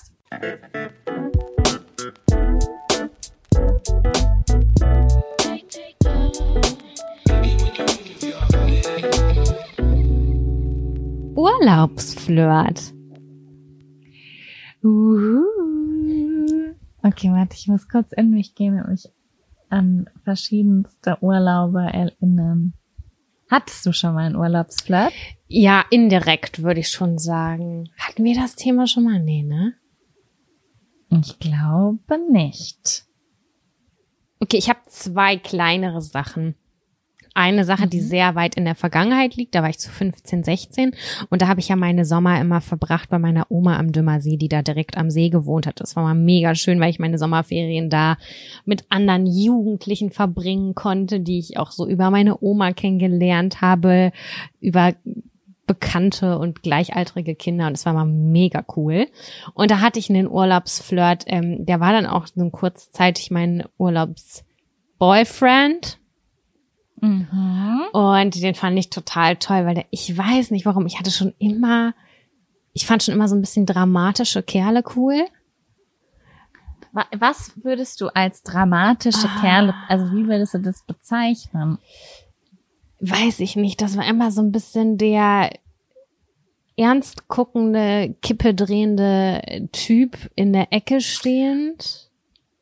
Urlaubsflirt. 11.35 12.95
Uhu. 14.85 15.43
Okay, 17.03 17.33
warte, 17.33 17.57
ich 17.57 17.67
muss 17.67 17.89
kurz 17.89 18.13
in 18.13 18.31
mich 18.31 18.55
gehen 18.55 18.81
und 18.81 18.91
mich 18.91 19.09
an 19.71 20.09
verschiedenste 20.23 21.19
Urlaube 21.21 21.81
erinnern. 21.81 22.75
Hattest 23.49 23.87
du 23.87 23.93
schon 23.93 24.15
mal 24.15 24.27
einen 24.27 24.37
Urlaubsflirt? 24.37 25.13
Ja, 25.47 25.85
indirekt 25.91 26.63
würde 26.63 26.81
ich 26.81 26.89
schon 26.89 27.19
sagen. 27.19 27.91
Hatten 27.99 28.25
wir 28.25 28.35
das 28.35 28.57
Thema 28.57 28.87
schon 28.87 29.05
mal? 29.05 29.21
Nee, 29.21 29.43
ne? 29.43 29.75
Ich 31.11 31.39
glaube 31.39 32.19
nicht. 32.31 33.05
Okay, 34.41 34.57
ich 34.57 34.69
habe 34.69 34.81
zwei 34.89 35.37
kleinere 35.37 36.03
Sachen 36.03 36.57
eine 37.37 37.65
Sache, 37.65 37.87
die 37.87 38.01
mhm. 38.01 38.07
sehr 38.07 38.35
weit 38.35 38.57
in 38.57 38.65
der 38.65 38.75
Vergangenheit 38.75 39.37
liegt. 39.37 39.55
Da 39.55 39.63
war 39.63 39.69
ich 39.69 39.79
zu 39.79 39.91
15, 39.91 40.43
16 40.43 40.93
und 41.29 41.43
da 41.43 41.49
habe 41.49 41.61
ich 41.61 41.69
ja 41.69 41.77
meine 41.77 42.05
Sommer 42.05 42.41
immer 42.41 42.61
verbracht 42.61 43.11
bei 43.11 43.19
meiner 43.19 43.47
Oma 43.51 43.79
am 43.79 43.93
Dümmersee, 43.93 44.37
die 44.37 44.49
da 44.49 44.63
direkt 44.63 44.97
am 44.97 45.11
See 45.11 45.29
gewohnt 45.29 45.67
hat. 45.67 45.81
Das 45.81 45.97
war 45.97 46.03
mal 46.03 46.15
mega 46.15 46.55
schön, 46.55 46.81
weil 46.81 46.91
ich 46.91 46.99
meine 46.99 47.19
Sommerferien 47.19 47.91
da 47.91 48.17
mit 48.65 48.85
anderen 48.89 49.27
Jugendlichen 49.27 50.11
verbringen 50.11 50.75
konnte, 50.75 51.21
die 51.21 51.39
ich 51.39 51.59
auch 51.59 51.71
so 51.71 51.87
über 51.87 52.11
meine 52.11 52.43
Oma 52.43 52.73
kennengelernt 52.73 53.61
habe, 53.61 54.13
über 54.61 54.95
bekannte 55.67 56.39
und 56.39 56.63
gleichaltrige 56.63 57.35
Kinder 57.35 57.67
und 57.67 57.75
es 57.75 57.85
war 57.85 57.93
mal 57.93 58.07
mega 58.07 58.65
cool. 58.77 59.09
Und 59.55 59.71
da 59.71 59.81
hatte 59.81 59.99
ich 59.99 60.09
einen 60.09 60.29
Urlaubsflirt, 60.29 61.25
ähm, 61.27 61.67
der 61.67 61.81
war 61.81 61.93
dann 61.93 62.07
auch 62.07 62.27
so 62.29 62.49
kurzzeitig 62.51 63.31
mein 63.31 63.65
Urlaubsboyfriend 63.77 65.99
Mhm. 67.01 67.83
Und 67.93 68.43
den 68.43 68.55
fand 68.55 68.79
ich 68.79 68.91
total 68.91 69.37
toll, 69.37 69.67
weil 69.67 69.75
der, 69.75 69.87
ich 69.91 70.17
weiß 70.17 70.51
nicht 70.51 70.67
warum, 70.67 70.87
ich 70.87 70.99
hatte 70.99 71.11
schon 71.11 71.35
immer, 71.39 71.95
ich 72.73 72.87
fand 72.87 73.03
schon 73.03 73.15
immer 73.15 73.29
so 73.29 73.35
ein 73.35 73.41
bisschen 73.41 73.67
dramatische 73.67 74.43
Kerle 74.43 74.83
cool. 74.97 75.27
Was 77.19 77.53
würdest 77.63 78.01
du 78.01 78.09
als 78.09 78.43
dramatische 78.43 79.29
ah. 79.29 79.41
Kerle, 79.41 79.75
also 79.89 80.07
wie 80.13 80.27
würdest 80.27 80.55
du 80.55 80.59
das 80.59 80.83
bezeichnen? 80.83 81.79
Weiß 83.01 83.41
ich 83.41 83.57
nicht, 83.57 83.83
das 83.83 83.99
war 83.99 84.07
immer 84.07 84.31
so 84.31 84.41
ein 84.41 84.53
bisschen 84.53 84.97
der 84.97 85.51
ernst 86.79 87.29
guckende, 87.29 88.15
kippe 88.23 88.55
drehende 88.55 89.69
Typ 89.73 90.17
in 90.35 90.53
der 90.55 90.73
Ecke 90.73 91.01
stehend. 91.03 92.11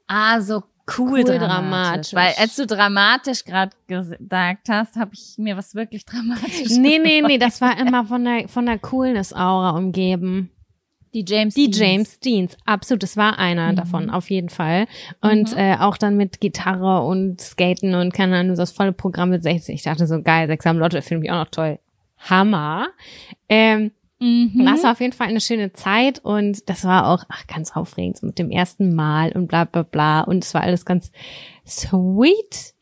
Ah, 0.07 0.41
so 0.41 0.65
cool, 0.99 1.09
cool 1.09 1.25
dramatisch. 1.25 1.49
dramatisch. 1.49 2.15
Weil 2.15 2.33
als 2.39 2.57
du 2.57 2.67
dramatisch 2.67 3.45
gerade 3.45 3.73
gesagt 3.87 4.69
hast, 4.69 4.97
habe 4.97 5.11
ich 5.15 5.35
mir 5.39 5.57
was 5.57 5.75
wirklich 5.75 6.05
dramatisch 6.07 6.71
Nee, 6.71 6.99
nee, 6.99 7.23
nee, 7.23 7.39
das 7.39 7.61
war 7.61 7.79
immer 7.79 8.05
von 8.05 8.25
der, 8.25 8.49
von 8.49 8.67
der 8.67 8.79
Coolness-Aura 8.79 9.71
umgeben. 9.71 10.51
Die 11.15 11.25
James 11.27 11.55
Die 11.55 11.71
Deans. 11.71 11.79
James 11.79 12.21
Deans, 12.21 12.57
absolut, 12.65 13.05
das 13.05 13.17
war 13.17 13.39
einer 13.39 13.71
mhm. 13.71 13.77
davon, 13.77 14.11
auf 14.11 14.31
jeden 14.31 14.49
Fall. 14.49 14.87
Und 15.21 15.53
mhm. 15.53 15.59
äh, 15.59 15.77
auch 15.77 15.97
dann 15.97 16.17
mit 16.17 16.41
Gitarre 16.41 17.07
und 17.07 17.41
Skaten 17.41 17.95
und 17.95 18.13
keine 18.13 18.37
Ahnung, 18.37 18.57
das 18.57 18.73
volle 18.73 18.93
Programm 18.93 19.31
mit 19.31 19.45
60. 19.45 19.77
Ich 19.77 19.83
dachte 19.85 20.09
so, 20.09 20.21
geil, 20.23 20.49
Sechs 20.49 20.67
am 20.67 20.79
Lotto 20.79 21.01
finde 21.03 21.27
ich 21.27 21.31
auch 21.31 21.45
noch 21.45 21.51
toll. 21.51 21.79
Hammer. 22.19 22.89
Ähm, 23.49 23.93
Mhm. 24.25 24.65
Das 24.65 24.83
war 24.83 24.93
auf 24.93 25.01
jeden 25.01 25.13
Fall 25.13 25.29
eine 25.29 25.41
schöne 25.41 25.75
Zeit 25.75 26.25
und 26.25 26.71
das 26.71 26.85
war 26.85 27.09
auch 27.09 27.25
ach, 27.29 27.47
ganz 27.47 27.77
aufregend 27.77 28.23
mit 28.23 28.39
dem 28.39 28.51
ersten 28.51 28.95
Mal 28.95 29.33
und 29.33 29.49
bla 29.49 29.65
bla 29.65 29.83
bla 29.83 30.23
und 30.23 30.43
es 30.45 30.55
war 30.55 30.63
alles 30.63 30.87
ganz 30.87 31.13
sweet. 31.67 32.74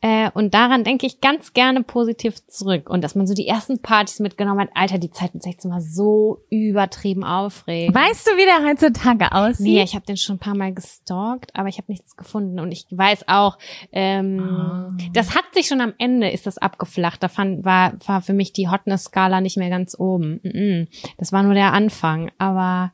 Äh, 0.00 0.30
und 0.32 0.54
daran 0.54 0.84
denke 0.84 1.06
ich 1.06 1.20
ganz 1.20 1.52
gerne 1.52 1.82
positiv 1.82 2.46
zurück. 2.46 2.88
Und 2.88 3.02
dass 3.02 3.14
man 3.14 3.26
so 3.26 3.34
die 3.34 3.48
ersten 3.48 3.80
Partys 3.80 4.20
mitgenommen 4.20 4.60
hat, 4.60 4.70
Alter, 4.74 4.98
die 4.98 5.10
Zeit 5.10 5.34
mit 5.34 5.42
16 5.42 5.70
war 5.70 5.80
so 5.80 6.44
übertrieben 6.50 7.24
aufregend. 7.24 7.96
Weißt 7.96 8.26
du, 8.26 8.30
wie 8.32 8.44
der 8.44 8.68
heutzutage 8.68 9.32
aussieht? 9.32 9.66
Nee, 9.66 9.82
ich 9.82 9.94
habe 9.94 10.06
den 10.06 10.16
schon 10.16 10.36
ein 10.36 10.40
paar 10.40 10.56
Mal 10.56 10.72
gestalkt, 10.72 11.50
aber 11.54 11.68
ich 11.68 11.78
habe 11.78 11.90
nichts 11.90 12.16
gefunden. 12.16 12.60
Und 12.60 12.70
ich 12.70 12.86
weiß 12.90 13.26
auch, 13.26 13.58
ähm, 13.92 14.88
oh. 14.90 15.02
das 15.12 15.34
hat 15.34 15.44
sich 15.52 15.66
schon 15.66 15.80
am 15.80 15.94
Ende, 15.98 16.30
ist 16.30 16.46
das 16.46 16.58
abgeflacht. 16.58 17.22
Da 17.22 17.28
fand, 17.28 17.64
war, 17.64 17.94
war 18.06 18.22
für 18.22 18.34
mich 18.34 18.52
die 18.52 18.68
Hotness-Skala 18.68 19.40
nicht 19.40 19.56
mehr 19.56 19.70
ganz 19.70 19.98
oben. 19.98 20.88
Das 21.16 21.32
war 21.32 21.42
nur 21.42 21.54
der 21.54 21.72
Anfang. 21.72 22.30
Aber 22.38 22.92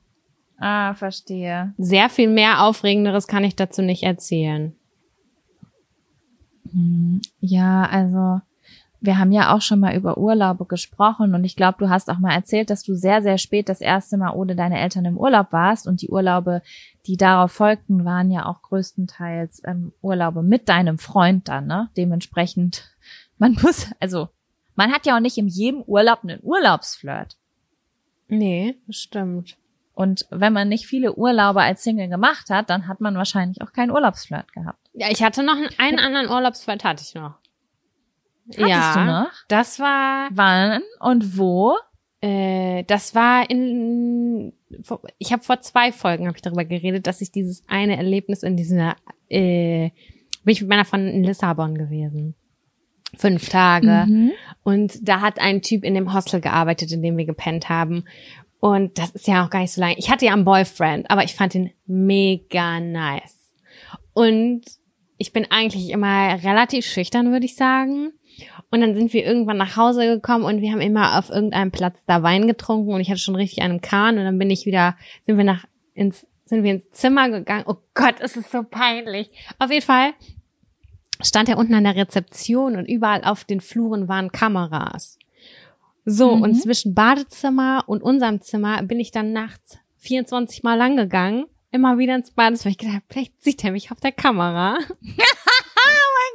Ah, 0.58 0.94
verstehe. 0.94 1.74
Sehr 1.78 2.08
viel 2.08 2.28
mehr 2.28 2.64
Aufregenderes 2.64 3.26
kann 3.26 3.44
ich 3.44 3.56
dazu 3.56 3.82
nicht 3.82 4.02
erzählen. 4.02 4.74
Hm, 6.70 7.20
ja, 7.40 7.84
also 7.84 8.40
wir 9.04 9.18
haben 9.18 9.32
ja 9.32 9.54
auch 9.54 9.60
schon 9.60 9.80
mal 9.80 9.94
über 9.94 10.16
Urlaube 10.16 10.64
gesprochen 10.64 11.34
und 11.34 11.44
ich 11.44 11.56
glaube, 11.56 11.76
du 11.78 11.90
hast 11.90 12.08
auch 12.08 12.18
mal 12.18 12.32
erzählt, 12.32 12.70
dass 12.70 12.82
du 12.82 12.94
sehr, 12.94 13.20
sehr 13.22 13.36
spät 13.36 13.68
das 13.68 13.82
erste 13.82 14.16
Mal 14.16 14.32
ohne 14.32 14.56
deine 14.56 14.80
Eltern 14.80 15.04
im 15.04 15.18
Urlaub 15.18 15.52
warst 15.52 15.86
und 15.86 16.00
die 16.00 16.08
Urlaube, 16.08 16.62
die 17.06 17.18
darauf 17.18 17.52
folgten, 17.52 18.04
waren 18.06 18.30
ja 18.30 18.46
auch 18.46 18.62
größtenteils 18.62 19.62
ähm, 19.66 19.92
Urlaube 20.00 20.42
mit 20.42 20.70
deinem 20.70 20.98
Freund 20.98 21.48
dann, 21.48 21.66
ne? 21.66 21.90
Dementsprechend, 21.98 22.96
man 23.38 23.56
muss, 23.62 23.88
also 24.00 24.28
man 24.74 24.90
hat 24.90 25.04
ja 25.06 25.16
auch 25.16 25.20
nicht 25.20 25.36
in 25.36 25.48
jedem 25.48 25.82
Urlaub 25.82 26.20
einen 26.22 26.40
Urlaubsflirt. 26.42 27.36
Nee, 28.28 28.76
stimmt. 28.88 29.58
Und 29.94 30.26
wenn 30.30 30.52
man 30.52 30.68
nicht 30.68 30.86
viele 30.86 31.14
Urlaube 31.14 31.62
als 31.62 31.84
Single 31.84 32.08
gemacht 32.08 32.50
hat, 32.50 32.68
dann 32.68 32.88
hat 32.88 33.00
man 33.00 33.16
wahrscheinlich 33.16 33.62
auch 33.62 33.72
keinen 33.72 33.90
Urlaubsflirt 33.90 34.52
gehabt. 34.52 34.78
Ja, 34.92 35.08
ich 35.10 35.22
hatte 35.22 35.42
noch 35.42 35.56
einen, 35.56 35.70
einen 35.78 35.98
anderen 35.98 36.28
Urlaubsflirt 36.28 36.84
hatte 36.84 37.04
ich 37.06 37.14
noch. 37.14 37.34
Hattest 38.48 38.68
ja, 38.68 38.94
du 38.94 39.04
noch? 39.04 39.32
das 39.48 39.78
war 39.78 40.28
Wann 40.32 40.82
und 41.00 41.38
wo? 41.38 41.76
Äh, 42.20 42.84
das 42.84 43.14
war 43.14 43.48
in 43.48 44.52
ich 45.18 45.32
habe 45.32 45.42
vor 45.42 45.60
zwei 45.60 45.92
Folgen 45.92 46.26
habe 46.26 46.36
ich 46.36 46.42
darüber 46.42 46.64
geredet, 46.64 47.06
dass 47.06 47.20
ich 47.20 47.30
dieses 47.30 47.62
eine 47.68 47.96
Erlebnis 47.96 48.42
in 48.42 48.56
dieser 48.56 48.96
äh, 49.28 49.90
bin 50.44 50.52
ich 50.52 50.60
mit 50.60 50.68
meiner 50.70 50.84
Freundin 50.84 51.14
in 51.14 51.24
Lissabon 51.24 51.76
gewesen. 51.76 52.34
Fünf 53.16 53.48
Tage. 53.48 54.04
Mhm. 54.06 54.32
Und 54.62 55.08
da 55.08 55.20
hat 55.20 55.38
ein 55.38 55.62
Typ 55.62 55.84
in 55.84 55.94
dem 55.94 56.12
Hostel 56.12 56.40
gearbeitet, 56.40 56.92
in 56.92 57.02
dem 57.02 57.16
wir 57.16 57.24
gepennt 57.24 57.68
haben. 57.68 58.04
Und 58.64 58.96
das 58.96 59.10
ist 59.10 59.28
ja 59.28 59.44
auch 59.44 59.50
gar 59.50 59.60
nicht 59.60 59.72
so 59.72 59.82
lange. 59.82 59.98
Ich 59.98 60.08
hatte 60.08 60.24
ja 60.24 60.32
einen 60.32 60.46
Boyfriend, 60.46 61.10
aber 61.10 61.22
ich 61.22 61.34
fand 61.34 61.54
ihn 61.54 61.72
mega 61.84 62.80
nice. 62.80 63.52
Und 64.14 64.62
ich 65.18 65.34
bin 65.34 65.46
eigentlich 65.50 65.90
immer 65.90 66.42
relativ 66.42 66.86
schüchtern, 66.86 67.30
würde 67.30 67.44
ich 67.44 67.56
sagen. 67.56 68.12
Und 68.70 68.80
dann 68.80 68.94
sind 68.94 69.12
wir 69.12 69.22
irgendwann 69.22 69.58
nach 69.58 69.76
Hause 69.76 70.06
gekommen 70.06 70.46
und 70.46 70.62
wir 70.62 70.72
haben 70.72 70.80
immer 70.80 71.18
auf 71.18 71.28
irgendeinem 71.28 71.72
Platz 71.72 72.06
da 72.06 72.22
Wein 72.22 72.46
getrunken 72.46 72.94
und 72.94 73.02
ich 73.02 73.10
hatte 73.10 73.20
schon 73.20 73.36
richtig 73.36 73.60
einen 73.60 73.82
Kahn 73.82 74.16
und 74.16 74.24
dann 74.24 74.38
bin 74.38 74.48
ich 74.48 74.64
wieder, 74.64 74.96
sind 75.26 75.36
wir 75.36 75.44
nach 75.44 75.66
ins, 75.92 76.26
sind 76.46 76.62
wir 76.62 76.70
ins 76.70 76.88
Zimmer 76.90 77.28
gegangen. 77.28 77.64
Oh 77.66 77.76
Gott, 77.92 78.14
es 78.20 78.34
ist 78.34 78.50
so 78.50 78.62
peinlich. 78.62 79.28
Auf 79.58 79.70
jeden 79.70 79.84
Fall 79.84 80.14
stand 81.20 81.50
er 81.50 81.58
unten 81.58 81.74
an 81.74 81.84
der 81.84 81.96
Rezeption 81.96 82.76
und 82.76 82.86
überall 82.86 83.24
auf 83.24 83.44
den 83.44 83.60
Fluren 83.60 84.08
waren 84.08 84.32
Kameras. 84.32 85.18
So, 86.04 86.36
Mhm. 86.36 86.42
und 86.42 86.54
zwischen 86.56 86.94
Badezimmer 86.94 87.84
und 87.86 88.02
unserem 88.02 88.40
Zimmer 88.42 88.82
bin 88.82 89.00
ich 89.00 89.10
dann 89.10 89.32
nachts 89.32 89.78
24 89.98 90.62
Mal 90.62 90.74
lang 90.76 90.96
gegangen, 90.96 91.46
immer 91.70 91.96
wieder 91.98 92.14
ins 92.14 92.30
Badezimmer. 92.30 92.70
Ich 92.72 92.78
gedacht, 92.78 93.02
vielleicht 93.08 93.42
sieht 93.42 93.64
er 93.64 93.72
mich 93.72 93.90
auf 93.90 94.00
der 94.00 94.12
Kamera. 94.12 94.76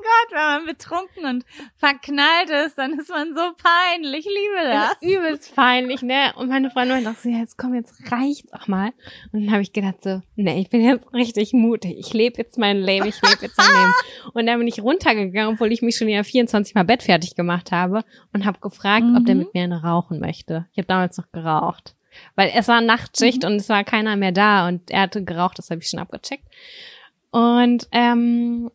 Gott, 0.01 0.31
wenn 0.31 0.41
man 0.41 0.65
betrunken 0.65 1.25
und 1.25 1.45
verknallt 1.77 2.49
ist, 2.65 2.77
dann 2.77 2.97
ist 2.99 3.09
man 3.09 3.33
so 3.33 3.41
peinlich. 3.61 4.25
Ich 4.25 4.25
liebe 4.25 4.63
das. 4.71 4.95
Übelst 5.01 5.55
peinlich, 5.55 6.01
ne? 6.01 6.33
Und 6.35 6.49
meine 6.49 6.69
Freundin 6.71 6.95
meinte 7.03 7.09
auch 7.11 7.15
so, 7.15 7.29
ja, 7.29 7.37
jetzt 7.39 7.57
komm, 7.57 7.73
jetzt 7.75 7.93
reicht's 8.11 8.51
auch 8.53 8.67
mal. 8.67 8.91
Und 9.31 9.43
dann 9.45 9.51
habe 9.51 9.61
ich 9.61 9.73
gedacht 9.73 10.01
so, 10.03 10.21
nee, 10.35 10.61
ich 10.61 10.69
bin 10.69 10.81
jetzt 10.81 11.11
richtig 11.13 11.53
mutig. 11.53 11.97
Ich 11.99 12.13
lebe 12.13 12.37
jetzt 12.37 12.57
mein 12.57 12.77
Leben, 12.77 13.05
ich 13.07 13.21
lebe 13.21 13.37
jetzt 13.41 13.57
mein 13.57 13.67
Leben. 13.67 13.93
Und 14.33 14.45
dann 14.45 14.59
bin 14.59 14.67
ich 14.67 14.81
runtergegangen, 14.81 15.53
obwohl 15.55 15.71
ich 15.71 15.81
mich 15.81 15.97
schon 15.97 16.09
ja 16.09 16.23
24 16.23 16.75
Mal 16.75 16.83
Bett 16.83 17.03
fertig 17.03 17.35
gemacht 17.35 17.71
habe 17.71 18.03
und 18.33 18.45
habe 18.45 18.59
gefragt, 18.59 19.05
ob 19.17 19.25
der 19.25 19.35
Mhm. 19.35 19.39
mit 19.41 19.53
mir 19.53 19.63
eine 19.63 19.81
rauchen 19.83 20.19
möchte. 20.19 20.67
Ich 20.71 20.77
habe 20.77 20.87
damals 20.87 21.17
noch 21.17 21.31
geraucht. 21.31 21.95
Weil 22.35 22.51
es 22.55 22.67
war 22.67 22.81
Nachtschicht 22.81 23.45
und 23.45 23.53
es 23.53 23.69
war 23.69 23.83
keiner 23.83 24.15
mehr 24.15 24.31
da 24.31 24.67
und 24.67 24.89
er 24.91 25.01
hatte 25.01 25.23
geraucht, 25.23 25.57
das 25.59 25.69
habe 25.69 25.81
ich 25.81 25.87
schon 25.89 25.99
abgecheckt. 25.99 26.43
Und 27.31 27.87
ähm, 27.91 28.71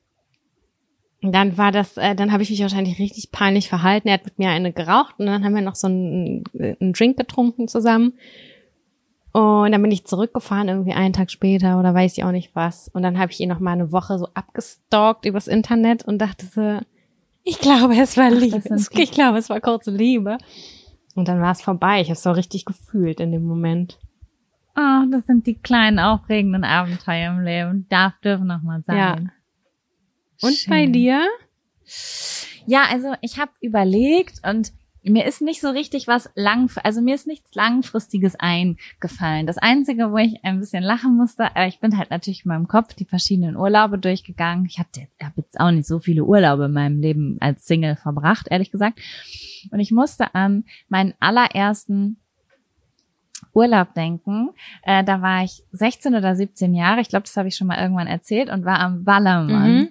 dann 1.32 1.56
war 1.56 1.72
das, 1.72 1.96
äh, 1.96 2.14
dann 2.14 2.32
habe 2.32 2.42
ich 2.42 2.50
mich 2.50 2.60
wahrscheinlich 2.60 2.98
richtig 2.98 3.30
peinlich 3.30 3.68
verhalten. 3.68 4.08
Er 4.08 4.14
hat 4.14 4.24
mit 4.24 4.38
mir 4.38 4.50
eine 4.50 4.72
geraucht 4.72 5.14
und 5.18 5.26
dann 5.26 5.44
haben 5.44 5.54
wir 5.54 5.62
noch 5.62 5.74
so 5.74 5.86
einen, 5.86 6.44
einen 6.58 6.92
Drink 6.92 7.16
getrunken 7.16 7.68
zusammen. 7.68 8.14
Und 9.32 9.72
dann 9.72 9.82
bin 9.82 9.90
ich 9.90 10.06
zurückgefahren, 10.06 10.68
irgendwie 10.68 10.92
einen 10.92 11.12
Tag 11.12 11.30
später 11.30 11.80
oder 11.80 11.92
weiß 11.92 12.16
ich 12.16 12.24
auch 12.24 12.30
nicht 12.30 12.54
was. 12.54 12.88
Und 12.88 13.02
dann 13.02 13.18
habe 13.18 13.32
ich 13.32 13.40
ihn 13.40 13.48
noch 13.48 13.58
mal 13.58 13.72
eine 13.72 13.90
Woche 13.90 14.16
so 14.18 14.28
abgestalkt 14.34 15.26
übers 15.26 15.48
Internet 15.48 16.04
und 16.04 16.18
dachte 16.18 16.46
so, 16.46 16.78
ich 17.42 17.58
glaube, 17.58 17.96
es 17.96 18.16
war 18.16 18.30
Liebe. 18.30 18.62
ich 18.92 19.10
glaube, 19.10 19.38
es 19.38 19.50
war 19.50 19.60
kurze 19.60 19.90
Liebe. 19.90 20.38
Und 21.14 21.28
dann 21.28 21.40
war 21.40 21.52
es 21.52 21.62
vorbei. 21.62 22.00
Ich 22.00 22.08
habe 22.08 22.14
es 22.14 22.22
so 22.22 22.30
richtig 22.30 22.64
gefühlt 22.64 23.20
in 23.20 23.32
dem 23.32 23.44
Moment. 23.44 23.98
Oh, 24.76 25.04
das 25.10 25.26
sind 25.26 25.46
die 25.46 25.54
kleinen 25.54 25.98
aufregenden 25.98 26.64
Abenteuer 26.64 27.30
im 27.30 27.40
Leben. 27.40 27.86
Darf 27.88 28.14
dürfen 28.20 28.46
noch 28.46 28.62
mal 28.62 28.82
sein. 28.84 28.96
Ja. 28.96 29.16
Und 30.40 30.54
Schön. 30.54 30.70
bei 30.70 30.86
dir? 30.86 31.26
Ja, 32.66 32.84
also 32.90 33.14
ich 33.20 33.38
habe 33.38 33.52
überlegt 33.60 34.40
und 34.48 34.72
mir 35.06 35.26
ist 35.26 35.42
nicht 35.42 35.60
so 35.60 35.68
richtig 35.68 36.08
was 36.08 36.30
lang, 36.34 36.70
also 36.82 37.02
mir 37.02 37.14
ist 37.14 37.26
nichts 37.26 37.54
langfristiges 37.54 38.36
eingefallen. 38.36 39.46
Das 39.46 39.58
einzige, 39.58 40.10
wo 40.10 40.16
ich 40.16 40.42
ein 40.44 40.60
bisschen 40.60 40.82
lachen 40.82 41.14
musste, 41.16 41.54
aber 41.54 41.66
ich 41.66 41.78
bin 41.78 41.98
halt 41.98 42.10
natürlich 42.10 42.46
in 42.46 42.48
meinem 42.48 42.68
Kopf 42.68 42.94
die 42.94 43.04
verschiedenen 43.04 43.56
Urlaube 43.56 43.98
durchgegangen. 43.98 44.64
Ich 44.64 44.78
habe 44.78 44.88
hab 45.22 45.36
jetzt 45.36 45.60
auch 45.60 45.70
nicht 45.70 45.86
so 45.86 45.98
viele 45.98 46.24
Urlaube 46.24 46.64
in 46.64 46.72
meinem 46.72 47.00
Leben 47.00 47.36
als 47.40 47.66
Single 47.66 47.96
verbracht, 47.96 48.46
ehrlich 48.50 48.70
gesagt. 48.70 48.98
Und 49.70 49.80
ich 49.80 49.92
musste 49.92 50.34
an 50.34 50.64
meinen 50.88 51.12
allerersten 51.20 52.16
Urlaub 53.52 53.92
denken. 53.94 54.50
Äh, 54.82 55.04
da 55.04 55.20
war 55.20 55.44
ich 55.44 55.64
16 55.72 56.14
oder 56.14 56.34
17 56.34 56.74
Jahre, 56.74 57.02
ich 57.02 57.08
glaube, 57.08 57.24
das 57.24 57.36
habe 57.36 57.48
ich 57.48 57.56
schon 57.56 57.66
mal 57.66 57.80
irgendwann 57.80 58.06
erzählt 58.06 58.48
und 58.48 58.64
war 58.64 58.80
am 58.80 59.04
Ballermann. 59.04 59.74
Mhm. 59.74 59.88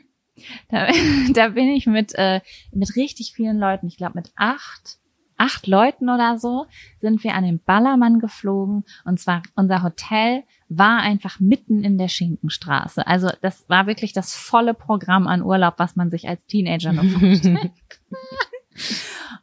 Da, 0.69 0.87
da 1.33 1.49
bin 1.49 1.69
ich 1.69 1.85
mit, 1.85 2.13
äh, 2.15 2.41
mit 2.71 2.95
richtig 2.95 3.33
vielen 3.33 3.59
Leuten, 3.59 3.87
ich 3.87 3.97
glaube 3.97 4.13
mit 4.15 4.31
acht, 4.35 4.97
acht 5.37 5.67
Leuten 5.67 6.09
oder 6.09 6.37
so, 6.37 6.67
sind 6.99 7.23
wir 7.23 7.33
an 7.33 7.43
den 7.43 7.59
Ballermann 7.59 8.19
geflogen. 8.19 8.83
Und 9.03 9.19
zwar 9.19 9.43
unser 9.55 9.83
Hotel 9.83 10.43
war 10.69 10.99
einfach 10.99 11.39
mitten 11.39 11.83
in 11.83 11.97
der 11.97 12.07
Schinkenstraße. 12.07 13.05
Also 13.05 13.29
das 13.41 13.67
war 13.69 13.87
wirklich 13.87 14.13
das 14.13 14.35
volle 14.35 14.73
Programm 14.73 15.27
an 15.27 15.41
Urlaub, 15.41 15.75
was 15.77 15.95
man 15.95 16.09
sich 16.09 16.27
als 16.27 16.45
Teenager 16.45 16.93
noch 16.93 17.03
vorstellt. 17.19 17.71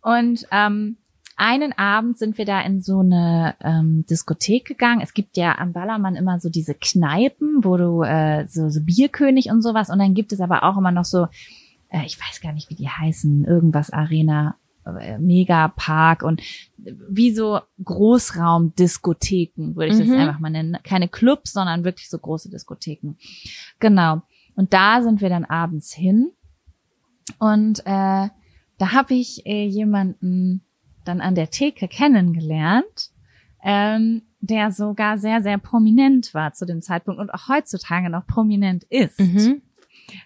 Und 0.03 0.47
ähm, 0.51 0.97
einen 1.41 1.72
Abend 1.72 2.18
sind 2.18 2.36
wir 2.36 2.45
da 2.45 2.61
in 2.61 2.82
so 2.82 3.01
eine 3.01 3.55
ähm, 3.62 4.05
Diskothek 4.11 4.66
gegangen. 4.66 5.01
Es 5.01 5.14
gibt 5.14 5.38
ja 5.38 5.59
am 5.59 5.72
Ballermann 5.72 6.14
immer 6.14 6.38
so 6.38 6.51
diese 6.51 6.74
Kneipen, 6.74 7.64
wo 7.64 7.78
du 7.78 8.03
äh, 8.03 8.47
so, 8.47 8.68
so 8.68 8.80
Bierkönig 8.82 9.51
und 9.51 9.62
sowas. 9.62 9.88
Und 9.88 9.99
dann 9.99 10.12
gibt 10.12 10.32
es 10.32 10.41
aber 10.41 10.62
auch 10.64 10.76
immer 10.76 10.91
noch 10.93 11.07
so, 11.07 11.28
äh, 11.88 12.05
ich 12.05 12.20
weiß 12.20 12.43
gar 12.43 12.53
nicht, 12.53 12.68
wie 12.68 12.74
die 12.74 12.88
heißen, 12.91 13.45
irgendwas 13.47 13.91
Arena, 13.91 14.57
äh, 14.84 15.18
Megapark 15.18 16.22
und 16.22 16.43
wie 16.76 17.32
so 17.32 17.61
Großraumdiskotheken, 17.82 19.76
würde 19.76 19.93
ich 19.93 19.99
das 19.99 20.09
Mhm. 20.09 20.16
einfach 20.16 20.41
mal 20.41 20.51
nennen. 20.51 20.76
Keine 20.84 21.09
Clubs, 21.09 21.53
sondern 21.53 21.84
wirklich 21.84 22.11
so 22.11 22.18
große 22.18 22.51
Diskotheken. 22.51 23.14
Genau. 23.78 24.22
Und 24.57 24.74
da 24.74 25.01
sind 25.03 25.22
wir 25.22 25.30
dann 25.30 25.47
abends 25.47 25.93
hin. 25.95 26.32
Und 27.38 27.80
äh, 27.86 28.28
da 28.78 28.93
habe 28.93 29.14
ich 29.14 29.47
äh, 29.47 29.64
jemanden 29.66 30.62
dann 31.05 31.20
an 31.20 31.34
der 31.34 31.51
Theke 31.51 31.88
kennengelernt, 31.88 33.11
ähm, 33.62 34.22
der 34.40 34.70
sogar 34.70 35.18
sehr, 35.18 35.42
sehr 35.42 35.59
prominent 35.59 36.32
war 36.34 36.53
zu 36.53 36.64
dem 36.66 36.82
Zeitpunkt 36.82 37.20
und 37.20 37.30
auch 37.30 37.48
heutzutage 37.48 38.09
noch 38.11 38.26
prominent 38.26 38.84
ist. 38.84 39.20
Mhm. 39.20 39.62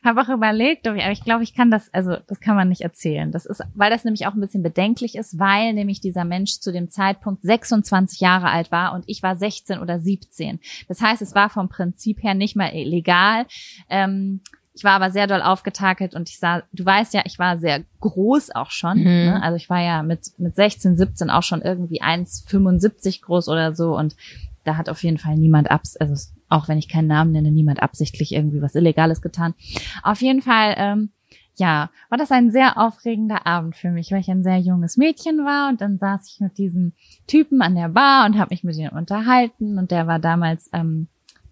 Habe 0.03 0.23
auch 0.23 0.29
überlegt, 0.29 0.87
aber 0.87 0.97
ich 0.97 1.25
glaube, 1.25 1.43
ich 1.43 1.55
kann 1.55 1.71
das, 1.71 1.93
also 1.93 2.17
das 2.27 2.41
kann 2.41 2.57
man 2.57 2.69
nicht 2.69 2.81
erzählen. 2.81 3.33
Das 3.33 3.45
ist, 3.45 3.63
weil 3.75 3.91
das 3.91 4.05
nämlich 4.05 4.27
auch 4.27 4.35
ein 4.35 4.41
bisschen 4.41 4.63
bedenklich 4.63 5.15
ist, 5.15 5.39
weil 5.39 5.73
nämlich 5.75 6.01
dieser 6.01 6.25
Mensch 6.25 6.61
zu 6.61 6.73
dem 6.73 6.91
Zeitpunkt 6.91 7.43
26 7.43 8.21
Jahre 8.21 8.49
alt 8.49 8.71
war 8.73 8.95
und 8.95 9.05
ich 9.07 9.23
war 9.23 9.37
16 9.37 9.81
oder 9.81 9.99
17. 9.99 10.61
Das 10.89 11.01
heißt, 11.01 11.23
es 11.23 11.35
war 11.35 11.51
vom 11.51 11.69
Prinzip 11.69 12.23
her 12.23 12.35
nicht 12.35 12.57
mal 12.57 12.73
illegal. 12.75 13.47
Ähm, 13.91 14.41
ich 14.75 14.83
war 14.83 14.93
aber 14.93 15.11
sehr 15.11 15.29
doll 15.29 15.41
aufgetakelt 15.41 16.15
und 16.15 16.29
ich 16.29 16.39
sah, 16.39 16.63
du 16.73 16.85
weißt 16.85 17.15
ja, 17.15 17.23
ich 17.25 17.39
war 17.39 17.59
sehr 17.59 17.85
groß 18.01 18.51
auch 18.51 18.71
schon. 18.71 18.99
Mhm. 18.99 19.05
Ne? 19.05 19.43
Also 19.43 19.57
ich 19.57 19.71
war 19.71 19.81
ja 19.81 20.03
mit, 20.03 20.33
mit 20.39 20.57
16, 20.57 20.97
17 20.97 21.31
auch 21.31 21.45
schon 21.45 21.63
irgendwie 21.63 22.03
1,75 22.03 23.23
groß 23.23 23.49
oder 23.49 23.75
so 23.75 23.97
und 23.97 24.17
da 24.65 24.77
hat 24.77 24.89
auf 24.89 25.03
jeden 25.05 25.19
Fall 25.19 25.37
niemand 25.37 25.71
abs, 25.71 25.97
also 25.97 26.15
auch 26.49 26.69
wenn 26.69 26.79
ich 26.79 26.89
keinen 26.89 27.07
Namen 27.07 27.33
nenne, 27.33 27.53
niemand 27.53 27.83
absichtlich 27.83 28.33
irgendwie 28.33 28.63
was 28.63 28.75
Illegales 28.75 29.23
getan. 29.23 29.55
Auf 30.03 30.21
jeden 30.23 30.43
Fall, 30.43 30.75
ähm, 30.77 31.11
ja, 31.57 31.91
war 32.09 32.19
das 32.19 32.33
ein 32.33 32.51
sehr 32.51 32.79
aufregender 32.79 33.47
Abend 33.47 33.77
für 33.77 33.91
mich, 33.91 34.11
weil 34.11 34.21
ich 34.21 34.31
ein 34.31 34.43
sehr 34.43 34.59
junges 34.59 34.97
Mädchen 34.97 35.45
war 35.45 35.69
und 35.69 35.81
dann 35.81 35.99
saß 35.99 36.29
ich 36.33 36.41
mit 36.41 36.59
diesem 36.59 36.95
Typen 37.29 37.63
an 37.63 37.77
der 37.77 37.91
Bar 37.91 38.27
und 38.27 38.39
habe 38.39 38.53
mich 38.53 38.65
mit 38.65 38.77
ihm 38.77 38.89
unterhalten 38.89 39.79
und 39.79 39.93
der 39.93 40.09
war 40.09 40.19
damals, 40.19 40.69
ähm, 40.73 41.07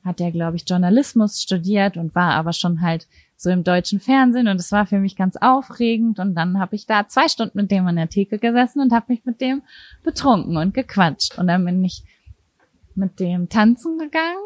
hat 0.05 0.19
der 0.21 0.31
glaube 0.33 0.57
ich 0.57 0.65
Journalismus 0.69 1.41
studiert 1.43 1.97
und 1.97 2.15
war 2.15 2.33
aber 2.35 2.53
schon 2.53 2.81
halt 2.81 3.07
so 3.37 3.51
im 3.51 3.65
deutschen 3.65 3.99
Fernsehen 4.01 4.47
und 4.49 4.57
es 4.61 4.71
war 4.73 4.87
für 4.87 4.99
mich 4.99 5.17
ganz 5.17 5.37
aufregend 5.37 6.19
und 6.21 6.35
dann 6.37 6.59
habe 6.61 6.77
ich 6.77 6.87
da 6.87 7.09
zwei 7.09 7.29
Stunden 7.29 7.59
mit 7.59 7.71
dem 7.71 7.87
an 7.87 7.97
der 7.97 8.09
Theke 8.09 8.39
gesessen 8.39 8.81
und 8.81 8.93
habe 8.93 9.07
mich 9.09 9.25
mit 9.25 9.41
dem 9.41 9.63
betrunken 10.05 10.57
und 10.57 10.75
gequatscht 10.75 11.39
und 11.39 11.47
dann 11.49 11.65
bin 11.65 11.85
ich 11.85 12.03
mit 12.95 13.19
dem 13.21 13.49
tanzen 13.49 13.99
gegangen 13.99 14.37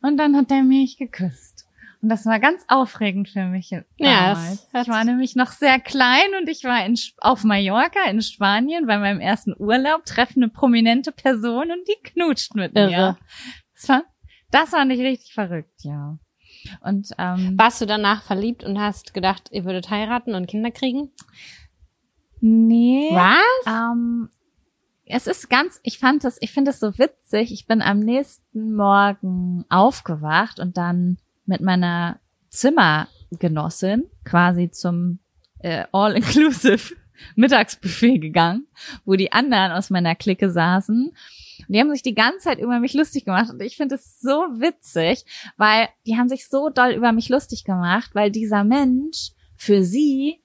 und 0.00 0.16
dann 0.16 0.36
hat 0.36 0.50
er 0.50 0.62
mich 0.62 0.96
geküsst. 0.96 1.66
Und 2.00 2.10
das 2.10 2.26
war 2.26 2.38
ganz 2.38 2.62
aufregend 2.68 3.30
für 3.30 3.46
mich 3.46 3.70
Ja, 3.70 3.82
damals. 3.98 4.66
das 4.70 4.74
hat- 4.74 4.86
ich 4.86 4.92
war 4.92 5.04
nämlich 5.04 5.36
noch 5.36 5.50
sehr 5.52 5.80
klein 5.80 6.26
und 6.38 6.48
ich 6.50 6.62
war 6.64 6.84
in, 6.84 6.96
auf 7.18 7.44
Mallorca 7.44 8.08
in 8.10 8.20
Spanien 8.20 8.86
bei 8.86 8.98
meinem 8.98 9.20
ersten 9.20 9.54
Urlaub, 9.58 10.04
treffe 10.04 10.36
eine 10.36 10.48
prominente 10.50 11.12
Person 11.12 11.70
und 11.70 11.88
die 11.88 12.10
knutscht 12.10 12.54
mit 12.54 12.74
mir. 12.74 12.90
Irre. 12.90 13.16
Das 13.74 13.86
fand, 13.86 14.04
das 14.50 14.70
fand 14.70 14.92
ich 14.92 15.00
richtig 15.00 15.34
verrückt, 15.34 15.82
ja. 15.82 16.18
Und 16.80 17.10
ähm, 17.18 17.54
Warst 17.58 17.80
du 17.80 17.86
danach 17.86 18.22
verliebt 18.22 18.64
und 18.64 18.80
hast 18.80 19.12
gedacht, 19.14 19.48
ihr 19.50 19.64
würdet 19.64 19.90
heiraten 19.90 20.34
und 20.34 20.46
Kinder 20.46 20.70
kriegen? 20.70 21.10
nee. 22.40 23.10
Was? 23.12 23.66
Ähm, 23.66 24.28
es 25.06 25.26
ist 25.26 25.50
ganz, 25.50 25.80
ich 25.82 25.98
fand 25.98 26.24
das, 26.24 26.38
ich 26.40 26.52
finde 26.52 26.70
es 26.70 26.80
so 26.80 26.98
witzig. 26.98 27.52
Ich 27.52 27.66
bin 27.66 27.82
am 27.82 27.98
nächsten 27.98 28.74
Morgen 28.74 29.64
aufgewacht 29.68 30.60
und 30.60 30.76
dann 30.76 31.18
mit 31.46 31.60
meiner 31.60 32.20
Zimmergenossin 32.50 34.04
quasi 34.24 34.70
zum 34.70 35.18
äh, 35.58 35.84
All-Inclusive 35.92 36.94
Mittagsbuffet 37.36 38.18
gegangen, 38.18 38.66
wo 39.04 39.14
die 39.14 39.32
anderen 39.32 39.72
aus 39.72 39.90
meiner 39.90 40.14
Clique 40.14 40.50
saßen. 40.50 41.12
Und 41.60 41.74
die 41.74 41.80
haben 41.80 41.90
sich 41.90 42.02
die 42.02 42.14
ganze 42.14 42.40
Zeit 42.40 42.58
über 42.58 42.80
mich 42.80 42.94
lustig 42.94 43.24
gemacht 43.24 43.50
und 43.50 43.60
ich 43.62 43.76
finde 43.76 43.96
es 43.96 44.20
so 44.20 44.30
witzig, 44.30 45.24
weil 45.56 45.88
die 46.06 46.16
haben 46.16 46.28
sich 46.28 46.48
so 46.48 46.68
doll 46.68 46.92
über 46.92 47.12
mich 47.12 47.28
lustig 47.28 47.64
gemacht, 47.64 48.10
weil 48.14 48.30
dieser 48.30 48.64
Mensch 48.64 49.30
für 49.56 49.82
sie 49.84 50.40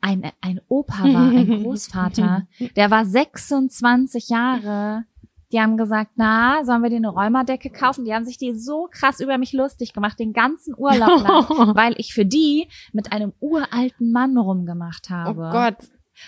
ein, 0.00 0.30
ein 0.40 0.60
Opa 0.68 1.04
war, 1.04 1.30
ein 1.30 1.62
Großvater, 1.62 2.46
der 2.76 2.90
war 2.90 3.04
26 3.04 4.28
Jahre. 4.28 5.04
Die 5.52 5.60
haben 5.60 5.76
gesagt, 5.76 6.12
na, 6.16 6.64
sollen 6.64 6.82
wir 6.82 6.90
dir 6.90 6.96
eine 6.96 7.08
Räumerdecke 7.08 7.70
kaufen? 7.70 8.04
Die 8.04 8.12
haben 8.12 8.24
sich 8.24 8.36
die 8.36 8.54
so 8.54 8.88
krass 8.90 9.20
über 9.20 9.38
mich 9.38 9.52
lustig 9.52 9.92
gemacht, 9.92 10.18
den 10.18 10.32
ganzen 10.32 10.74
Urlaub 10.76 11.22
lang, 11.22 11.74
weil 11.76 11.94
ich 11.98 12.14
für 12.14 12.24
die 12.24 12.68
mit 12.92 13.12
einem 13.12 13.32
uralten 13.38 14.10
Mann 14.10 14.36
rumgemacht 14.36 15.08
habe. 15.08 15.40
Oh 15.40 15.50
Gott. 15.52 15.76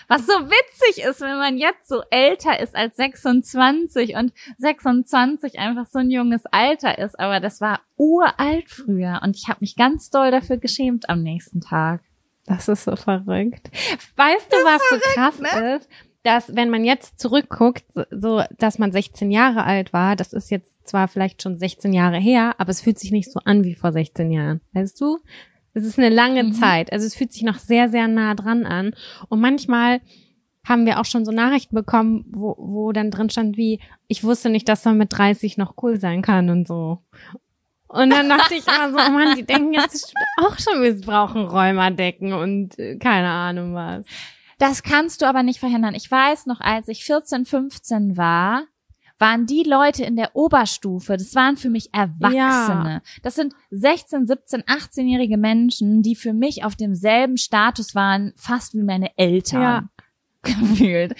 Was 0.07 0.25
so 0.25 0.33
witzig 0.33 1.03
ist, 1.03 1.21
wenn 1.21 1.37
man 1.37 1.57
jetzt 1.57 1.87
so 1.87 2.01
älter 2.09 2.59
ist 2.59 2.75
als 2.75 2.95
26 2.97 4.15
und 4.15 4.33
26 4.57 5.59
einfach 5.59 5.85
so 5.87 5.99
ein 5.99 6.11
junges 6.11 6.45
Alter 6.45 6.97
ist. 6.97 7.19
Aber 7.19 7.39
das 7.39 7.61
war 7.61 7.81
uralt 7.97 8.69
früher 8.69 9.21
und 9.23 9.35
ich 9.35 9.47
habe 9.47 9.59
mich 9.61 9.75
ganz 9.75 10.09
doll 10.09 10.31
dafür 10.31 10.57
geschämt 10.57 11.09
am 11.09 11.21
nächsten 11.21 11.61
Tag. 11.61 12.01
Das 12.45 12.67
ist 12.67 12.83
so 12.83 12.95
verrückt. 12.95 13.69
Weißt 14.15 14.51
du, 14.51 14.57
was 14.57 14.81
so 14.89 14.97
krass 15.13 15.39
ne? 15.39 15.75
ist? 15.75 15.89
Dass, 16.23 16.55
wenn 16.55 16.69
man 16.69 16.83
jetzt 16.83 17.19
zurückguckt, 17.19 17.85
so, 18.11 18.43
dass 18.57 18.77
man 18.77 18.91
16 18.91 19.31
Jahre 19.31 19.63
alt 19.63 19.93
war, 19.93 20.15
das 20.17 20.33
ist 20.33 20.51
jetzt 20.51 20.75
zwar 20.85 21.07
vielleicht 21.07 21.41
schon 21.41 21.57
16 21.57 21.93
Jahre 21.93 22.17
her, 22.17 22.55
aber 22.57 22.71
es 22.71 22.81
fühlt 22.81 22.99
sich 22.99 23.11
nicht 23.11 23.31
so 23.31 23.39
an 23.45 23.63
wie 23.63 23.75
vor 23.75 23.93
16 23.93 24.29
Jahren. 24.31 24.61
Weißt 24.73 24.99
du? 24.99 25.19
Es 25.73 25.85
ist 25.85 25.97
eine 25.97 26.09
lange 26.09 26.43
Mhm. 26.43 26.53
Zeit. 26.53 26.91
Also 26.91 27.05
es 27.05 27.15
fühlt 27.15 27.31
sich 27.33 27.43
noch 27.43 27.57
sehr, 27.59 27.89
sehr 27.89 28.07
nah 28.07 28.33
dran 28.35 28.65
an. 28.65 28.93
Und 29.29 29.39
manchmal 29.39 30.01
haben 30.67 30.85
wir 30.85 30.99
auch 30.99 31.05
schon 31.05 31.25
so 31.25 31.31
Nachrichten 31.31 31.75
bekommen, 31.75 32.25
wo, 32.31 32.55
wo 32.57 32.91
dann 32.91 33.11
drin 33.11 33.29
stand 33.29 33.57
wie, 33.57 33.79
ich 34.07 34.23
wusste 34.23 34.49
nicht, 34.49 34.67
dass 34.67 34.85
man 34.85 34.97
mit 34.97 35.11
30 35.17 35.57
noch 35.57 35.75
cool 35.81 35.99
sein 35.99 36.21
kann 36.21 36.49
und 36.49 36.67
so. 36.67 36.99
Und 37.87 38.11
dann 38.11 38.29
dachte 38.29 38.53
ich 38.55 38.67
immer 38.67 38.91
so, 38.91 38.97
oh 38.97 39.11
Mann, 39.11 39.35
die 39.35 39.45
denken 39.45 39.73
jetzt 39.73 40.13
auch 40.41 40.59
schon, 40.59 40.81
wir 40.83 40.99
brauchen 41.01 41.45
Räumerdecken 41.45 42.33
und 42.33 42.77
äh, 42.77 42.97
keine 42.97 43.29
Ahnung 43.29 43.73
was. 43.73 44.05
Das 44.59 44.83
kannst 44.83 45.21
du 45.21 45.25
aber 45.25 45.41
nicht 45.41 45.59
verhindern. 45.59 45.95
Ich 45.95 46.11
weiß 46.11 46.45
noch, 46.45 46.59
als 46.59 46.87
ich 46.87 47.03
14, 47.05 47.45
15 47.45 48.17
war, 48.17 48.65
waren 49.19 49.45
die 49.45 49.63
Leute 49.63 50.03
in 50.03 50.15
der 50.15 50.35
Oberstufe, 50.35 51.17
das 51.17 51.35
waren 51.35 51.57
für 51.57 51.69
mich 51.69 51.93
Erwachsene. 51.93 53.01
Das 53.21 53.35
sind 53.35 53.53
16, 53.69 54.27
17, 54.27 54.63
18-jährige 54.63 55.37
Menschen, 55.37 56.01
die 56.01 56.15
für 56.15 56.33
mich 56.33 56.63
auf 56.63 56.75
demselben 56.75 57.37
Status 57.37 57.93
waren, 57.95 58.33
fast 58.37 58.73
wie 58.73 58.83
meine 58.83 59.15
Eltern. 59.17 59.61
Ja. 59.61 59.89
Gefühlt. 60.41 61.15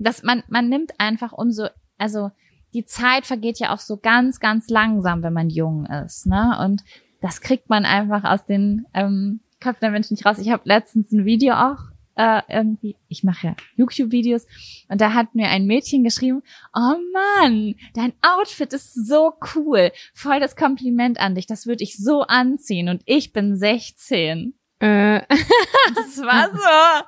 Dass 0.00 0.24
man, 0.24 0.42
man 0.48 0.68
nimmt 0.68 0.98
einfach 0.98 1.32
umso, 1.32 1.68
also 1.96 2.32
die 2.72 2.84
Zeit 2.84 3.24
vergeht 3.24 3.60
ja 3.60 3.72
auch 3.72 3.78
so 3.78 3.98
ganz, 3.98 4.40
ganz 4.40 4.68
langsam, 4.68 5.22
wenn 5.22 5.32
man 5.32 5.48
jung 5.48 5.86
ist, 5.86 6.26
ne? 6.26 6.58
Und 6.60 6.82
das 7.20 7.40
kriegt 7.40 7.70
man 7.70 7.84
einfach 7.84 8.24
aus 8.24 8.44
den 8.44 8.84
ähm, 8.92 9.40
Köpfen 9.60 9.80
der 9.80 9.90
Menschen 9.92 10.14
nicht 10.14 10.26
raus. 10.26 10.38
Ich 10.38 10.50
habe 10.50 10.62
letztens 10.66 11.12
ein 11.12 11.24
Video 11.24 11.54
auch 11.54 11.93
äh, 12.16 12.42
irgendwie, 12.48 12.96
ich 13.08 13.24
mache 13.24 13.48
ja 13.48 13.56
YouTube-Videos 13.76 14.46
und 14.88 15.00
da 15.00 15.12
hat 15.14 15.34
mir 15.34 15.48
ein 15.48 15.66
Mädchen 15.66 16.04
geschrieben, 16.04 16.42
oh 16.74 16.94
Mann, 17.12 17.74
dein 17.94 18.12
Outfit 18.22 18.72
ist 18.72 18.94
so 19.06 19.32
cool, 19.54 19.90
voll 20.14 20.40
das 20.40 20.56
Kompliment 20.56 21.18
an 21.20 21.34
dich, 21.34 21.46
das 21.46 21.66
würde 21.66 21.84
ich 21.84 21.96
so 21.96 22.22
anziehen 22.22 22.88
und 22.88 23.02
ich 23.06 23.32
bin 23.32 23.56
16. 23.56 24.54
Äh, 24.80 25.20
Das 25.94 26.18
war 26.22 26.50
so. 26.50 27.04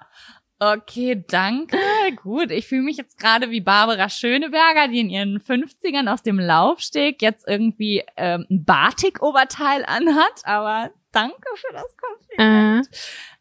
Okay, 0.59 1.22
danke. 1.28 1.76
Gut, 2.22 2.50
ich 2.50 2.66
fühle 2.66 2.82
mich 2.82 2.96
jetzt 2.96 3.18
gerade 3.18 3.50
wie 3.50 3.61
Barbara 3.61 4.09
Schöneberger, 4.09 4.88
die 4.88 5.00
in 5.00 5.11
ihren 5.11 5.38
50ern 5.38 6.11
aus 6.11 6.22
dem 6.22 6.38
Laufsteg 6.38 7.20
jetzt 7.20 7.46
irgendwie 7.46 8.02
ähm, 8.16 8.46
ein 8.50 8.64
Batik-Oberteil 8.64 9.84
anhat, 9.84 10.44
aber 10.44 10.90
danke 11.12 11.46
für 11.57 11.72
das 11.74 11.94
Kompliment. 11.96 12.86
äh, 12.86 12.96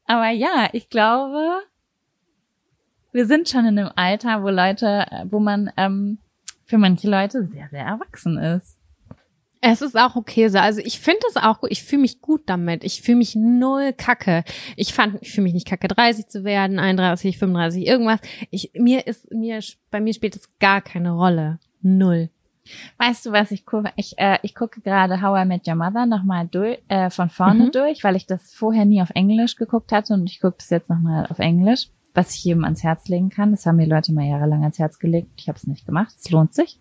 Aber 0.06 0.30
ja, 0.30 0.70
ich 0.72 0.89
glaube, 0.89 1.62
wir 3.12 3.26
sind 3.26 3.49
schon 3.49 3.66
in 3.66 3.80
einem 3.80 3.91
Alter, 3.95 4.43
wo 4.43 4.49
Leute, 4.49 5.06
äh, 5.10 5.26
wo 5.30 5.39
man 5.39 5.72
ähm, 5.78 6.20
für 6.66 6.78
manche 6.78 7.10
Leute 7.10 7.45
sehr, 7.45 7.70
sehr 7.70 7.86
erwachsen 7.86 8.38
ist. 8.38 8.78
es 9.62 9.82
ist 9.82 9.97
auch 9.97 10.16
okay 10.16 10.49
so. 10.49 10.60
Also 10.60 10.82
ich 10.84 10.99
finde 10.99 11.22
es 11.30 11.38
auch 11.38 11.62
gut. 11.62 11.72
Ich 11.72 11.84
fühle 11.84 12.01
mich 12.01 12.22
gut 12.22 12.43
damit. 12.45 12.84
Ich 12.84 13.01
fühle 13.01 13.18
mich 13.18 13.36
null 13.36 13.93
kacke. 13.93 14.43
Ich 14.76 14.93
fand, 14.93 15.18
ich 15.22 15.32
fühle 15.32 15.45
mich 15.45 15.53
nicht 15.53 15.68
kacke, 15.68 15.88
30 15.88 16.28
zu 16.28 16.43
werden, 16.43 16.78
31, 16.78 17.38
35, 17.38 17.88
irgendwas. 17.88 18.20
Ich, 18.51 18.72
mir 18.74 19.08
ist, 19.08 19.32
mir, 19.32 19.60
bei 19.91 20.01
mir 20.01 20.14
spielt 20.14 20.36
es 20.36 20.60
gar 20.60 20.82
keine 20.82 21.14
Rolle. 21.14 21.60
Null. 21.82 22.30
Weißt 22.97 23.26
du, 23.26 23.32
was 23.32 23.51
ich 23.51 23.66
gucke? 23.66 23.91
Ich, 23.95 24.18
äh, 24.18 24.39
ich 24.41 24.55
gucke 24.55 24.82
gerade 24.82 25.22
How 25.22 25.43
I 25.43 25.45
Met 25.47 25.68
Your 25.68 25.76
Mother 25.76 26.05
nochmal 26.05 26.47
durch, 26.47 26.80
äh, 26.88 27.09
von 27.09 27.30
vorne 27.30 27.66
Mhm. 27.66 27.72
durch, 27.72 28.03
weil 28.03 28.16
ich 28.16 28.26
das 28.26 28.53
vorher 28.53 28.86
nie 28.86 29.01
auf 29.01 29.11
Englisch 29.11 29.55
geguckt 29.55 29.91
hatte 29.91 30.13
und 30.13 30.30
ich 30.30 30.39
gucke 30.39 30.55
das 30.57 30.70
jetzt 30.70 30.89
nochmal 30.89 31.28
auf 31.28 31.39
Englisch, 31.39 31.88
was 32.13 32.34
ich 32.36 32.43
jedem 32.43 32.63
ans 32.63 32.84
Herz 32.84 33.07
legen 33.07 33.30
kann. 33.30 33.51
Das 33.51 33.66
haben 33.66 33.76
mir 33.76 33.88
Leute 33.88 34.13
mal 34.13 34.26
jahrelang 34.26 34.61
ans 34.61 34.80
Herz 34.80 34.99
gelegt. 34.99 35.30
Ich 35.38 35.47
habe 35.47 35.57
es 35.57 35.68
nicht 35.68 35.86
gemacht. 35.86 36.13
Es 36.18 36.30
lohnt 36.32 36.53
sich. 36.53 36.80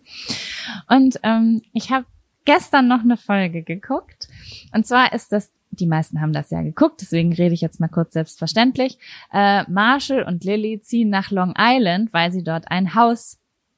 Und 0.89 1.19
ähm, 1.23 1.61
ich 1.73 1.91
habe 1.91 2.05
gestern 2.45 2.87
noch 2.87 3.01
eine 3.01 3.17
Folge 3.17 3.63
geguckt. 3.63 4.27
Und 4.73 4.85
zwar 4.87 5.13
ist 5.13 5.31
das, 5.31 5.51
die 5.71 5.87
meisten 5.87 6.21
haben 6.21 6.31
das 6.31 6.51
ja 6.51 6.61
geguckt, 6.61 7.01
deswegen 7.01 7.33
rede 7.33 7.53
ich 7.53 7.61
jetzt 7.61 7.79
mal 7.79 7.89
kurz 7.89 8.13
selbstverständlich. 8.13 8.97
Äh, 9.33 9.69
Marshall 9.69 10.23
und 10.23 10.43
Lily 10.43 10.79
ziehen 10.81 11.09
nach 11.09 11.31
Long 11.31 11.53
Island, 11.57 12.13
weil 12.13 12.31
sie 12.31 12.43
dort 12.43 12.71
ein 12.71 12.95
Haus 12.95 13.37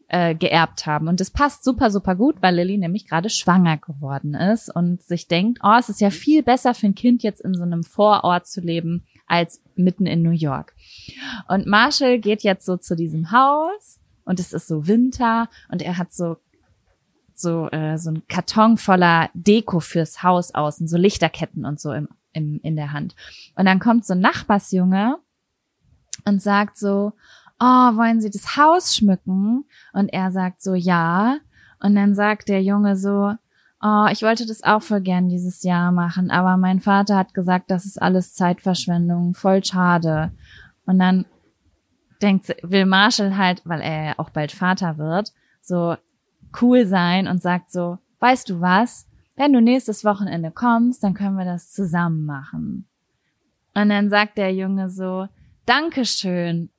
äh, 0.10 0.36
geerbt 0.36 0.86
haben. 0.86 1.08
Und 1.08 1.20
das 1.20 1.32
passt 1.32 1.64
super, 1.64 1.92
super 1.92 2.16
gut, 2.16 2.42
weil 2.42 2.56
Lily 2.56 2.78
nämlich 2.78 3.08
gerade 3.08 3.30
schwanger 3.30 3.78
geworden 3.78 4.34
ist 4.34 4.74
und 4.74 5.04
sich 5.04 5.28
denkt, 5.28 5.60
oh, 5.64 5.76
es 5.78 5.90
ist 5.90 6.02
ja 6.02 6.10
viel 6.10 6.44
besser 6.44 6.74
für 6.74 6.88
ein 6.88 6.96
Kind 6.96 7.24
jetzt 7.24 7.42
in 7.42 7.54
so 7.54 7.64
einem 7.64 7.84
Vorort 7.84 8.48
zu 8.48 8.62
leben 8.62 9.06
als 9.28 9.62
mitten 9.76 10.06
in 10.06 10.24
New 10.24 10.32
York. 10.32 10.74
Und 11.48 11.68
Marshall 11.68 12.20
geht 12.20 12.44
jetzt 12.44 12.66
so 12.66 12.78
zu 12.78 12.96
diesem 12.96 13.32
Haus 13.32 14.00
und 14.24 14.40
es 14.40 14.54
ist 14.54 14.68
so 14.68 14.88
Winter 14.88 15.50
und 15.70 15.82
er 15.82 15.98
hat 15.98 16.14
so 16.14 16.38
so 17.34 17.70
äh, 17.70 17.98
so 17.98 18.12
ein 18.12 18.28
Karton 18.28 18.78
voller 18.78 19.30
Deko 19.34 19.80
fürs 19.80 20.24
Haus 20.24 20.56
außen, 20.56 20.88
so 20.88 20.98
Lichterketten 20.98 21.66
und 21.66 21.80
so 21.80 21.92
im, 21.92 22.08
im 22.34 22.60
in 22.64 22.76
der 22.76 22.94
Hand. 22.94 23.16
Und 23.56 23.66
dann 23.66 23.80
kommt 23.80 24.06
so 24.06 24.14
ein 24.14 24.22
Nachbarsjunge 24.22 25.18
und 26.26 26.42
sagt 26.42 26.78
so, 26.78 27.14
oh, 27.60 27.66
wollen 27.66 28.22
Sie 28.22 28.30
das 28.30 28.58
Haus 28.58 28.96
schmücken? 28.96 29.66
Und 29.94 30.10
er 30.10 30.32
sagt 30.32 30.62
so, 30.62 30.74
ja. 30.74 31.38
Und 31.80 31.96
dann 31.96 32.16
sagt 32.16 32.50
der 32.50 32.62
Junge 32.64 32.96
so, 32.96 33.34
oh, 33.82 34.08
ich 34.12 34.22
wollte 34.24 34.46
das 34.46 34.64
auch 34.64 34.82
voll 34.82 35.02
gern 35.02 35.30
dieses 35.30 35.64
Jahr 35.64 35.92
machen, 35.92 36.32
aber 36.32 36.58
mein 36.58 36.80
Vater 36.80 37.16
hat 37.16 37.34
gesagt, 37.34 37.70
das 37.70 37.86
ist 37.86 38.02
alles 38.02 38.34
Zeitverschwendung, 38.34 39.34
voll 39.34 39.64
schade. 39.64 40.32
Und 40.86 41.00
dann 41.00 41.26
denkt, 42.22 42.56
will 42.64 42.86
Marshall 42.86 43.38
halt, 43.38 43.62
weil 43.66 43.82
er 43.82 44.06
ja 44.06 44.14
auch 44.18 44.32
bald 44.32 44.52
Vater 44.52 44.98
wird, 44.98 45.34
so 45.62 45.96
cool 46.62 46.88
sein 46.88 47.28
und 47.28 47.42
sagt 47.42 47.72
so, 47.72 48.00
weißt 48.20 48.50
du 48.50 48.62
was? 48.62 49.08
Wenn 49.36 49.54
du 49.54 49.62
nächstes 49.62 50.04
Wochenende 50.04 50.50
kommst, 50.50 51.04
dann 51.04 51.14
können 51.14 51.38
wir 51.38 51.46
das 51.46 51.72
zusammen 51.72 52.26
machen. 52.26 52.88
Und 53.76 53.90
dann 53.90 54.10
sagt 54.10 54.40
der 54.40 54.52
Junge 54.54 54.90
so, 54.90 55.28
Dankeschön. 55.68 56.72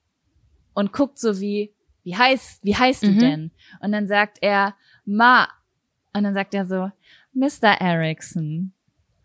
Und 0.78 0.92
guckt 0.92 1.18
so 1.18 1.40
wie, 1.40 1.72
wie 2.04 2.16
heißt, 2.16 2.64
wie 2.64 2.76
heißt 2.76 3.02
du 3.02 3.10
Mhm. 3.10 3.18
denn? 3.18 3.50
Und 3.80 3.90
dann 3.92 4.06
sagt 4.06 4.38
er, 4.40 4.74
Ma. 5.04 5.48
Und 6.14 6.22
dann 6.22 6.34
sagt 6.34 6.54
er 6.54 6.64
so, 6.66 6.90
Mr. 7.34 7.80
Erickson. 7.80 8.72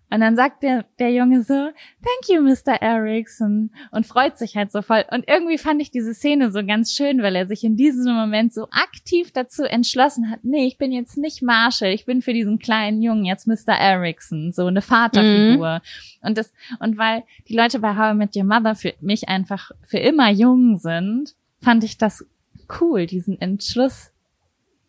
Und 0.09 0.19
dann 0.19 0.35
sagt 0.35 0.61
der, 0.61 0.85
der 0.99 1.11
Junge 1.11 1.41
so, 1.41 1.53
thank 1.53 2.29
you, 2.29 2.39
Mr. 2.41 2.79
Erickson. 2.81 3.71
Und 3.89 4.05
freut 4.05 4.37
sich 4.37 4.55
halt 4.55 4.71
so 4.71 4.83
voll. 4.83 5.03
Und 5.09 5.27
irgendwie 5.27 5.57
fand 5.57 5.81
ich 5.81 5.89
diese 5.89 6.13
Szene 6.13 6.51
so 6.51 6.63
ganz 6.63 6.91
schön, 6.93 7.23
weil 7.23 7.35
er 7.35 7.47
sich 7.47 7.63
in 7.63 7.75
diesem 7.77 8.13
Moment 8.13 8.53
so 8.53 8.67
aktiv 8.69 9.31
dazu 9.31 9.63
entschlossen 9.63 10.29
hat, 10.29 10.43
nee, 10.43 10.67
ich 10.67 10.77
bin 10.77 10.91
jetzt 10.91 11.17
nicht 11.17 11.41
Marshall, 11.41 11.93
ich 11.93 12.05
bin 12.05 12.21
für 12.21 12.33
diesen 12.33 12.59
kleinen 12.59 13.01
Jungen 13.01 13.25
jetzt 13.25 13.47
Mr. 13.47 13.73
Erickson, 13.75 14.51
so 14.51 14.67
eine 14.67 14.83
Vaterfigur. 14.83 15.81
Und 16.21 16.37
das, 16.37 16.53
und 16.79 16.97
weil 16.99 17.23
die 17.47 17.55
Leute 17.55 17.79
bei 17.79 17.95
How 17.97 18.13
I 18.13 18.17
Met 18.17 18.35
Your 18.35 18.43
Mother 18.43 18.75
für 18.75 18.93
mich 19.01 19.29
einfach 19.29 19.71
für 19.81 19.97
immer 19.99 20.29
jung 20.29 20.77
sind, 20.77 21.33
fand 21.64 21.84
ich 21.84 21.97
das 21.97 22.26
cool, 22.80 23.05
diesen 23.07 23.39
Entschluss, 23.41 24.11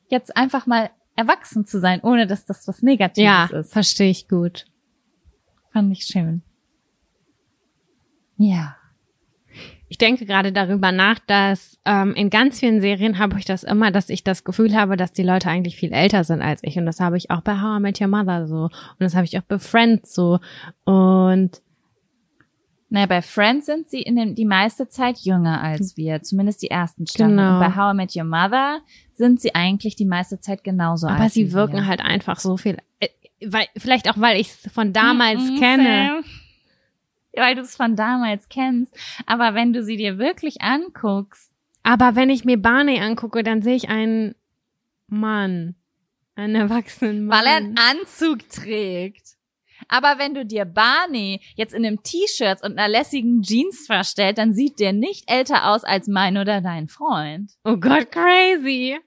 jetzt 0.08 0.36
einfach 0.36 0.66
mal 0.66 0.90
erwachsen 1.16 1.64
zu 1.66 1.78
sein, 1.80 2.00
ohne 2.02 2.26
dass 2.26 2.44
das 2.44 2.66
was 2.68 2.82
Negatives 2.82 3.24
Ja, 3.24 3.46
ist. 3.46 3.72
verstehe 3.72 4.10
ich 4.10 4.28
gut. 4.28 4.66
Fand 5.72 5.92
ich 5.92 6.04
schön. 6.04 6.42
Ja. 8.36 8.76
Ich 9.88 9.98
denke 9.98 10.26
gerade 10.26 10.50
darüber 10.52 10.90
nach, 10.90 11.20
dass 11.20 11.78
ähm, 11.84 12.14
in 12.14 12.28
ganz 12.30 12.58
vielen 12.58 12.80
Serien 12.80 13.18
habe 13.18 13.38
ich 13.38 13.44
das 13.44 13.62
immer, 13.62 13.92
dass 13.92 14.08
ich 14.08 14.24
das 14.24 14.42
Gefühl 14.42 14.74
habe, 14.74 14.96
dass 14.96 15.12
die 15.12 15.22
Leute 15.22 15.48
eigentlich 15.48 15.76
viel 15.76 15.92
älter 15.92 16.24
sind 16.24 16.42
als 16.42 16.64
ich. 16.64 16.76
Und 16.78 16.86
das 16.86 16.98
habe 16.98 17.16
ich 17.16 17.30
auch 17.30 17.42
bei 17.42 17.60
How 17.60 17.78
I 17.78 17.82
Met 17.82 18.00
Your 18.00 18.08
Mother 18.08 18.48
so. 18.48 18.64
Und 18.64 19.00
das 19.00 19.14
habe 19.14 19.24
ich 19.24 19.38
auch 19.38 19.42
bei 19.42 19.58
Friends 19.60 20.12
so. 20.14 20.40
Und 20.84 21.62
naja, 22.90 23.06
bei 23.06 23.22
Friends 23.22 23.66
sind 23.66 23.88
sie 23.90 24.02
in 24.02 24.16
dem, 24.16 24.34
die 24.34 24.44
meiste 24.44 24.88
Zeit 24.88 25.18
jünger 25.18 25.60
als 25.62 25.96
wir, 25.96 26.22
zumindest 26.22 26.62
die 26.62 26.70
ersten 26.70 27.06
Staffeln. 27.06 27.36
Genau. 27.36 27.54
Und 27.54 27.60
bei 27.60 27.74
How 27.76 27.92
I 27.92 27.96
Met 27.96 28.14
Your 28.14 28.24
Mother 28.24 28.80
sind 29.14 29.40
sie 29.40 29.54
eigentlich 29.54 29.96
die 29.96 30.04
meiste 30.04 30.38
Zeit 30.40 30.62
genauso 30.64 31.06
alt. 31.08 31.18
aber 31.20 31.28
sie 31.28 31.52
wirken 31.52 31.74
wir. 31.76 31.86
halt 31.86 32.00
einfach 32.00 32.38
so 32.38 32.56
viel. 32.56 32.76
Äh, 33.00 33.08
weil, 33.46 33.66
vielleicht 33.76 34.08
auch, 34.08 34.18
weil 34.18 34.40
ich 34.40 34.48
es 34.48 34.72
von 34.72 34.92
damals 34.92 35.42
Mhm, 35.42 35.58
kenne. 35.58 35.84
Sam. 36.22 36.24
Weil 37.36 37.56
du 37.56 37.62
es 37.62 37.74
von 37.74 37.96
damals 37.96 38.48
kennst. 38.48 38.94
Aber 39.26 39.54
wenn 39.54 39.72
du 39.72 39.82
sie 39.82 39.96
dir 39.96 40.18
wirklich 40.18 40.62
anguckst, 40.62 41.50
Aber 41.82 42.14
wenn 42.14 42.30
ich 42.30 42.44
mir 42.44 42.56
Barney 42.62 43.00
angucke, 43.00 43.42
dann 43.42 43.60
sehe 43.60 43.74
ich 43.74 43.88
einen 43.88 44.36
Mann. 45.08 45.74
Einen 46.36 46.54
erwachsenen 46.54 47.26
Mann. 47.26 47.38
weil 47.38 47.46
er 47.48 47.56
einen 47.56 47.76
Anzug 47.76 48.48
trägt. 48.50 49.33
Aber 49.88 50.18
wenn 50.18 50.34
du 50.34 50.44
dir 50.44 50.64
Barney 50.64 51.40
jetzt 51.56 51.74
in 51.74 51.84
einem 51.84 52.02
T-Shirt 52.02 52.62
und 52.62 52.78
einer 52.78 52.88
lässigen 52.88 53.42
Jeans 53.42 53.86
verstellt, 53.86 54.38
dann 54.38 54.52
sieht 54.54 54.80
der 54.80 54.92
nicht 54.92 55.30
älter 55.30 55.70
aus 55.70 55.84
als 55.84 56.08
mein 56.08 56.36
oder 56.38 56.60
dein 56.60 56.88
Freund. 56.88 57.52
Oh 57.64 57.76
Gott, 57.76 58.10
crazy. 58.10 58.98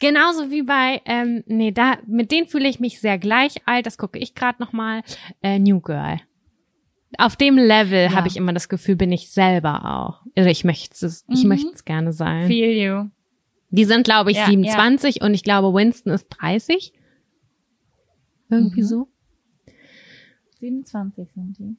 Genauso 0.00 0.50
wie 0.50 0.62
bei, 0.62 1.00
ähm, 1.04 1.42
nee, 1.46 1.70
da, 1.72 1.98
mit 2.06 2.30
denen 2.32 2.46
fühle 2.48 2.68
ich 2.68 2.80
mich 2.80 3.00
sehr 3.00 3.18
gleich 3.18 3.56
alt, 3.66 3.86
das 3.86 3.98
gucke 3.98 4.18
ich 4.18 4.34
gerade 4.34 4.60
nochmal, 4.62 5.02
äh, 5.42 5.58
New 5.58 5.80
Girl. 5.80 6.20
Auf 7.18 7.36
dem 7.36 7.56
Level 7.58 8.04
Ja. 8.04 8.12
habe 8.14 8.26
ich 8.28 8.36
immer 8.36 8.52
das 8.54 8.68
Gefühl, 8.68 8.96
bin 8.96 9.12
ich 9.12 9.30
selber 9.30 9.84
auch. 9.84 10.22
Also 10.36 10.48
ich 10.48 10.64
möchte 10.64 11.04
es, 11.06 11.24
ich 11.28 11.42
Mhm. 11.42 11.48
möchte 11.48 11.70
es 11.74 11.84
gerne 11.84 12.12
sein. 12.12 12.46
Feel 12.46 12.70
you. 12.70 13.10
Die 13.70 13.84
sind, 13.84 14.04
glaube 14.04 14.30
ich, 14.30 14.38
Ja, 14.38 14.46
27 14.46 15.20
und 15.20 15.34
ich 15.34 15.44
glaube, 15.44 15.74
Winston 15.76 16.12
ist 16.12 16.28
30. 16.28 16.92
Irgendwie 18.52 18.82
Mhm. 18.82 18.86
so. 18.86 19.08
27 20.60 21.28
sind 21.34 21.58
die. 21.58 21.76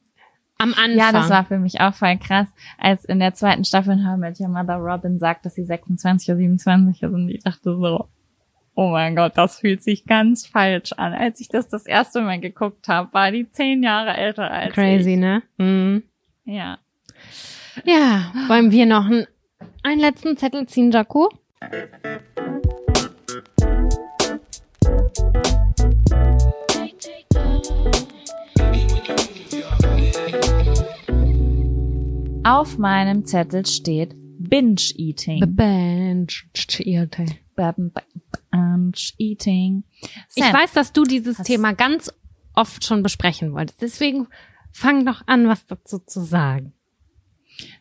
Am 0.58 0.70
Anfang. 0.74 0.96
Ja, 0.96 1.12
das 1.12 1.30
war 1.30 1.44
für 1.44 1.58
mich 1.58 1.80
auch 1.80 1.94
voll 1.94 2.16
krass, 2.18 2.48
als 2.78 3.04
in 3.04 3.18
der 3.18 3.34
zweiten 3.34 3.64
Staffel 3.64 4.04
How 4.06 4.16
I 4.16 4.20
Met 4.20 4.40
Your 4.40 4.48
Mother 4.48 4.76
Robin 4.76 5.18
sagt, 5.18 5.44
dass 5.46 5.54
sie 5.54 5.64
26 5.64 6.28
oder 6.28 6.36
27 6.38 7.02
ist 7.02 7.10
und 7.12 7.28
ich 7.28 7.42
dachte 7.42 7.76
so, 7.76 8.08
oh 8.74 8.90
mein 8.90 9.16
Gott, 9.16 9.32
das 9.36 9.58
fühlt 9.58 9.82
sich 9.82 10.04
ganz 10.06 10.46
falsch 10.46 10.92
an. 10.92 11.12
Als 11.12 11.40
ich 11.40 11.48
das 11.48 11.68
das 11.68 11.86
erste 11.86 12.20
Mal 12.22 12.40
geguckt 12.40 12.88
habe, 12.88 13.12
war 13.12 13.30
die 13.32 13.50
zehn 13.50 13.82
Jahre 13.82 14.16
älter 14.16 14.50
als 14.50 14.74
crazy, 14.74 15.14
ich. 15.14 15.18
ne? 15.18 15.42
Mhm. 15.58 16.02
Ja. 16.44 16.78
Ja, 17.84 18.32
wollen 18.48 18.70
wir 18.70 18.86
noch 18.86 19.06
einen, 19.06 19.26
einen 19.82 20.00
letzten 20.00 20.36
Zettel 20.36 20.66
ziehen, 20.68 20.92
Jaco? 20.92 21.30
Auf 32.44 32.76
meinem 32.76 33.24
Zettel 33.24 33.64
steht 33.64 34.14
Binge-Eating. 34.14 35.56
Bench. 35.56 36.46
Binge-Eating. 38.50 39.84
Ich 40.34 40.44
weiß, 40.44 40.72
dass 40.74 40.92
du 40.92 41.04
dieses 41.04 41.38
Thema 41.38 41.72
ganz 41.72 42.12
oft 42.52 42.84
schon 42.84 43.02
besprechen 43.02 43.54
wolltest. 43.54 43.80
Deswegen 43.80 44.28
fang 44.72 45.06
doch 45.06 45.22
an, 45.26 45.48
was 45.48 45.64
dazu 45.64 46.00
zu 46.00 46.20
sagen. 46.20 46.74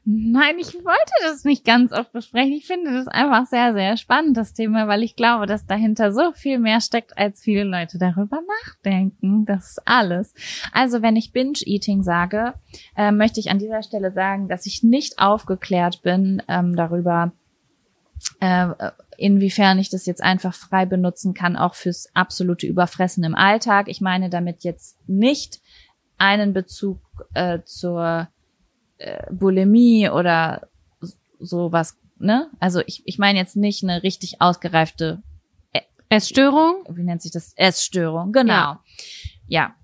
Nein, 0.06 0.58
ich 0.60 0.74
wollte 0.74 1.14
das 1.22 1.46
nicht 1.46 1.64
ganz 1.64 1.94
oft 1.94 2.12
besprechen. 2.12 2.52
Ich 2.52 2.68
finde 2.68 2.92
das 2.92 3.08
einfach 3.08 3.46
sehr, 3.46 3.74
sehr 3.74 3.96
spannend, 3.96 4.36
das 4.36 4.54
Thema, 4.54 4.90
weil 4.90 5.02
ich 5.02 5.16
glaube, 5.16 5.46
dass 5.46 5.66
dahinter 5.66 6.12
so 6.12 6.34
viel 6.34 6.60
mehr 6.60 6.82
steckt, 6.82 7.18
als 7.18 7.42
viele 7.42 7.64
Leute 7.64 7.98
darüber 7.98 8.42
nachdenken. 8.66 9.46
Das 9.46 9.72
ist 9.72 9.88
alles. 9.88 10.34
Also, 10.74 11.02
wenn 11.02 11.16
ich 11.16 11.32
Binge-Eating 11.32 12.04
sage, 12.04 12.54
äh, 12.98 13.12
möchte 13.12 13.40
ich 13.40 13.50
an 13.50 13.60
dieser 13.60 13.82
Stelle 13.82 14.12
sagen, 14.12 14.50
dass 14.50 14.66
ich 14.66 14.84
nicht 14.84 15.20
aufgeklärt 15.20 16.02
bin 16.02 16.44
ähm, 16.50 16.76
darüber, 16.76 17.32
äh, 18.42 18.68
inwiefern 19.18 19.80
ich 19.80 19.90
das 19.90 20.06
jetzt 20.06 20.22
einfach 20.22 20.54
frei 20.54 20.86
benutzen 20.86 21.34
kann, 21.34 21.56
auch 21.56 21.76
fürs 21.76 22.14
absolute 22.14 22.68
Überfressen 22.68 23.24
im 23.24 23.36
Alltag. 23.36 23.88
Ich 23.88 24.02
meine 24.02 24.30
damit 24.30 24.66
jetzt 24.66 24.98
nicht 25.08 25.62
einen 26.18 26.52
Bezug 26.52 27.00
äh, 27.34 27.60
zur 27.64 28.28
äh, 28.98 29.24
Bulimie 29.32 30.10
oder 30.10 30.68
s- 31.02 31.18
sowas, 31.40 31.98
ne? 32.18 32.50
Also 32.60 32.82
ich, 32.86 33.02
ich 33.06 33.18
meine 33.20 33.40
jetzt 33.40 33.56
nicht 33.56 33.84
eine 33.84 34.04
richtig 34.04 34.42
ausgereifte, 34.42 35.22
Essstörung? 36.10 36.86
wie 36.90 37.04
nennt 37.04 37.22
sich 37.22 37.32
das? 37.32 37.54
Essstörung, 37.56 38.32
genau. 38.32 38.54
Ja. 38.54 38.82
Ja. 39.48 39.76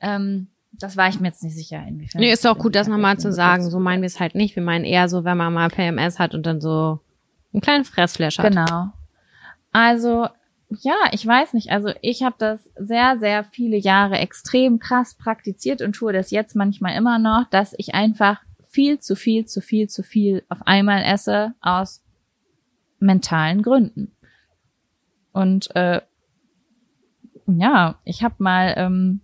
Ähm, 0.00 0.48
das 0.72 0.96
war 0.96 1.08
ich 1.08 1.20
mir 1.20 1.28
jetzt 1.28 1.42
nicht 1.42 1.54
sicher, 1.54 1.84
inwiefern. 1.86 2.20
Nee, 2.20 2.32
ist 2.32 2.44
doch 2.44 2.58
gut, 2.58 2.74
das 2.74 2.88
nochmal 2.88 3.18
zu 3.18 3.32
sagen. 3.32 3.68
So 3.70 3.78
meinen 3.78 4.02
wir 4.02 4.06
es 4.06 4.18
halt 4.18 4.34
nicht. 4.34 4.56
Wir 4.56 4.62
meinen 4.62 4.84
eher 4.84 5.08
so, 5.08 5.24
wenn 5.24 5.36
man 5.36 5.52
mal 5.52 5.68
PMS 5.68 6.18
hat 6.18 6.34
und 6.34 6.46
dann 6.46 6.60
so 6.60 7.00
einen 7.52 7.60
kleinen 7.60 7.84
Fressflash 7.84 8.38
hat. 8.38 8.46
Genau. 8.50 8.88
Also, 9.72 10.26
ja, 10.70 10.94
ich 11.12 11.24
weiß 11.26 11.52
nicht. 11.52 11.70
Also 11.70 11.90
ich 12.00 12.22
habe 12.22 12.34
das 12.38 12.68
sehr, 12.76 13.18
sehr 13.18 13.44
viele 13.44 13.76
Jahre 13.76 14.16
extrem 14.18 14.78
krass 14.78 15.14
praktiziert 15.14 15.82
und 15.82 15.92
tue 15.92 16.12
das 16.12 16.30
jetzt 16.30 16.56
manchmal 16.56 16.96
immer 16.96 17.18
noch, 17.18 17.44
dass 17.50 17.74
ich 17.76 17.94
einfach 17.94 18.40
viel 18.74 18.98
zu 18.98 19.14
viel, 19.14 19.46
zu 19.46 19.60
viel, 19.60 19.88
zu 19.88 20.02
viel 20.02 20.42
auf 20.48 20.66
einmal 20.66 21.04
esse 21.04 21.54
aus 21.60 22.02
mentalen 22.98 23.62
Gründen. 23.62 24.10
Und 25.32 25.74
äh, 25.76 26.00
ja, 27.46 28.00
ich 28.04 28.24
habe 28.24 28.34
mal 28.38 28.74
ähm, 28.76 29.20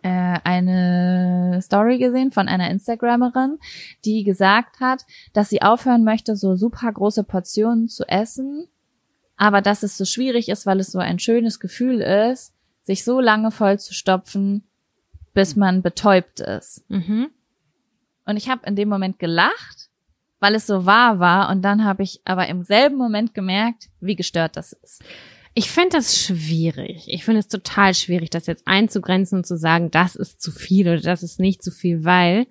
äh, 0.00 0.38
eine 0.44 1.60
Story 1.60 1.98
gesehen 1.98 2.32
von 2.32 2.48
einer 2.48 2.70
Instagrammerin, 2.70 3.58
die 4.06 4.24
gesagt 4.24 4.80
hat, 4.80 5.04
dass 5.34 5.50
sie 5.50 5.60
aufhören 5.60 6.02
möchte, 6.02 6.34
so 6.34 6.56
super 6.56 6.90
große 6.90 7.24
Portionen 7.24 7.88
zu 7.88 8.08
essen, 8.08 8.66
aber 9.36 9.60
dass 9.60 9.82
es 9.82 9.98
so 9.98 10.06
schwierig 10.06 10.48
ist, 10.48 10.64
weil 10.64 10.80
es 10.80 10.92
so 10.92 11.00
ein 11.00 11.18
schönes 11.18 11.60
Gefühl 11.60 12.00
ist, 12.00 12.54
sich 12.82 13.04
so 13.04 13.20
lange 13.20 13.50
voll 13.50 13.78
zu 13.78 13.92
stopfen, 13.92 14.62
bis 15.34 15.54
man 15.54 15.82
betäubt 15.82 16.40
ist. 16.40 16.88
Mhm. 16.88 17.30
Und 18.24 18.36
ich 18.36 18.48
habe 18.48 18.66
in 18.66 18.76
dem 18.76 18.88
Moment 18.88 19.18
gelacht, 19.18 19.88
weil 20.40 20.54
es 20.54 20.66
so 20.66 20.86
wahr 20.86 21.18
war. 21.18 21.50
Und 21.50 21.62
dann 21.62 21.84
habe 21.84 22.02
ich 22.02 22.20
aber 22.24 22.46
im 22.48 22.64
selben 22.64 22.96
Moment 22.96 23.34
gemerkt, 23.34 23.88
wie 24.00 24.16
gestört 24.16 24.56
das 24.56 24.72
ist. 24.72 25.02
Ich 25.54 25.70
finde 25.70 25.98
das 25.98 26.18
schwierig. 26.18 27.04
Ich 27.08 27.26
finde 27.26 27.40
es 27.40 27.48
total 27.48 27.92
schwierig, 27.92 28.30
das 28.30 28.46
jetzt 28.46 28.66
einzugrenzen 28.66 29.38
und 29.38 29.46
zu 29.46 29.58
sagen, 29.58 29.90
das 29.90 30.16
ist 30.16 30.40
zu 30.40 30.50
viel 30.50 30.88
oder 30.88 31.00
das 31.00 31.22
ist 31.22 31.38
nicht 31.40 31.62
zu 31.62 31.70
viel, 31.70 32.04
weil 32.04 32.46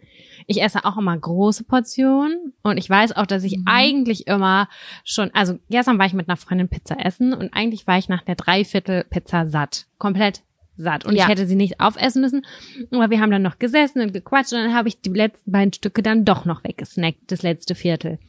ich 0.46 0.62
esse 0.62 0.86
auch 0.86 0.98
immer 0.98 1.18
große 1.18 1.64
Portionen 1.64 2.54
und 2.62 2.78
ich 2.78 2.88
weiß 2.88 3.14
auch, 3.16 3.26
dass 3.26 3.44
ich 3.44 3.58
Mhm. 3.58 3.64
eigentlich 3.66 4.28
immer 4.28 4.70
schon, 5.04 5.32
also 5.34 5.58
gestern 5.72 5.98
war 5.98 6.06
ich 6.06 6.14
mit 6.14 6.30
einer 6.30 6.38
Freundin 6.38 6.70
Pizza 6.70 7.04
essen 7.04 7.34
und 7.34 7.54
eigentlich 7.56 7.88
war 7.88 7.98
ich 7.98 8.08
nach 8.08 8.22
der 8.22 8.36
Dreiviertel 8.36 9.04
Pizza 9.06 9.48
satt. 9.48 9.88
Komplett 9.98 10.44
satt. 10.78 11.06
Und 11.06 11.16
Ja. 11.16 11.24
ich 11.24 11.30
hätte 11.30 11.46
sie 11.48 11.56
nicht 11.56 11.80
aufessen 11.80 12.22
müssen. 12.22 12.46
Aber 12.92 13.10
wir 13.10 13.20
haben 13.20 13.32
dann 13.32 13.42
noch 13.42 13.60
gesessen 13.60 14.02
und 14.02 14.14
gequatscht 14.14 14.54
und 14.54 14.60
dann 14.60 14.74
habe 14.74 14.88
ich 14.88 15.02
die 15.02 15.10
letzten 15.10 15.52
beiden 15.52 15.74
Stücke 15.74 16.02
dann 16.02 16.26
doch 16.26 16.46
noch 16.46 16.64
weggesnackt, 16.64 17.20
das 17.32 17.42
letzte 17.44 17.76
Viertel. 17.76 18.20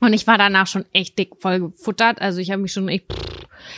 Und 0.00 0.12
ich 0.14 0.26
war 0.26 0.36
danach 0.38 0.66
schon 0.66 0.84
echt 0.92 1.18
dick 1.18 1.30
voll 1.38 1.60
gefuttert. 1.60 2.20
Also 2.20 2.40
ich 2.40 2.50
habe 2.50 2.62
mich 2.62 2.72
schon 2.72 2.88
echt, 2.88 3.06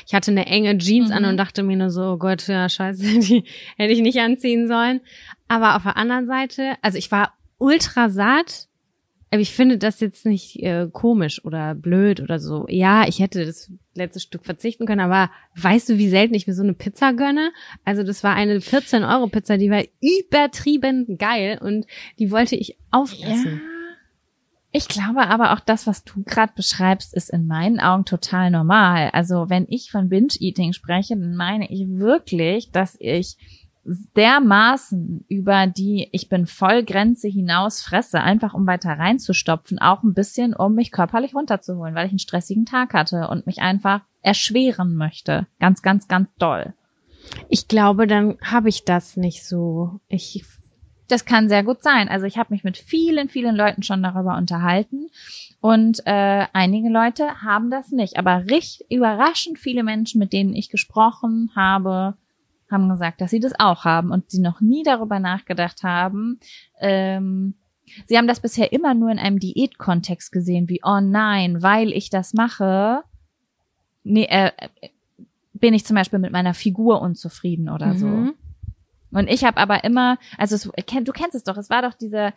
ich 0.07 0.15
hatte 0.15 0.31
eine 0.31 0.47
enge 0.47 0.79
Jeans 0.79 1.11
an 1.11 1.23
Mhm. 1.25 1.29
und 1.31 1.37
dachte 1.37 1.63
mir 1.63 1.77
nur 1.77 1.91
so, 1.91 2.13
oh 2.13 2.17
Gott, 2.17 2.47
ja, 2.49 2.69
scheiße, 2.69 3.03
die 3.21 3.45
hätte 3.77 3.93
ich 3.93 4.01
nicht 4.01 4.19
anziehen 4.21 4.67
sollen. 4.69 5.01
Aber 5.49 5.77
auf 5.77 5.83
der 5.83 5.97
anderen 5.99 6.27
Seite, 6.27 6.77
also 6.81 6.97
ich 6.97 7.11
war 7.11 7.35
ultra 7.59 8.09
satt. 8.09 8.69
Ich 9.41 9.53
finde 9.53 9.79
das 9.79 10.01
jetzt 10.01 10.27
nicht 10.27 10.63
äh, 10.63 10.89
komisch 10.93 11.45
oder 11.45 11.75
blöd 11.75 12.21
oder 12.21 12.39
so. 12.39 12.67
Ja, 12.69 13.07
ich 13.07 13.21
hätte 13.21 13.45
das 13.47 13.71
letzte 13.95 14.21
Stück 14.21 14.45
verzichten 14.45 14.87
können, 14.87 15.01
aber 15.01 15.31
weißt 15.57 15.89
du, 15.89 15.99
wie 15.99 16.09
selten 16.09 16.35
ich 16.35 16.47
mir 16.47 16.55
so 16.55 16.63
eine 16.63 16.75
Pizza 16.75 17.13
gönne? 17.13 17.51
Also 17.85 18.03
das 18.03 18.25
war 18.25 18.35
eine 18.35 18.59
14-Euro-Pizza, 18.59 19.57
die 19.57 19.71
war 19.71 19.83
übertrieben 20.01 21.17
geil 21.19 21.59
und 21.61 21.87
die 22.19 22.31
wollte 22.31 22.57
ich 22.57 22.77
aufessen. 22.91 23.61
Ich 24.77 24.89
glaube 24.89 25.29
aber 25.29 25.53
auch 25.53 25.61
das, 25.61 25.87
was 25.87 26.03
du 26.03 26.25
gerade 26.25 26.53
beschreibst, 26.57 27.15
ist 27.15 27.31
in 27.31 27.47
meinen 27.47 27.79
Augen 27.79 28.05
total 28.05 28.51
normal. 28.51 29.11
Also 29.13 29.49
wenn 29.49 29.67
ich 29.69 29.93
von 29.93 30.09
Binge-Eating 30.09 30.73
spreche, 30.73 31.17
dann 31.17 31.37
meine 31.37 31.71
ich 31.71 31.87
wirklich, 31.89 32.73
dass 32.73 32.97
ich 32.99 33.37
dermaßen 33.85 35.25
über 35.29 35.67
die 35.67 36.09
ich 36.13 36.29
bin 36.29 36.47
voll 36.47 36.85
Grenze 36.85 37.29
hinaus 37.29 37.83
fresse, 37.83 38.21
einfach 38.21 38.55
um 38.55 38.67
weiter 38.67 38.91
reinzustopfen, 38.91 39.79
auch 39.79 40.03
ein 40.03 40.15
bisschen, 40.15 40.55
um 40.55 40.75
mich 40.75 40.91
körperlich 40.91 41.35
runterzuholen, 41.35 41.95
weil 41.95 42.07
ich 42.07 42.13
einen 42.13 42.19
stressigen 42.19 42.65
Tag 42.65 42.95
hatte 42.95 43.29
und 43.29 43.47
mich 43.47 43.61
einfach 43.61 44.01
erschweren 44.23 44.97
möchte. 44.97 45.47
Ganz, 45.61 45.83
ganz, 45.83 46.09
ganz 46.09 46.35
doll. 46.37 46.75
Ich 47.49 47.69
glaube, 47.69 48.07
dann 48.07 48.39
habe 48.43 48.69
ich 48.69 48.85
das 48.85 49.17
nicht 49.17 49.45
so. 49.45 50.01
Ich 50.09 50.45
Das 51.09 51.25
kann 51.27 51.49
sehr 51.49 51.63
gut 51.63 51.83
sein. 51.83 52.09
Also 52.09 52.27
ich 52.27 52.39
habe 52.39 52.53
mich 52.53 52.65
mit 52.65 52.79
vielen, 52.79 53.29
vielen 53.29 53.55
Leuten 53.55 53.83
schon 53.83 54.03
darüber 54.03 54.37
unterhalten 54.37 55.09
und 55.61 56.01
äh, 56.07 56.47
einige 56.53 56.89
Leute 56.89 57.43
haben 57.43 57.71
das 57.71 57.91
nicht. 57.91 58.19
Aber 58.19 58.45
richtig 58.51 58.91
überraschend 58.91 59.59
viele 59.59 59.83
Menschen, 59.83 60.19
mit 60.19 60.33
denen 60.33 60.55
ich 60.55 60.71
gesprochen 60.71 61.51
habe, 61.55 62.17
haben 62.75 62.91
gesagt, 62.91 63.21
dass 63.23 63.31
sie 63.31 63.41
das 63.41 63.59
auch 63.59 63.85
haben 63.85 64.11
und 64.11 64.31
sie 64.31 64.41
noch 64.41 64.61
nie 64.61 64.83
darüber 64.83 65.19
nachgedacht 65.19 65.83
haben. 65.83 66.39
Ähm, 66.79 67.55
sie 68.05 68.19
haben 68.19 68.29
das 68.29 68.41
bisher 68.41 68.73
immer 68.73 68.93
nur 68.93 69.11
in 69.11 69.19
einem 69.19 69.39
Diätkontext 69.39 70.33
gesehen, 70.33 70.69
wie 70.69 70.81
oh 70.85 71.01
nein, 71.01 71.63
weil 71.63 71.93
ich 71.93 72.11
das 72.11 72.35
mache, 72.35 73.03
nee, 74.03 74.27
äh, 74.27 74.51
bin 75.55 75.73
ich 75.73 75.87
zum 75.87 75.95
Beispiel 75.95 76.19
mit 76.19 76.33
meiner 76.33 76.53
Figur 76.53 77.01
unzufrieden 77.01 77.71
oder 77.71 77.95
mhm. 77.95 77.97
so. 77.97 78.33
Und 79.13 79.31
ich 79.31 79.45
habe 79.45 79.59
aber 79.59 79.85
immer, 79.85 80.19
also 80.37 80.57
es, 80.57 80.63
du 80.65 81.13
kennst 81.13 81.35
es 81.35 81.45
doch, 81.45 81.57
es 81.57 81.71
war 81.71 81.83
doch 81.83 81.95
diese 81.95 82.33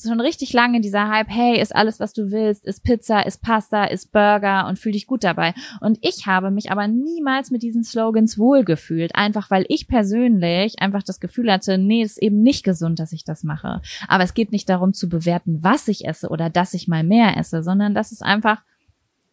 schon 0.00 0.20
richtig 0.20 0.52
lange 0.52 0.80
dieser 0.80 1.08
Hype, 1.08 1.28
hey, 1.28 1.60
ist 1.60 1.74
alles, 1.74 1.98
was 1.98 2.12
du 2.12 2.30
willst, 2.30 2.64
ist 2.64 2.84
Pizza, 2.84 3.26
ist 3.26 3.42
Pasta, 3.42 3.84
ist 3.84 4.12
Burger 4.12 4.66
und 4.68 4.78
fühl 4.78 4.92
dich 4.92 5.06
gut 5.06 5.24
dabei. 5.24 5.54
Und 5.80 5.98
ich 6.02 6.26
habe 6.26 6.50
mich 6.50 6.70
aber 6.70 6.86
niemals 6.86 7.50
mit 7.50 7.62
diesen 7.62 7.82
Slogans 7.82 8.38
wohlgefühlt, 8.38 9.14
einfach 9.14 9.50
weil 9.50 9.64
ich 9.68 9.88
persönlich 9.88 10.80
einfach 10.80 11.02
das 11.02 11.20
Gefühl 11.20 11.50
hatte, 11.50 11.78
nee, 11.78 12.02
ist 12.02 12.22
eben 12.22 12.42
nicht 12.42 12.64
gesund, 12.64 12.98
dass 12.98 13.12
ich 13.12 13.24
das 13.24 13.42
mache. 13.42 13.80
Aber 14.06 14.24
es 14.24 14.34
geht 14.34 14.52
nicht 14.52 14.68
darum 14.68 14.94
zu 14.94 15.08
bewerten, 15.08 15.58
was 15.62 15.88
ich 15.88 16.06
esse 16.06 16.28
oder 16.28 16.48
dass 16.48 16.74
ich 16.74 16.88
mal 16.88 17.02
mehr 17.02 17.36
esse, 17.36 17.62
sondern 17.62 17.94
dass 17.94 18.12
es 18.12 18.22
einfach 18.22 18.62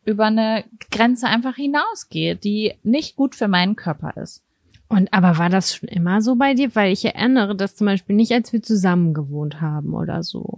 über 0.06 0.26
eine 0.26 0.64
Grenze 0.90 1.28
einfach 1.28 1.56
hinausgeht, 1.56 2.44
die 2.44 2.74
nicht 2.84 3.16
gut 3.16 3.36
für 3.36 3.48
meinen 3.48 3.76
Körper 3.76 4.18
ist. 4.18 4.44
Und 4.90 5.14
aber 5.14 5.38
war 5.38 5.50
das 5.50 5.76
schon 5.76 5.88
immer 5.88 6.22
so 6.22 6.36
bei 6.36 6.56
dir? 6.56 6.76
Weil 6.76 6.92
ich 6.92 7.06
erinnere 7.06 7.56
das 7.56 7.76
zum 7.76 7.86
Beispiel 7.86 8.16
nicht, 8.16 8.32
als 8.34 8.52
wir 8.52 8.62
zusammen 8.62 9.14
gewohnt 9.14 9.62
haben 9.62 9.94
oder 9.94 10.24
so. 10.24 10.58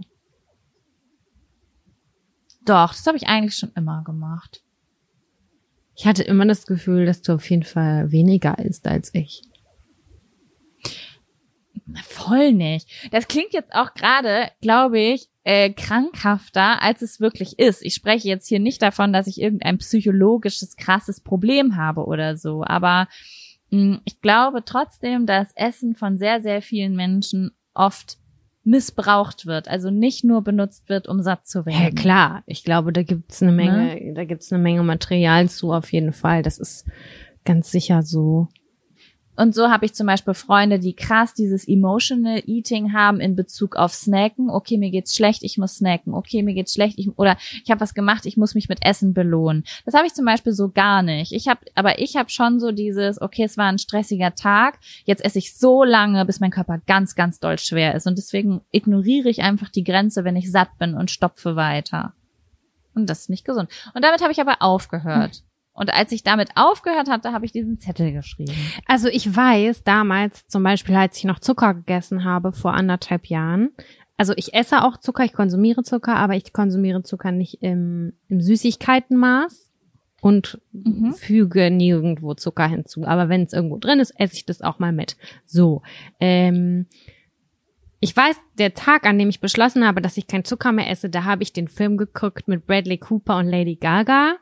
Doch, 2.64 2.92
das 2.92 3.06
habe 3.06 3.18
ich 3.18 3.28
eigentlich 3.28 3.56
schon 3.56 3.72
immer 3.76 4.02
gemacht. 4.04 4.62
Ich 5.94 6.06
hatte 6.06 6.22
immer 6.22 6.46
das 6.46 6.66
Gefühl, 6.66 7.04
dass 7.04 7.20
du 7.20 7.34
auf 7.34 7.50
jeden 7.50 7.64
Fall 7.64 8.10
weniger 8.10 8.58
isst 8.58 8.86
als 8.86 9.14
ich. 9.14 9.42
Voll 12.04 12.52
nicht. 12.52 12.88
Das 13.10 13.28
klingt 13.28 13.52
jetzt 13.52 13.74
auch 13.74 13.92
gerade, 13.92 14.50
glaube 14.62 14.98
ich, 14.98 15.28
äh, 15.44 15.70
krankhafter, 15.70 16.80
als 16.80 17.02
es 17.02 17.20
wirklich 17.20 17.58
ist. 17.58 17.82
Ich 17.82 17.94
spreche 17.94 18.28
jetzt 18.28 18.48
hier 18.48 18.60
nicht 18.60 18.80
davon, 18.80 19.12
dass 19.12 19.26
ich 19.26 19.40
irgendein 19.40 19.78
psychologisches, 19.78 20.76
krasses 20.76 21.20
Problem 21.20 21.76
habe 21.76 22.06
oder 22.06 22.36
so, 22.38 22.64
aber 22.64 23.08
ich 24.04 24.20
glaube 24.20 24.64
trotzdem, 24.64 25.24
dass 25.24 25.52
Essen 25.54 25.94
von 25.94 26.18
sehr, 26.18 26.42
sehr 26.42 26.60
vielen 26.60 26.94
Menschen 26.94 27.52
oft 27.72 28.18
missbraucht 28.64 29.46
wird, 29.46 29.66
also 29.66 29.90
nicht 29.90 30.24
nur 30.24 30.42
benutzt 30.42 30.88
wird, 30.88 31.08
um 31.08 31.22
satt 31.22 31.46
zu 31.46 31.66
werden. 31.66 31.82
Ja, 31.82 31.90
klar, 31.90 32.42
ich 32.46 32.64
glaube, 32.64 32.92
da 32.92 33.02
gibt's 33.02 33.42
eine 33.42 33.50
Menge, 33.50 33.94
ne? 33.96 34.14
da 34.14 34.24
gibt's 34.24 34.52
eine 34.52 34.62
Menge 34.62 34.82
Material 34.82 35.48
zu 35.48 35.72
auf 35.72 35.90
jeden 35.92 36.12
Fall. 36.12 36.42
Das 36.42 36.58
ist 36.58 36.86
ganz 37.44 37.70
sicher 37.70 38.02
so. 38.02 38.48
Und 39.42 39.56
so 39.56 39.70
habe 39.70 39.84
ich 39.84 39.92
zum 39.92 40.06
Beispiel 40.06 40.34
Freunde, 40.34 40.78
die 40.78 40.94
krass 40.94 41.34
dieses 41.34 41.66
Emotional 41.66 42.40
Eating 42.46 42.92
haben 42.92 43.18
in 43.18 43.34
Bezug 43.34 43.74
auf 43.74 43.92
Snacken. 43.92 44.48
Okay, 44.48 44.78
mir 44.78 44.92
geht's 44.92 45.16
schlecht, 45.16 45.42
ich 45.42 45.58
muss 45.58 45.78
snacken. 45.78 46.14
Okay, 46.14 46.44
mir 46.44 46.54
geht's 46.54 46.74
schlecht, 46.74 46.96
ich, 46.96 47.18
oder 47.18 47.36
ich 47.64 47.68
habe 47.68 47.80
was 47.80 47.92
gemacht, 47.92 48.24
ich 48.24 48.36
muss 48.36 48.54
mich 48.54 48.68
mit 48.68 48.86
Essen 48.86 49.14
belohnen. 49.14 49.64
Das 49.84 49.94
habe 49.94 50.06
ich 50.06 50.14
zum 50.14 50.26
Beispiel 50.26 50.52
so 50.52 50.68
gar 50.68 51.02
nicht. 51.02 51.32
Ich 51.32 51.48
habe, 51.48 51.58
aber 51.74 51.98
ich 51.98 52.14
habe 52.14 52.30
schon 52.30 52.60
so 52.60 52.70
dieses, 52.70 53.20
okay, 53.20 53.42
es 53.42 53.58
war 53.58 53.66
ein 53.66 53.80
stressiger 53.80 54.32
Tag, 54.36 54.78
jetzt 55.06 55.24
esse 55.24 55.40
ich 55.40 55.56
so 55.56 55.82
lange, 55.82 56.24
bis 56.24 56.38
mein 56.38 56.52
Körper 56.52 56.80
ganz, 56.86 57.16
ganz 57.16 57.40
doll 57.40 57.58
schwer 57.58 57.96
ist. 57.96 58.06
Und 58.06 58.18
deswegen 58.18 58.60
ignoriere 58.70 59.28
ich 59.28 59.42
einfach 59.42 59.70
die 59.70 59.82
Grenze, 59.82 60.22
wenn 60.22 60.36
ich 60.36 60.52
satt 60.52 60.78
bin 60.78 60.94
und 60.94 61.10
stopfe 61.10 61.56
weiter. 61.56 62.14
Und 62.94 63.10
das 63.10 63.22
ist 63.22 63.30
nicht 63.30 63.44
gesund. 63.44 63.68
Und 63.92 64.04
damit 64.04 64.22
habe 64.22 64.30
ich 64.30 64.40
aber 64.40 64.58
aufgehört. 64.60 65.34
Hm. 65.34 65.51
Und 65.74 65.92
als 65.92 66.12
ich 66.12 66.22
damit 66.22 66.50
aufgehört 66.54 67.08
hatte, 67.08 67.32
habe 67.32 67.46
ich 67.46 67.52
diesen 67.52 67.78
Zettel 67.78 68.12
geschrieben. 68.12 68.54
Also 68.86 69.08
ich 69.08 69.34
weiß 69.34 69.84
damals 69.84 70.46
zum 70.46 70.62
Beispiel, 70.62 70.94
als 70.94 71.16
ich 71.16 71.24
noch 71.24 71.38
Zucker 71.38 71.74
gegessen 71.74 72.24
habe 72.24 72.52
vor 72.52 72.74
anderthalb 72.74 73.26
Jahren. 73.26 73.70
Also 74.18 74.34
ich 74.36 74.54
esse 74.54 74.84
auch 74.84 74.98
Zucker, 74.98 75.24
ich 75.24 75.32
konsumiere 75.32 75.82
Zucker, 75.82 76.16
aber 76.16 76.36
ich 76.36 76.52
konsumiere 76.52 77.02
Zucker 77.02 77.32
nicht 77.32 77.62
im, 77.62 78.12
im 78.28 78.40
Süßigkeitenmaß 78.40 79.70
und 80.20 80.60
mhm. 80.72 81.14
füge 81.14 81.70
nirgendwo 81.70 82.34
Zucker 82.34 82.68
hinzu. 82.68 83.04
Aber 83.04 83.28
wenn 83.28 83.42
es 83.42 83.52
irgendwo 83.52 83.78
drin 83.78 83.98
ist, 83.98 84.12
esse 84.20 84.34
ich 84.34 84.46
das 84.46 84.60
auch 84.60 84.78
mal 84.78 84.92
mit. 84.92 85.16
So. 85.46 85.82
Ähm, 86.20 86.86
ich 87.98 88.16
weiß, 88.16 88.36
der 88.58 88.74
Tag, 88.74 89.06
an 89.06 89.18
dem 89.18 89.28
ich 89.28 89.40
beschlossen 89.40 89.86
habe, 89.86 90.00
dass 90.02 90.16
ich 90.16 90.26
kein 90.26 90.44
Zucker 90.44 90.70
mehr 90.70 90.90
esse, 90.90 91.08
da 91.08 91.24
habe 91.24 91.42
ich 91.42 91.52
den 91.52 91.68
Film 91.68 91.96
geguckt 91.96 92.46
mit 92.46 92.66
Bradley 92.66 92.98
Cooper 92.98 93.38
und 93.38 93.46
Lady 93.46 93.76
Gaga 93.76 94.36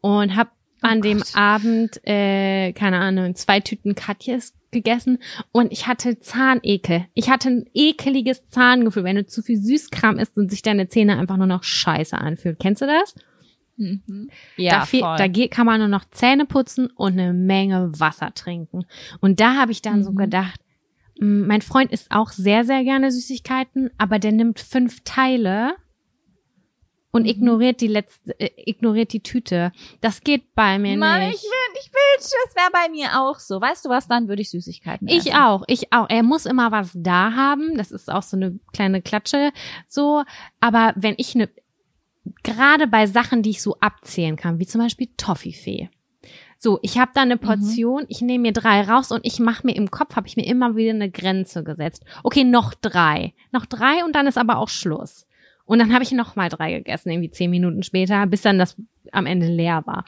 und 0.00 0.36
habe 0.36 0.50
Oh 0.82 0.86
an 0.86 1.00
dem 1.00 1.22
Abend, 1.34 2.00
äh, 2.06 2.72
keine 2.72 2.98
Ahnung, 2.98 3.34
zwei 3.34 3.60
Tüten 3.60 3.94
Katjes 3.94 4.54
gegessen 4.70 5.18
und 5.52 5.72
ich 5.72 5.86
hatte 5.86 6.20
Zahnekel. 6.20 7.06
Ich 7.14 7.30
hatte 7.30 7.48
ein 7.48 7.64
ekeliges 7.74 8.46
Zahngefühl, 8.46 9.04
wenn 9.04 9.16
du 9.16 9.26
zu 9.26 9.42
viel 9.42 9.56
Süßkram 9.56 10.18
isst 10.18 10.36
und 10.36 10.50
sich 10.50 10.62
deine 10.62 10.88
Zähne 10.88 11.18
einfach 11.18 11.36
nur 11.36 11.46
noch 11.46 11.64
scheiße 11.64 12.16
anfühlt. 12.16 12.58
Kennst 12.58 12.82
du 12.82 12.86
das? 12.86 13.14
Mhm. 13.76 14.30
Ja, 14.56 14.80
da, 14.80 14.86
viel, 14.86 15.00
da 15.00 15.28
kann 15.48 15.66
man 15.66 15.80
nur 15.80 15.88
noch 15.88 16.04
Zähne 16.10 16.44
putzen 16.44 16.88
und 16.88 17.12
eine 17.12 17.32
Menge 17.32 17.92
Wasser 17.98 18.34
trinken. 18.34 18.84
Und 19.20 19.40
da 19.40 19.54
habe 19.54 19.72
ich 19.72 19.82
dann 19.82 20.00
mhm. 20.00 20.04
so 20.04 20.12
gedacht, 20.12 20.60
mein 21.20 21.62
Freund 21.62 21.90
isst 21.90 22.10
auch 22.10 22.30
sehr, 22.30 22.64
sehr 22.64 22.84
gerne 22.84 23.10
Süßigkeiten, 23.10 23.90
aber 23.98 24.18
der 24.18 24.32
nimmt 24.32 24.60
fünf 24.60 25.00
Teile 25.02 25.74
und 27.10 27.22
mhm. 27.22 27.28
ignoriert 27.28 27.80
die 27.80 27.86
letzte, 27.86 28.38
äh, 28.38 28.50
ignoriert 28.56 29.12
die 29.12 29.22
Tüte. 29.22 29.72
Das 30.00 30.20
geht 30.20 30.54
bei 30.54 30.78
mir 30.78 30.96
Nein, 30.96 31.28
nicht. 31.28 31.36
Ich 31.36 31.42
will, 31.42 31.80
ich 31.80 31.92
will, 31.92 32.40
das 32.44 32.54
wäre 32.54 32.70
bei 32.72 32.90
mir 32.90 33.20
auch 33.20 33.38
so. 33.38 33.60
Weißt 33.60 33.84
du 33.84 33.88
was, 33.88 34.08
dann 34.08 34.28
würde 34.28 34.42
ich 34.42 34.50
Süßigkeiten 34.50 35.08
essen. 35.08 35.18
Ich 35.18 35.34
auch, 35.34 35.64
ich 35.66 35.92
auch. 35.92 36.08
Er 36.08 36.22
muss 36.22 36.46
immer 36.46 36.70
was 36.70 36.90
da 36.94 37.32
haben. 37.32 37.76
Das 37.76 37.90
ist 37.90 38.10
auch 38.10 38.22
so 38.22 38.36
eine 38.36 38.58
kleine 38.72 39.02
Klatsche, 39.02 39.52
so. 39.86 40.22
Aber 40.60 40.92
wenn 40.96 41.14
ich 41.16 41.34
eine, 41.34 41.48
gerade 42.42 42.86
bei 42.86 43.06
Sachen, 43.06 43.42
die 43.42 43.50
ich 43.50 43.62
so 43.62 43.76
abzählen 43.80 44.36
kann, 44.36 44.58
wie 44.58 44.66
zum 44.66 44.80
Beispiel 44.80 45.08
Toffifee. 45.16 45.90
So, 46.60 46.80
ich 46.82 46.98
habe 46.98 47.12
da 47.14 47.22
eine 47.22 47.36
mhm. 47.36 47.40
Portion, 47.40 48.02
mhm. 48.02 48.08
ich 48.08 48.20
nehme 48.20 48.42
mir 48.42 48.52
drei 48.52 48.82
raus 48.82 49.12
und 49.12 49.24
ich 49.24 49.38
mache 49.38 49.64
mir 49.64 49.76
im 49.76 49.90
Kopf, 49.90 50.16
habe 50.16 50.26
ich 50.26 50.36
mir 50.36 50.46
immer 50.46 50.74
wieder 50.74 50.90
eine 50.90 51.10
Grenze 51.10 51.62
gesetzt. 51.62 52.04
Okay, 52.24 52.44
noch 52.44 52.74
drei. 52.74 53.32
Noch 53.52 53.64
drei 53.64 54.04
und 54.04 54.14
dann 54.14 54.26
ist 54.26 54.36
aber 54.36 54.58
auch 54.58 54.68
Schluss. 54.68 55.27
Und 55.68 55.78
dann 55.78 55.92
habe 55.92 56.02
ich 56.02 56.12
noch 56.12 56.34
mal 56.34 56.48
drei 56.48 56.72
gegessen, 56.72 57.10
irgendwie 57.10 57.30
zehn 57.30 57.50
Minuten 57.50 57.82
später, 57.82 58.26
bis 58.26 58.40
dann 58.40 58.58
das 58.58 58.74
am 59.12 59.26
Ende 59.26 59.46
leer 59.46 59.82
war. 59.86 60.06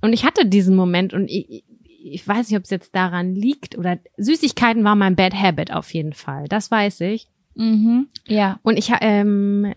Und 0.00 0.12
ich 0.12 0.24
hatte 0.24 0.46
diesen 0.46 0.76
Moment 0.76 1.12
und 1.12 1.28
ich, 1.28 1.64
ich 2.04 2.26
weiß 2.26 2.48
nicht, 2.48 2.56
ob 2.56 2.64
es 2.64 2.70
jetzt 2.70 2.94
daran 2.94 3.34
liegt 3.34 3.76
oder 3.76 3.98
Süßigkeiten 4.16 4.84
war 4.84 4.94
mein 4.94 5.16
Bad 5.16 5.34
Habit 5.34 5.72
auf 5.72 5.92
jeden 5.92 6.12
Fall. 6.12 6.46
Das 6.46 6.70
weiß 6.70 7.00
ich. 7.00 7.26
Mhm. 7.56 8.06
Ja. 8.28 8.60
Und 8.62 8.78
ich 8.78 8.92
ähm, 9.00 9.72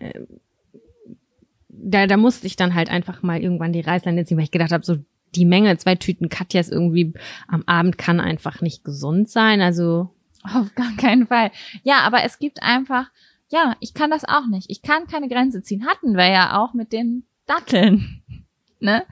da, 1.68 2.06
da 2.06 2.16
musste 2.16 2.46
ich 2.46 2.54
dann 2.54 2.76
halt 2.76 2.88
einfach 2.88 3.24
mal 3.24 3.42
irgendwann 3.42 3.72
die 3.72 3.80
Reißleine 3.80 4.24
ziehen, 4.24 4.36
weil 4.36 4.44
ich 4.44 4.52
gedacht 4.52 4.72
habe, 4.72 4.84
so 4.84 4.96
die 5.34 5.44
Menge, 5.44 5.76
zwei 5.76 5.96
Tüten 5.96 6.28
Katjas 6.28 6.68
irgendwie 6.68 7.14
am 7.48 7.64
Abend 7.66 7.98
kann 7.98 8.20
einfach 8.20 8.60
nicht 8.60 8.84
gesund 8.84 9.28
sein. 9.28 9.60
Also 9.60 10.10
auf 10.44 10.72
gar 10.76 10.94
keinen 10.96 11.26
Fall. 11.26 11.50
Ja, 11.82 12.02
aber 12.02 12.22
es 12.22 12.38
gibt 12.38 12.62
einfach 12.62 13.10
ja, 13.48 13.76
ich 13.80 13.94
kann 13.94 14.10
das 14.10 14.24
auch 14.24 14.46
nicht. 14.48 14.70
Ich 14.70 14.82
kann 14.82 15.06
keine 15.06 15.28
Grenze 15.28 15.62
ziehen. 15.62 15.86
Hatten 15.86 16.16
wir 16.16 16.28
ja 16.28 16.58
auch 16.58 16.74
mit 16.74 16.92
den 16.92 17.24
Datteln. 17.46 18.22
ne? 18.80 19.04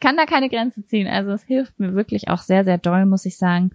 Kann 0.00 0.16
da 0.16 0.26
keine 0.26 0.50
Grenze 0.50 0.84
ziehen. 0.84 1.06
Also 1.06 1.32
es 1.32 1.44
hilft 1.44 1.78
mir 1.80 1.94
wirklich 1.94 2.28
auch 2.28 2.40
sehr, 2.40 2.64
sehr 2.64 2.78
doll, 2.78 3.06
muss 3.06 3.24
ich 3.24 3.36
sagen. 3.36 3.70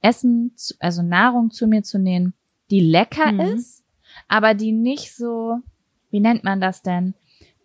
Essen, 0.00 0.54
also 0.80 1.02
Nahrung 1.02 1.50
zu 1.50 1.66
mir 1.66 1.82
zu 1.82 1.98
nehmen, 1.98 2.34
die 2.70 2.80
lecker 2.80 3.32
mhm. 3.32 3.40
ist, 3.40 3.84
aber 4.26 4.54
die 4.54 4.72
nicht 4.72 5.14
so, 5.14 5.58
wie 6.10 6.20
nennt 6.20 6.42
man 6.42 6.60
das 6.60 6.82
denn? 6.82 7.14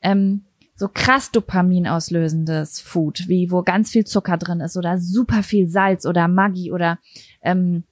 Ähm, 0.01 0.45
so 0.75 0.89
krass 0.89 1.31
Dopamin 1.31 1.87
auslösendes 1.87 2.81
Food, 2.81 3.27
wie 3.27 3.51
wo 3.51 3.63
ganz 3.63 3.91
viel 3.91 4.05
Zucker 4.05 4.37
drin 4.37 4.59
ist 4.59 4.75
oder 4.75 4.97
super 4.97 5.43
viel 5.43 5.67
Salz 5.67 6.05
oder 6.05 6.27
Maggi 6.27 6.71
oder 6.71 6.99
ähm, 7.41 7.83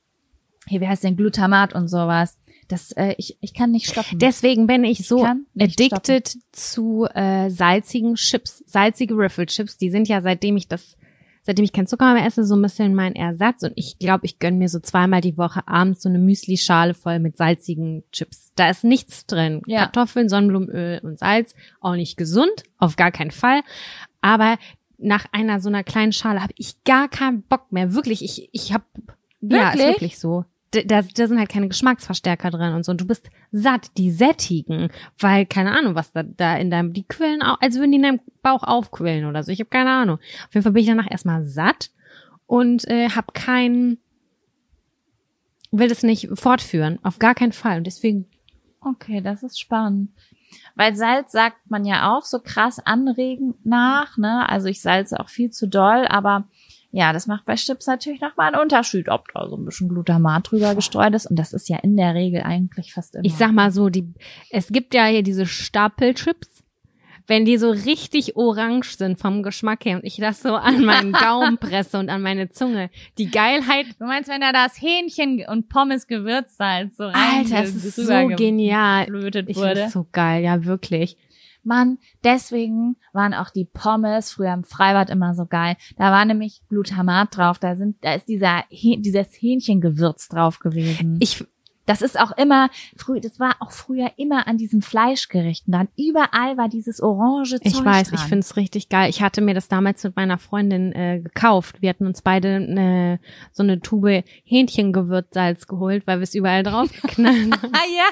hier, 0.67 0.82
wie 0.82 0.88
heißt 0.88 1.03
denn 1.03 1.17
Glutamat 1.17 1.73
und 1.73 1.88
sowas. 1.88 2.38
Das, 2.72 2.93
äh, 2.93 3.15
ich, 3.17 3.38
ich 3.41 3.53
kann 3.53 3.72
nicht 3.72 3.89
stoppen. 3.89 4.17
Deswegen 4.17 4.65
bin 4.65 4.86
ich, 4.86 5.01
ich 5.01 5.07
so 5.07 5.26
addicted 5.59 6.30
stoppen. 6.30 6.43
zu 6.53 7.05
äh, 7.13 7.49
salzigen 7.49 8.15
Chips, 8.15 8.63
salzige 8.65 9.17
Riffle-Chips. 9.17 9.78
Die 9.78 9.89
sind 9.89 10.07
ja, 10.07 10.22
seitdem 10.22 10.55
ich 10.55 10.69
das, 10.69 10.95
seitdem 11.43 11.65
ich 11.65 11.74
kein 11.74 11.88
Zucker 11.88 12.13
mehr 12.13 12.26
esse, 12.26 12.45
so 12.45 12.55
ein 12.55 12.61
bisschen 12.61 12.95
mein 12.95 13.13
Ersatz. 13.13 13.63
Und 13.63 13.74
ich 13.76 13.99
glaube, 13.99 14.26
ich 14.26 14.39
gönn 14.39 14.57
mir 14.57 14.69
so 14.69 14.80
zweimal 14.80 15.19
die 15.19 15.38
Woche 15.38 15.67
abends 15.67 16.01
so 16.01 16.07
eine 16.07 16.19
Müsli-Schale 16.19 16.93
voll 16.93 17.19
mit 17.19 17.36
salzigen 17.36 18.03
Chips. 18.13 18.53
Da 18.55 18.69
ist 18.69 18.86
nichts 18.86 19.26
drin. 19.26 19.61
Ja. 19.65 19.80
Kartoffeln, 19.80 20.30
Sonnenblumenöl 20.30 20.99
und 21.03 21.19
Salz. 21.19 21.53
Auch 21.82 21.95
nicht 21.95 22.15
gesund, 22.15 22.63
auf 22.78 22.95
gar 22.95 23.11
keinen 23.11 23.32
Fall. 23.32 23.63
Aber 24.22 24.57
nach 24.97 25.26
einer 25.34 25.59
so 25.59 25.67
einer 25.67 25.84
kleinen 25.84 26.13
Schale 26.13 26.41
habe 26.41 26.53
ich 26.57 26.82
gar 26.86 27.09
keinen 27.09 27.41
Bock 27.41 27.74
mehr. 27.74 27.93
Wirklich, 27.93 28.24
ich, 28.24 28.47
ich 28.53 28.72
habe 28.72 28.86
ja, 29.41 29.72
ist 29.72 29.80
wirklich 29.80 30.19
so. 30.19 30.45
Da, 30.72 31.01
da 31.01 31.28
sind 31.28 31.38
halt 31.38 31.49
keine 31.49 31.67
Geschmacksverstärker 31.67 32.49
drin 32.51 32.74
und 32.74 32.86
so. 32.86 32.91
Und 32.91 33.01
du 33.01 33.07
bist 33.07 33.30
satt, 33.51 33.97
die 33.97 34.11
sättigen, 34.11 34.89
weil 35.19 35.45
keine 35.45 35.78
Ahnung, 35.78 35.95
was 35.95 36.11
da, 36.11 36.24
da 36.24 36.55
in 36.55 36.72
deinem, 36.72 36.93
die 36.93 37.03
quillen 37.03 37.41
auch, 37.41 37.59
als 37.59 37.76
würden 37.76 37.91
die 37.91 37.97
in 37.97 38.03
deinem 38.03 38.19
Bauch 38.41 38.63
aufquillen 38.63 39.26
oder 39.26 39.43
so. 39.43 39.51
Ich 39.51 39.59
habe 39.59 39.69
keine 39.69 39.91
Ahnung. 39.91 40.17
Auf 40.47 40.53
jeden 40.53 40.63
Fall 40.63 40.72
bin 40.72 40.82
ich 40.82 40.89
danach 40.89 41.11
erstmal 41.11 41.43
satt 41.43 41.91
und 42.47 42.88
äh, 42.88 43.09
habe 43.09 43.34
keinen, 43.34 43.97
will 45.72 45.89
das 45.89 46.03
nicht 46.03 46.30
fortführen, 46.34 46.99
auf 47.03 47.19
gar 47.19 47.36
keinen 47.36 47.53
Fall. 47.53 47.78
Und 47.78 47.88
deswegen, 47.88 48.28
Okay, 48.84 49.22
das 49.22 49.43
ist 49.43 49.59
spannend. 49.59 50.09
Weil 50.76 50.95
Salz 50.95 51.32
sagt 51.32 51.69
man 51.69 51.86
ja 51.86 52.11
auch 52.11 52.24
so 52.24 52.39
krass 52.39 52.80
anregend 52.80 53.63
nach, 53.65 54.17
ne? 54.17 54.49
Also 54.49 54.67
ich 54.67 54.82
salze 54.82 55.19
auch 55.19 55.30
viel 55.30 55.51
zu 55.51 55.67
doll, 55.67 56.07
aber 56.07 56.45
ja, 56.92 57.14
das 57.14 57.26
macht 57.26 57.46
bei 57.46 57.56
Chips 57.56 57.88
natürlich 57.88 58.20
nochmal 58.20 58.48
einen 58.54 58.62
Unterschied, 58.62 59.08
ob 59.08 59.32
da 59.34 59.48
so 59.48 59.56
ein 59.56 59.64
bisschen 59.64 59.88
Glutamat 59.88 60.52
drüber 60.52 60.76
gestreut 60.76 61.14
ist. 61.14 61.26
Und 61.26 61.39
das 61.39 61.54
ist 61.54 61.70
ja 61.70 61.78
in 61.78 61.96
der 61.96 62.14
Regel 62.16 62.42
eigentlich 62.42 62.94
fast 62.94 63.16
immer. 63.16 63.24
ich 63.24 63.36
sag 63.36 63.54
mal 63.54 63.72
so, 63.72 63.89
die, 63.89 64.14
es 64.50 64.68
gibt 64.68 64.94
ja 64.94 65.06
hier 65.06 65.24
diese 65.24 65.46
Stapelchips. 65.46 66.64
Wenn 67.28 67.46
die 67.46 67.58
so 67.58 67.70
richtig 67.70 68.36
orange 68.36 68.98
sind 68.98 69.20
vom 69.20 69.42
Geschmack 69.42 69.86
her 69.86 69.98
und 69.98 70.04
ich 70.04 70.18
das 70.18 70.42
so 70.42 70.56
an 70.56 70.84
meinen 70.84 71.12
Gaumen 71.14 71.60
presse 71.60 71.98
und 71.98 72.10
an 72.10 72.22
meine 72.22 72.50
Zunge, 72.50 72.89
die 73.18 73.30
Geilheit 73.32 73.86
Du 74.00 74.06
meinst, 74.06 74.30
wenn 74.30 74.42
da 74.42 74.52
das 74.52 74.82
Hähnchen 74.82 75.46
und 75.48 75.70
Pommes 75.70 76.08
Gewürzsalz 76.08 76.98
so 76.98 77.06
rein 77.06 77.46
Alter, 77.46 77.64
es 77.64 77.76
ist 77.86 77.96
so 77.96 78.28
genial. 78.36 79.08
Ich 79.48 79.58
find's 79.58 79.94
so 79.94 80.08
geil, 80.12 80.44
ja, 80.44 80.66
wirklich. 80.66 81.16
Mann, 81.64 81.97
deswegen 82.24 82.97
waren 83.14 83.34
auch 83.34 83.49
die 83.49 83.66
Pommes 83.66 84.32
früher 84.32 84.53
im 84.53 84.64
Freibad 84.64 85.09
immer 85.09 85.36
so 85.36 85.45
geil. 85.45 85.76
Da 85.97 86.12
war 86.12 86.26
nämlich 86.26 86.62
Glutamat 86.70 87.36
drauf, 87.36 87.59
da 87.59 87.76
sind, 87.76 87.97
da 88.01 88.14
ist 88.14 88.28
dieser, 88.28 88.64
dieses 88.72 89.28
Hähnchengewürz 89.39 90.28
drauf 90.28 90.59
gewesen. 90.59 91.18
Ich, 91.20 91.45
das 91.86 92.01
ist 92.01 92.20
auch 92.20 92.32
immer, 92.38 92.70
früh, 92.95 93.20
das 93.20 93.39
war 93.39 93.55
auch 93.59 93.72
früher 93.72 94.12
immer 94.18 94.47
an 94.47 94.57
diesen 94.57 94.82
Fleischgerichten. 94.82 95.72
Dann 95.72 95.89
überall 95.97 96.57
war 96.57 96.70
dieses 96.70 97.01
orange 97.01 97.59
Zeug 97.59 97.66
ich 97.66 97.84
weiß, 97.84 98.09
dran. 98.09 98.20
ich 98.20 98.30
find's 98.30 98.55
richtig 98.55 98.89
geil. 98.89 99.09
Ich 99.09 99.22
hatte 99.22 99.41
mir 99.41 99.53
das 99.53 99.68
damals 99.68 100.03
mit 100.03 100.16
meiner 100.16 100.38
Freundin 100.38 100.93
äh, 100.93 101.20
gekauft. 101.20 101.82
Wir 101.82 101.89
hatten 101.89 102.05
uns 102.05 102.22
beide 102.22 102.55
eine, 102.55 103.20
so 103.51 103.64
eine 103.64 103.80
Tube 103.82 104.24
Hähnchengewürzsalz 104.43 105.68
geholt, 105.68 106.07
weil 106.07 106.20
wir 106.20 106.24
es 106.24 106.36
überall 106.36 106.64
drauf 106.64 106.91
geknallt 106.91 107.51
haben. 107.62 107.74
Ah 107.74 107.88
ja. 107.95 108.09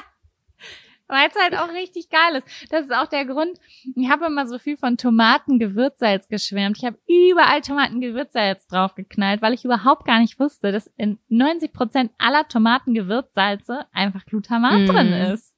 Weil 1.10 1.28
es 1.28 1.34
halt 1.42 1.56
auch 1.58 1.72
richtig 1.72 2.08
geil 2.08 2.36
ist. 2.36 2.46
Das 2.70 2.84
ist 2.84 2.94
auch 2.94 3.06
der 3.08 3.24
Grund. 3.24 3.58
Ich 3.96 4.08
habe 4.08 4.26
immer 4.26 4.46
so 4.46 4.58
viel 4.58 4.76
von 4.76 4.96
Tomatengewürzsalz 4.96 6.28
geschwärmt. 6.28 6.78
Ich 6.78 6.84
habe 6.84 6.98
überall 7.08 7.60
Tomatengewürzsalz 7.62 8.66
draufgeknallt, 8.68 9.42
weil 9.42 9.52
ich 9.54 9.64
überhaupt 9.64 10.06
gar 10.06 10.20
nicht 10.20 10.38
wusste, 10.38 10.72
dass 10.72 10.90
in 10.96 11.18
90 11.28 11.72
Prozent 11.72 12.12
aller 12.18 12.46
Tomatengewürzsalze 12.48 13.86
einfach 13.92 14.24
Glutamat 14.26 14.80
Mm. 14.82 14.86
drin 14.86 15.12
ist. 15.12 15.54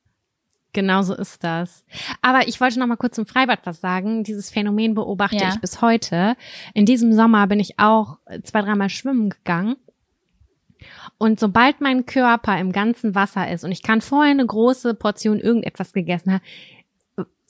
Genau 0.75 1.03
so 1.03 1.15
ist 1.15 1.45
das. 1.45 1.85
Aber 2.23 2.49
ich 2.49 2.59
wollte 2.59 2.79
noch 2.79 2.87
mal 2.87 2.97
kurz 2.97 3.17
zum 3.17 3.27
Freibad 3.27 3.59
was 3.65 3.83
sagen. 3.83 4.25
Dieses 4.25 4.49
Phänomen 4.51 4.95
beobachte 4.95 5.37
Ja. 5.37 5.51
ich 5.51 5.61
bis 5.61 5.83
heute. 5.83 6.35
In 6.73 6.87
diesem 6.87 7.13
Sommer 7.13 7.47
bin 7.47 7.61
ich 7.61 7.79
auch 7.79 8.17
zwei, 8.43 8.63
dreimal 8.63 8.89
schwimmen 8.89 9.29
gegangen. 9.29 9.77
Und 11.23 11.39
sobald 11.39 11.81
mein 11.81 12.05
Körper 12.05 12.59
im 12.59 12.73
ganzen 12.73 13.15
Wasser 13.15 13.49
ist 13.49 13.63
und 13.63 13.71
ich 13.71 13.85
kann 13.85 14.01
vorher 14.01 14.33
eine 14.33 14.45
große 14.45 14.95
Portion 14.95 15.39
irgendetwas 15.39 15.93
gegessen 15.93 16.33
haben, 16.33 16.43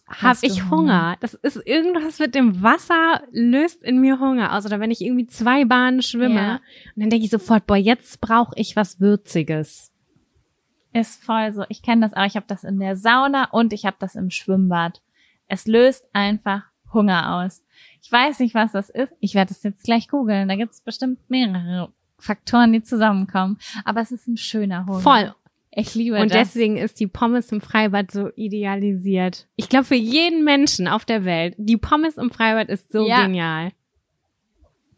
habe 0.09 0.39
ich 0.43 0.64
Hunger? 0.64 0.70
Hunger. 0.77 1.16
Das 1.20 1.33
ist 1.33 1.57
irgendwas 1.66 2.18
mit 2.18 2.35
dem 2.35 2.62
Wasser 2.62 3.23
löst 3.31 3.83
in 3.83 3.99
mir 3.99 4.20
Hunger 4.20 4.55
aus. 4.55 4.66
Oder 4.66 4.79
wenn 4.79 4.91
ich 4.91 5.01
irgendwie 5.01 5.27
zwei 5.27 5.64
Bahnen 5.64 6.03
schwimme 6.03 6.35
Ja. 6.35 6.55
und 6.97 7.03
dann 7.03 7.09
denke 7.09 7.25
ich 7.25 7.31
sofort, 7.31 7.66
boah, 7.66 7.79
jetzt 7.79 8.20
brauche 8.20 8.53
ich 8.57 8.77
was 8.77 9.01
Würziges. 9.01 9.91
Ist 10.93 11.25
voll 11.25 11.55
so. 11.55 11.64
Ich 11.70 11.81
kenne 11.81 12.03
das 12.03 12.12
auch. 12.12 12.27
Ich 12.27 12.37
habe 12.37 12.45
das 12.47 12.64
in 12.64 12.79
der 12.79 12.97
Sauna 12.97 13.49
und 13.53 13.73
ich 13.73 13.87
habe 13.87 13.97
das 13.99 14.16
im 14.16 14.29
Schwimmbad. 14.29 15.01
Es 15.49 15.66
löst 15.66 16.05
einfach 16.12 16.64
Hunger 16.93 17.37
aus. 17.43 17.64
Ich 18.03 18.12
weiß 18.12 18.41
nicht, 18.41 18.55
was 18.55 18.73
das 18.73 18.91
ist. 18.91 19.14
Ich 19.20 19.35
werde 19.35 19.53
es 19.53 19.62
jetzt 19.62 19.85
gleich 19.85 20.09
googeln. 20.09 20.49
Da 20.49 20.57
gibt 20.57 20.73
es 20.73 20.83
bestimmt 20.83 21.20
mehrere 21.31 21.91
Faktoren, 22.23 22.73
die 22.73 22.83
zusammenkommen. 22.83 23.59
Aber 23.85 24.01
es 24.01 24.11
ist 24.12 24.27
ein 24.29 24.37
schöner 24.37 24.87
Hunger. 24.87 25.01
Voll. 25.01 25.35
Ich 25.75 25.95
liebe 25.95 26.16
Und 26.20 26.35
das. 26.35 26.49
deswegen 26.53 26.77
ist 26.77 27.01
die 27.01 27.07
Pommes 27.07 27.51
im 27.51 27.62
Freibad 27.62 28.11
so 28.11 28.31
idealisiert. 28.37 29.49
Ich 29.57 29.68
glaube, 29.70 29.85
für 29.87 29.95
jeden 29.95 30.45
Menschen 30.45 30.87
auf 30.87 31.05
der 31.07 31.25
Welt, 31.25 31.55
die 31.57 31.79
Pommes 31.79 32.18
im 32.18 32.31
Freibad 32.31 32.68
ist 32.68 32.93
so 32.93 33.07
Ja. 33.07 33.23
genial. 33.25 33.73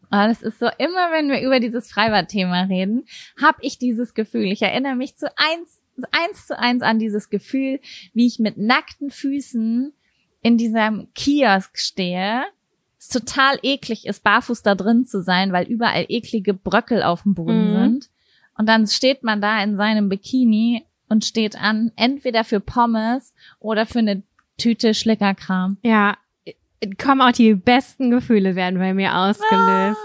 Aber 0.09 0.27
das 0.27 0.41
ist 0.41 0.59
so, 0.59 0.67
immer 0.77 1.11
wenn 1.11 1.29
wir 1.29 1.41
über 1.41 1.59
dieses 1.59 1.89
Freibad-Thema 1.91 2.63
reden, 2.63 3.05
habe 3.41 3.57
ich 3.61 3.77
dieses 3.79 4.13
Gefühl. 4.13 4.45
Ich 4.51 4.61
erinnere 4.61 4.95
mich 4.95 5.15
zu 5.15 5.27
eins, 5.37 5.81
eins 6.11 6.47
zu 6.47 6.57
eins 6.59 6.83
an 6.83 6.99
dieses 6.99 7.29
Gefühl, 7.29 7.79
wie 8.13 8.27
ich 8.27 8.39
mit 8.39 8.57
nackten 8.57 9.09
Füßen 9.09 9.93
in 10.41 10.57
diesem 10.57 11.07
Kiosk 11.15 11.77
stehe. 11.79 12.43
Es 13.05 13.09
total 13.09 13.59
eklig 13.61 14.05
ist, 14.07 14.23
barfuß 14.23 14.61
da 14.63 14.75
drin 14.75 15.05
zu 15.05 15.21
sein, 15.21 15.51
weil 15.51 15.67
überall 15.67 16.05
eklige 16.09 16.53
Bröckel 16.53 17.03
auf 17.03 17.23
dem 17.23 17.33
Boden 17.35 17.71
Mhm. 17.71 17.73
sind. 17.83 18.09
Und 18.57 18.67
dann 18.69 18.87
steht 18.87 19.23
man 19.23 19.41
da 19.41 19.61
in 19.63 19.75
seinem 19.77 20.09
Bikini 20.09 20.85
und 21.09 21.23
steht 21.25 21.55
an, 21.61 21.91
entweder 21.95 22.43
für 22.43 22.59
Pommes 22.59 23.33
oder 23.59 23.85
für 23.85 23.99
eine 23.99 24.23
Tüte 24.57 24.93
Schlickerkram. 24.93 25.77
Ja, 25.83 26.17
kommen 26.97 27.21
auch 27.21 27.31
die 27.31 27.53
besten 27.53 28.09
Gefühle 28.11 28.55
werden 28.55 28.79
bei 28.79 28.93
mir 28.93 29.15
ausgelöst. 29.15 29.99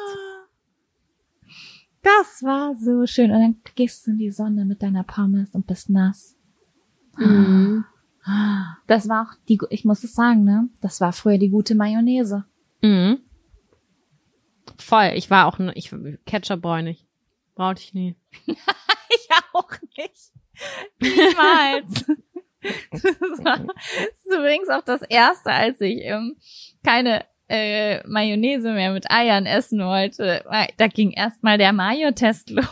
Das 2.03 2.43
war 2.43 2.75
so 2.77 3.07
schön. 3.07 3.31
Und 3.31 3.41
dann 3.41 3.57
gehst 3.77 4.07
du 4.07 4.11
in 4.13 4.19
die 4.19 4.31
Sonne 4.31 4.65
mit 4.65 4.83
deiner 4.83 5.05
Pommes 5.05 5.51
und 5.53 5.67
bist 5.67 5.91
nass. 5.91 6.37
Mhm. 7.17 7.85
Das 8.87 9.09
war 9.09 9.23
auch 9.29 9.35
die, 9.49 9.59
ich 9.71 9.85
muss 9.85 10.05
es 10.05 10.15
sagen, 10.15 10.45
ne? 10.45 10.69
Das 10.81 11.01
war 11.01 11.13
früher 11.13 11.39
die 11.39 11.51
gute 11.51 11.75
Mayonnaise. 11.75 12.45
Mhm. 12.83 13.21
Voll. 14.79 15.13
Ich 15.15 15.31
war 15.31 15.47
auch, 15.47 15.59
ne, 15.59 15.73
ich 15.75 15.95
Ketchup 16.27 16.63
ich 16.63 16.83
nicht. 16.83 17.07
Brauchte 17.55 17.83
ich 17.83 17.95
nie. 17.95 18.17
Ich 19.13 19.29
auch 19.53 19.71
nicht. 19.97 20.31
Niemals. 21.01 22.05
das, 22.93 23.03
war, 23.45 23.59
das 23.59 24.25
ist 24.25 24.33
übrigens 24.33 24.69
auch 24.69 24.85
das 24.85 25.03
erste, 25.03 25.51
als 25.51 25.81
ich 25.81 26.03
ähm, 26.03 26.37
keine 26.85 27.25
äh, 27.49 28.07
Mayonnaise 28.07 28.73
mehr 28.73 28.93
mit 28.93 29.11
Eiern 29.11 29.47
essen 29.47 29.81
wollte. 29.81 30.45
Da 30.77 30.87
ging 30.87 31.11
erstmal 31.11 31.59
der 31.59 31.73
Mayo-Test 31.73 32.51
los. 32.51 32.65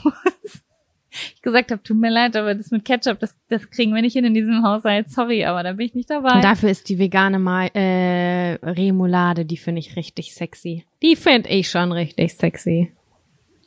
Ich 1.11 1.41
gesagt 1.43 1.71
habe, 1.71 1.83
tut 1.83 1.97
mir 1.97 2.11
leid, 2.11 2.37
aber 2.37 2.55
das 2.55 2.71
mit 2.71 2.85
Ketchup, 2.85 3.19
das, 3.19 3.35
das 3.49 3.71
kriegen 3.71 3.95
wir 3.95 4.03
nicht 4.03 4.13
hin 4.13 4.25
in 4.27 4.35
diesem 4.35 4.63
Haushalt. 4.63 5.11
Sorry, 5.11 5.45
aber 5.45 5.63
da 5.63 5.73
bin 5.73 5.87
ich 5.87 5.95
nicht 5.95 6.11
dabei. 6.11 6.35
Und 6.37 6.45
dafür 6.45 6.69
ist 6.71 6.89
die 6.89 6.99
vegane 6.99 7.39
Ma 7.39 7.65
äh, 7.67 8.55
Remoulade, 8.63 9.45
die 9.47 9.57
finde 9.57 9.79
ich 9.81 9.97
richtig 9.97 10.35
sexy. 10.35 10.85
Die 11.03 11.17
finde 11.17 11.49
ich 11.49 11.71
schon 11.71 11.93
richtig 11.93 12.35
sexy. 12.35 12.93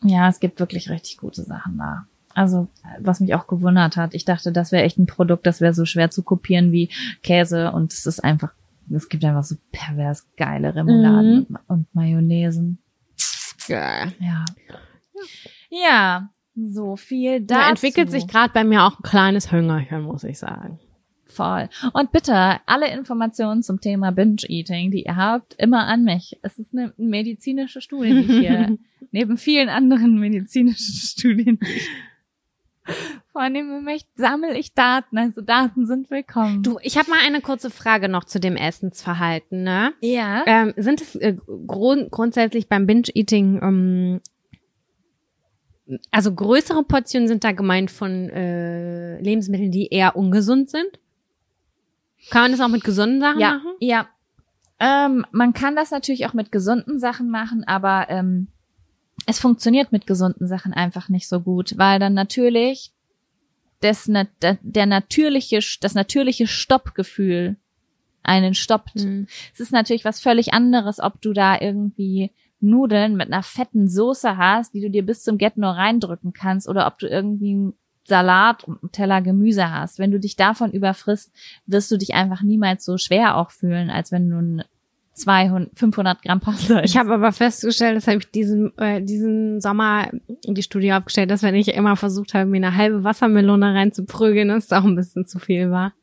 Ja, 0.03 0.27
es 0.29 0.39
gibt 0.39 0.59
wirklich 0.59 0.89
richtig 0.89 1.17
gute 1.17 1.43
Sachen 1.43 1.77
da. 1.77 2.05
Also, 2.33 2.67
was 2.99 3.19
mich 3.19 3.33
auch 3.35 3.47
gewundert 3.47 3.97
hat, 3.97 4.13
ich 4.13 4.23
dachte, 4.23 4.51
das 4.51 4.71
wäre 4.71 4.83
echt 4.83 4.97
ein 4.97 5.05
Produkt, 5.05 5.45
das 5.45 5.59
wäre 5.61 5.73
so 5.73 5.85
schwer 5.85 6.09
zu 6.11 6.23
kopieren 6.23 6.71
wie 6.71 6.89
Käse 7.23 7.71
und 7.71 7.91
es 7.91 8.05
ist 8.05 8.23
einfach, 8.23 8.53
es 8.89 9.09
gibt 9.09 9.25
einfach 9.25 9.43
so 9.43 9.55
pervers 9.71 10.27
geile 10.37 10.73
Remouladen 10.75 11.47
Mhm. 11.49 11.57
und, 11.67 11.95
Mayonnaisen. 11.95 12.77
Ja. 13.67 14.05
Ja. 14.19 14.45
Ja, 15.69 16.29
so 16.55 16.95
viel 16.95 17.41
dazu. 17.41 17.61
Da 17.61 17.69
entwickelt 17.69 18.11
sich 18.11 18.27
gerade 18.27 18.53
bei 18.53 18.63
mir 18.63 18.83
auch 18.83 18.99
ein 18.99 19.03
kleines 19.03 19.51
Hüngerchen, 19.51 20.03
muss 20.03 20.23
ich 20.23 20.39
sagen. 20.39 20.79
voll. 21.25 21.69
Und 21.93 22.11
bitte, 22.11 22.59
alle 22.65 22.91
Informationen 22.91 23.63
zum 23.63 23.79
Thema 23.79 24.11
Binge-Eating, 24.11 24.91
die 24.91 25.03
ihr 25.03 25.15
habt, 25.15 25.53
immer 25.55 25.87
an 25.87 26.03
mich. 26.03 26.37
Es 26.41 26.59
ist 26.59 26.73
eine 26.73 26.93
medizinische 26.97 27.79
Studie, 27.81 28.09
die 28.11 28.19
ich 28.19 28.39
hier, 28.39 28.77
neben 29.11 29.37
vielen 29.37 29.69
anderen 29.69 30.19
medizinischen 30.19 30.93
Studien, 30.95 31.57
die 31.61 31.71
ich 31.71 31.89
vornehme 33.31 33.81
möchte, 33.81 34.09
sammle 34.15 34.57
ich 34.57 34.73
Daten. 34.73 35.17
Also 35.17 35.41
Daten 35.41 35.85
sind 35.85 36.09
willkommen. 36.09 36.63
Du, 36.63 36.79
ich 36.81 36.97
habe 36.97 37.09
mal 37.09 37.19
eine 37.25 37.41
kurze 37.41 37.69
Frage 37.69 38.09
noch 38.09 38.25
zu 38.25 38.39
dem 38.39 38.55
Essensverhalten, 38.55 39.63
ne? 39.63 39.93
ja? 40.01 40.43
Ähm, 40.45 40.73
sind 40.75 41.01
es 41.01 41.15
äh, 41.15 41.35
grund 41.67 42.11
grundsätzlich 42.11 42.67
beim 42.67 42.85
Binge-Eating, 42.87 43.59
ähm, 43.61 44.21
also 46.11 46.33
größere 46.33 46.83
Portionen 46.83 47.27
sind 47.27 47.43
da 47.43 47.51
gemeint 47.51 47.91
von 47.91 48.29
äh, 48.29 49.19
Lebensmitteln, 49.21 49.71
die 49.71 49.87
eher 49.87 50.15
ungesund 50.15 50.69
sind? 50.69 50.99
Kann 52.29 52.43
man 52.43 52.51
das 52.51 52.61
auch 52.61 52.67
mit 52.67 52.83
gesunden 52.83 53.19
Sachen 53.19 53.39
ja, 53.39 53.53
machen? 53.53 53.75
ja. 53.79 54.07
Ähm, 54.79 55.25
man 55.31 55.53
kann 55.53 55.75
das 55.75 55.91
natürlich 55.91 56.25
auch 56.25 56.33
mit 56.33 56.51
gesunden 56.51 56.99
Sachen 56.99 57.29
machen, 57.29 57.63
aber 57.65 58.07
ähm, 58.09 58.47
es 59.27 59.39
funktioniert 59.39 59.91
mit 59.91 60.07
gesunden 60.07 60.47
Sachen 60.47 60.73
einfach 60.73 61.09
nicht 61.09 61.27
so 61.27 61.39
gut, 61.39 61.77
weil 61.77 61.99
dann 61.99 62.13
natürlich 62.13 62.91
das, 63.81 64.09
der 64.41 64.85
natürliche, 64.85 65.59
das 65.81 65.93
natürliche 65.93 66.47
Stoppgefühl 66.47 67.57
einen 68.23 68.53
stoppt. 68.53 68.95
Mhm. 68.95 69.27
Es 69.53 69.59
ist 69.59 69.71
natürlich 69.71 70.05
was 70.05 70.19
völlig 70.19 70.53
anderes, 70.53 70.99
ob 70.99 71.21
du 71.21 71.33
da 71.33 71.59
irgendwie 71.59 72.31
Nudeln 72.61 73.15
mit 73.15 73.27
einer 73.27 73.43
fetten 73.43 73.87
Soße 73.87 74.37
hast, 74.37 74.73
die 74.73 74.81
du 74.81 74.89
dir 74.89 75.05
bis 75.05 75.23
zum 75.23 75.37
Get 75.37 75.57
nur 75.57 75.71
reindrücken 75.71 76.33
kannst, 76.33 76.67
oder 76.67 76.87
ob 76.87 76.99
du 76.99 77.07
irgendwie 77.07 77.73
Salat 78.03 78.63
und 78.63 78.81
einen 78.81 78.91
Teller 78.91 79.21
Gemüse 79.21 79.71
hast. 79.71 79.99
Wenn 79.99 80.11
du 80.11 80.19
dich 80.19 80.35
davon 80.35 80.71
überfrisst, 80.71 81.31
wirst 81.65 81.91
du 81.91 81.97
dich 81.97 82.13
einfach 82.13 82.41
niemals 82.41 82.83
so 82.83 82.97
schwer 82.97 83.37
auch 83.37 83.51
fühlen, 83.51 83.89
als 83.89 84.11
wenn 84.11 84.29
du 84.29 84.37
ein 84.37 84.63
200, 85.13 85.77
500 85.77 86.21
Gramm 86.21 86.39
Pasta. 86.39 86.83
Ich 86.83 86.97
habe 86.97 87.13
aber 87.13 87.31
festgestellt, 87.31 87.97
das 87.97 88.07
habe 88.07 88.19
ich 88.19 88.31
diesen, 88.31 88.75
äh, 88.77 89.01
diesen 89.01 89.59
Sommer 89.61 90.09
in 90.45 90.55
die 90.55 90.63
Studie 90.63 90.93
aufgestellt, 90.93 91.29
dass 91.29 91.43
wenn 91.43 91.55
ich 91.55 91.69
immer 91.69 91.95
versucht 91.95 92.33
habe, 92.33 92.45
mir 92.45 92.57
eine 92.57 92.75
halbe 92.75 93.03
Wassermelone 93.03 93.73
reinzuprügeln, 93.73 94.47
dass 94.47 94.65
es 94.65 94.71
auch 94.71 94.85
ein 94.85 94.95
bisschen 94.95 95.25
zu 95.25 95.39
viel 95.39 95.69
war. 95.69 95.93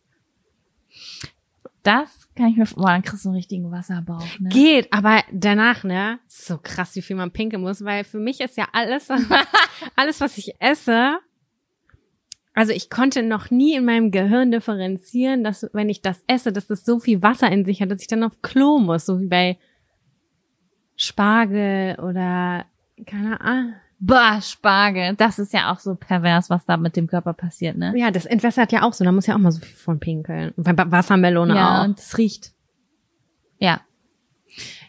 Das 1.82 2.27
kann 2.38 2.48
ich 2.48 2.56
mir, 2.56 2.64
boah, 2.64 2.92
dann 2.92 3.02
kriegst 3.02 3.24
du 3.24 3.28
einen 3.30 3.36
richtigen 3.36 3.70
Wasserbauch, 3.70 4.24
ne? 4.38 4.48
Geht, 4.48 4.92
aber 4.92 5.22
danach, 5.32 5.84
ne, 5.84 6.20
so 6.26 6.56
krass, 6.56 6.94
wie 6.94 7.02
viel 7.02 7.16
man 7.16 7.32
pinkeln 7.32 7.62
muss, 7.62 7.84
weil 7.84 8.04
für 8.04 8.20
mich 8.20 8.40
ist 8.40 8.56
ja 8.56 8.68
alles, 8.72 9.08
alles, 9.96 10.20
was 10.20 10.38
ich 10.38 10.54
esse, 10.60 11.18
also 12.54 12.72
ich 12.72 12.90
konnte 12.90 13.22
noch 13.22 13.50
nie 13.50 13.74
in 13.74 13.84
meinem 13.84 14.10
Gehirn 14.10 14.50
differenzieren, 14.50 15.44
dass 15.44 15.68
wenn 15.72 15.88
ich 15.88 16.00
das 16.00 16.24
esse, 16.26 16.52
dass 16.52 16.66
das 16.66 16.84
so 16.84 16.98
viel 16.98 17.22
Wasser 17.22 17.50
in 17.52 17.64
sich 17.64 17.82
hat, 17.82 17.90
dass 17.90 18.00
ich 18.00 18.08
dann 18.08 18.24
auf 18.24 18.42
Klo 18.42 18.78
muss, 18.78 19.06
so 19.06 19.20
wie 19.20 19.28
bei 19.28 19.58
Spargel 20.96 21.96
oder 22.00 22.66
keine 23.06 23.40
Ahnung. 23.40 23.74
Bah, 24.00 24.40
Spargel. 24.40 25.14
Das 25.16 25.38
ist 25.38 25.52
ja 25.52 25.72
auch 25.72 25.80
so 25.80 25.96
pervers, 25.96 26.50
was 26.50 26.64
da 26.64 26.76
mit 26.76 26.94
dem 26.96 27.08
Körper 27.08 27.32
passiert, 27.32 27.76
ne? 27.76 27.92
Ja, 27.96 28.10
das 28.10 28.26
entwässert 28.26 28.70
ja 28.70 28.82
auch 28.82 28.92
so, 28.92 29.04
da 29.04 29.10
muss 29.10 29.26
ja 29.26 29.34
auch 29.34 29.40
mal 29.40 29.50
so 29.50 29.60
viel 29.60 29.74
von 29.74 29.98
pinkeln. 29.98 30.52
Und 30.56 30.64
bei 30.64 30.90
Wassermelone 30.90 31.56
ja, 31.56 31.80
auch. 31.80 31.84
und 31.84 31.98
es 31.98 32.16
riecht. 32.16 32.52
Ja. 33.58 33.80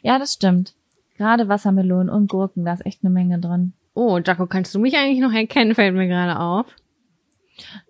Ja, 0.01 0.19
das 0.19 0.33
stimmt. 0.33 0.75
Gerade 1.17 1.49
Wassermelonen 1.49 2.09
und 2.09 2.29
Gurken, 2.29 2.65
da 2.65 2.73
ist 2.73 2.85
echt 2.85 3.03
eine 3.03 3.09
Menge 3.09 3.39
drin. 3.39 3.73
Oh, 3.93 4.19
Jaco, 4.19 4.45
kannst 4.45 4.73
du 4.75 4.79
mich 4.79 4.95
eigentlich 4.95 5.19
noch 5.19 5.33
erkennen, 5.33 5.75
fällt 5.75 5.95
mir 5.95 6.07
gerade 6.07 6.39
auf. 6.39 6.67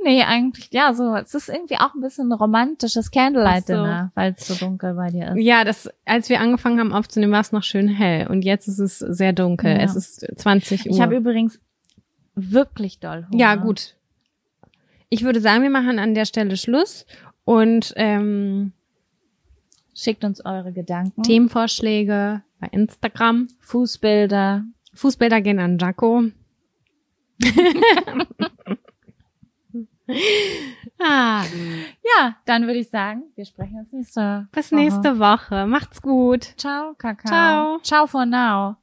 Nee, 0.04 0.24
eigentlich, 0.24 0.70
ja, 0.72 0.94
so, 0.94 1.16
es 1.16 1.34
ist 1.34 1.50
irgendwie 1.50 1.78
auch 1.78 1.94
ein 1.94 2.02
bisschen 2.02 2.32
romantisches 2.32 3.12
Candlelight-Dinner, 3.12 4.12
weil 4.16 4.36
es 4.38 4.48
so 4.48 4.56
dunkel 4.56 4.94
bei 4.94 5.10
dir 5.10 5.30
ist. 5.30 5.40
Ja, 5.40 5.64
das, 5.64 5.90
als 6.06 6.30
wir 6.30 6.40
angefangen 6.40 6.80
haben 6.80 6.94
aufzunehmen, 6.94 7.32
war 7.32 7.42
es 7.42 7.52
noch 7.52 7.64
schön 7.64 7.88
hell. 7.88 8.28
Und 8.28 8.44
jetzt 8.44 8.68
ist 8.68 8.80
es 8.80 9.00
sehr 9.00 9.34
dunkel. 9.34 9.72
Ja. 9.72 9.84
Es 9.84 9.96
ist 9.96 10.26
20 10.38 10.86
Uhr. 10.86 10.92
Ich 10.92 11.02
habe 11.02 11.16
übrigens 11.16 11.60
wirklich 12.36 13.00
doll 13.00 13.26
Hunger. 13.32 13.40
ja, 13.40 13.56
gut. 13.56 13.96
Ich 15.10 15.24
würde 15.24 15.42
sagen, 15.42 15.64
wir 15.64 15.72
machen 15.72 16.00
an 16.00 16.14
der 16.14 16.26
Stelle 16.26 16.56
Schluss 16.56 17.06
und 17.44 17.94
ähm, 17.96 18.74
Schickt 20.02 20.24
uns 20.24 20.46
eure 20.46 20.72
Gedanken. 20.72 21.24
Themenvorschläge 21.24 22.42
bei 22.62 22.68
Instagram. 22.72 23.50
Fußbilder. 23.60 24.64
Fußbilder 24.94 25.42
gehen 25.42 25.60
an 25.60 25.78
Jaco. 25.78 26.24
ah, 31.00 31.44
Ja, 32.18 32.36
dann 32.46 32.64
würde 32.68 32.80
ich 32.80 32.90
sagen, 32.90 33.24
wir 33.36 33.46
sprechen 33.46 33.80
uns 33.80 33.92
nächste 33.92 34.48
bis 34.52 34.72
Woche. 34.72 34.76
nächste 34.82 35.20
Woche. 35.20 35.66
Macht's 35.68 36.02
gut. 36.02 36.44
Ciao, 36.58 36.94
Kakao. 36.96 37.28
Ciao. 37.28 37.80
Ciao 37.84 38.08
for 38.08 38.26
now. 38.26 38.76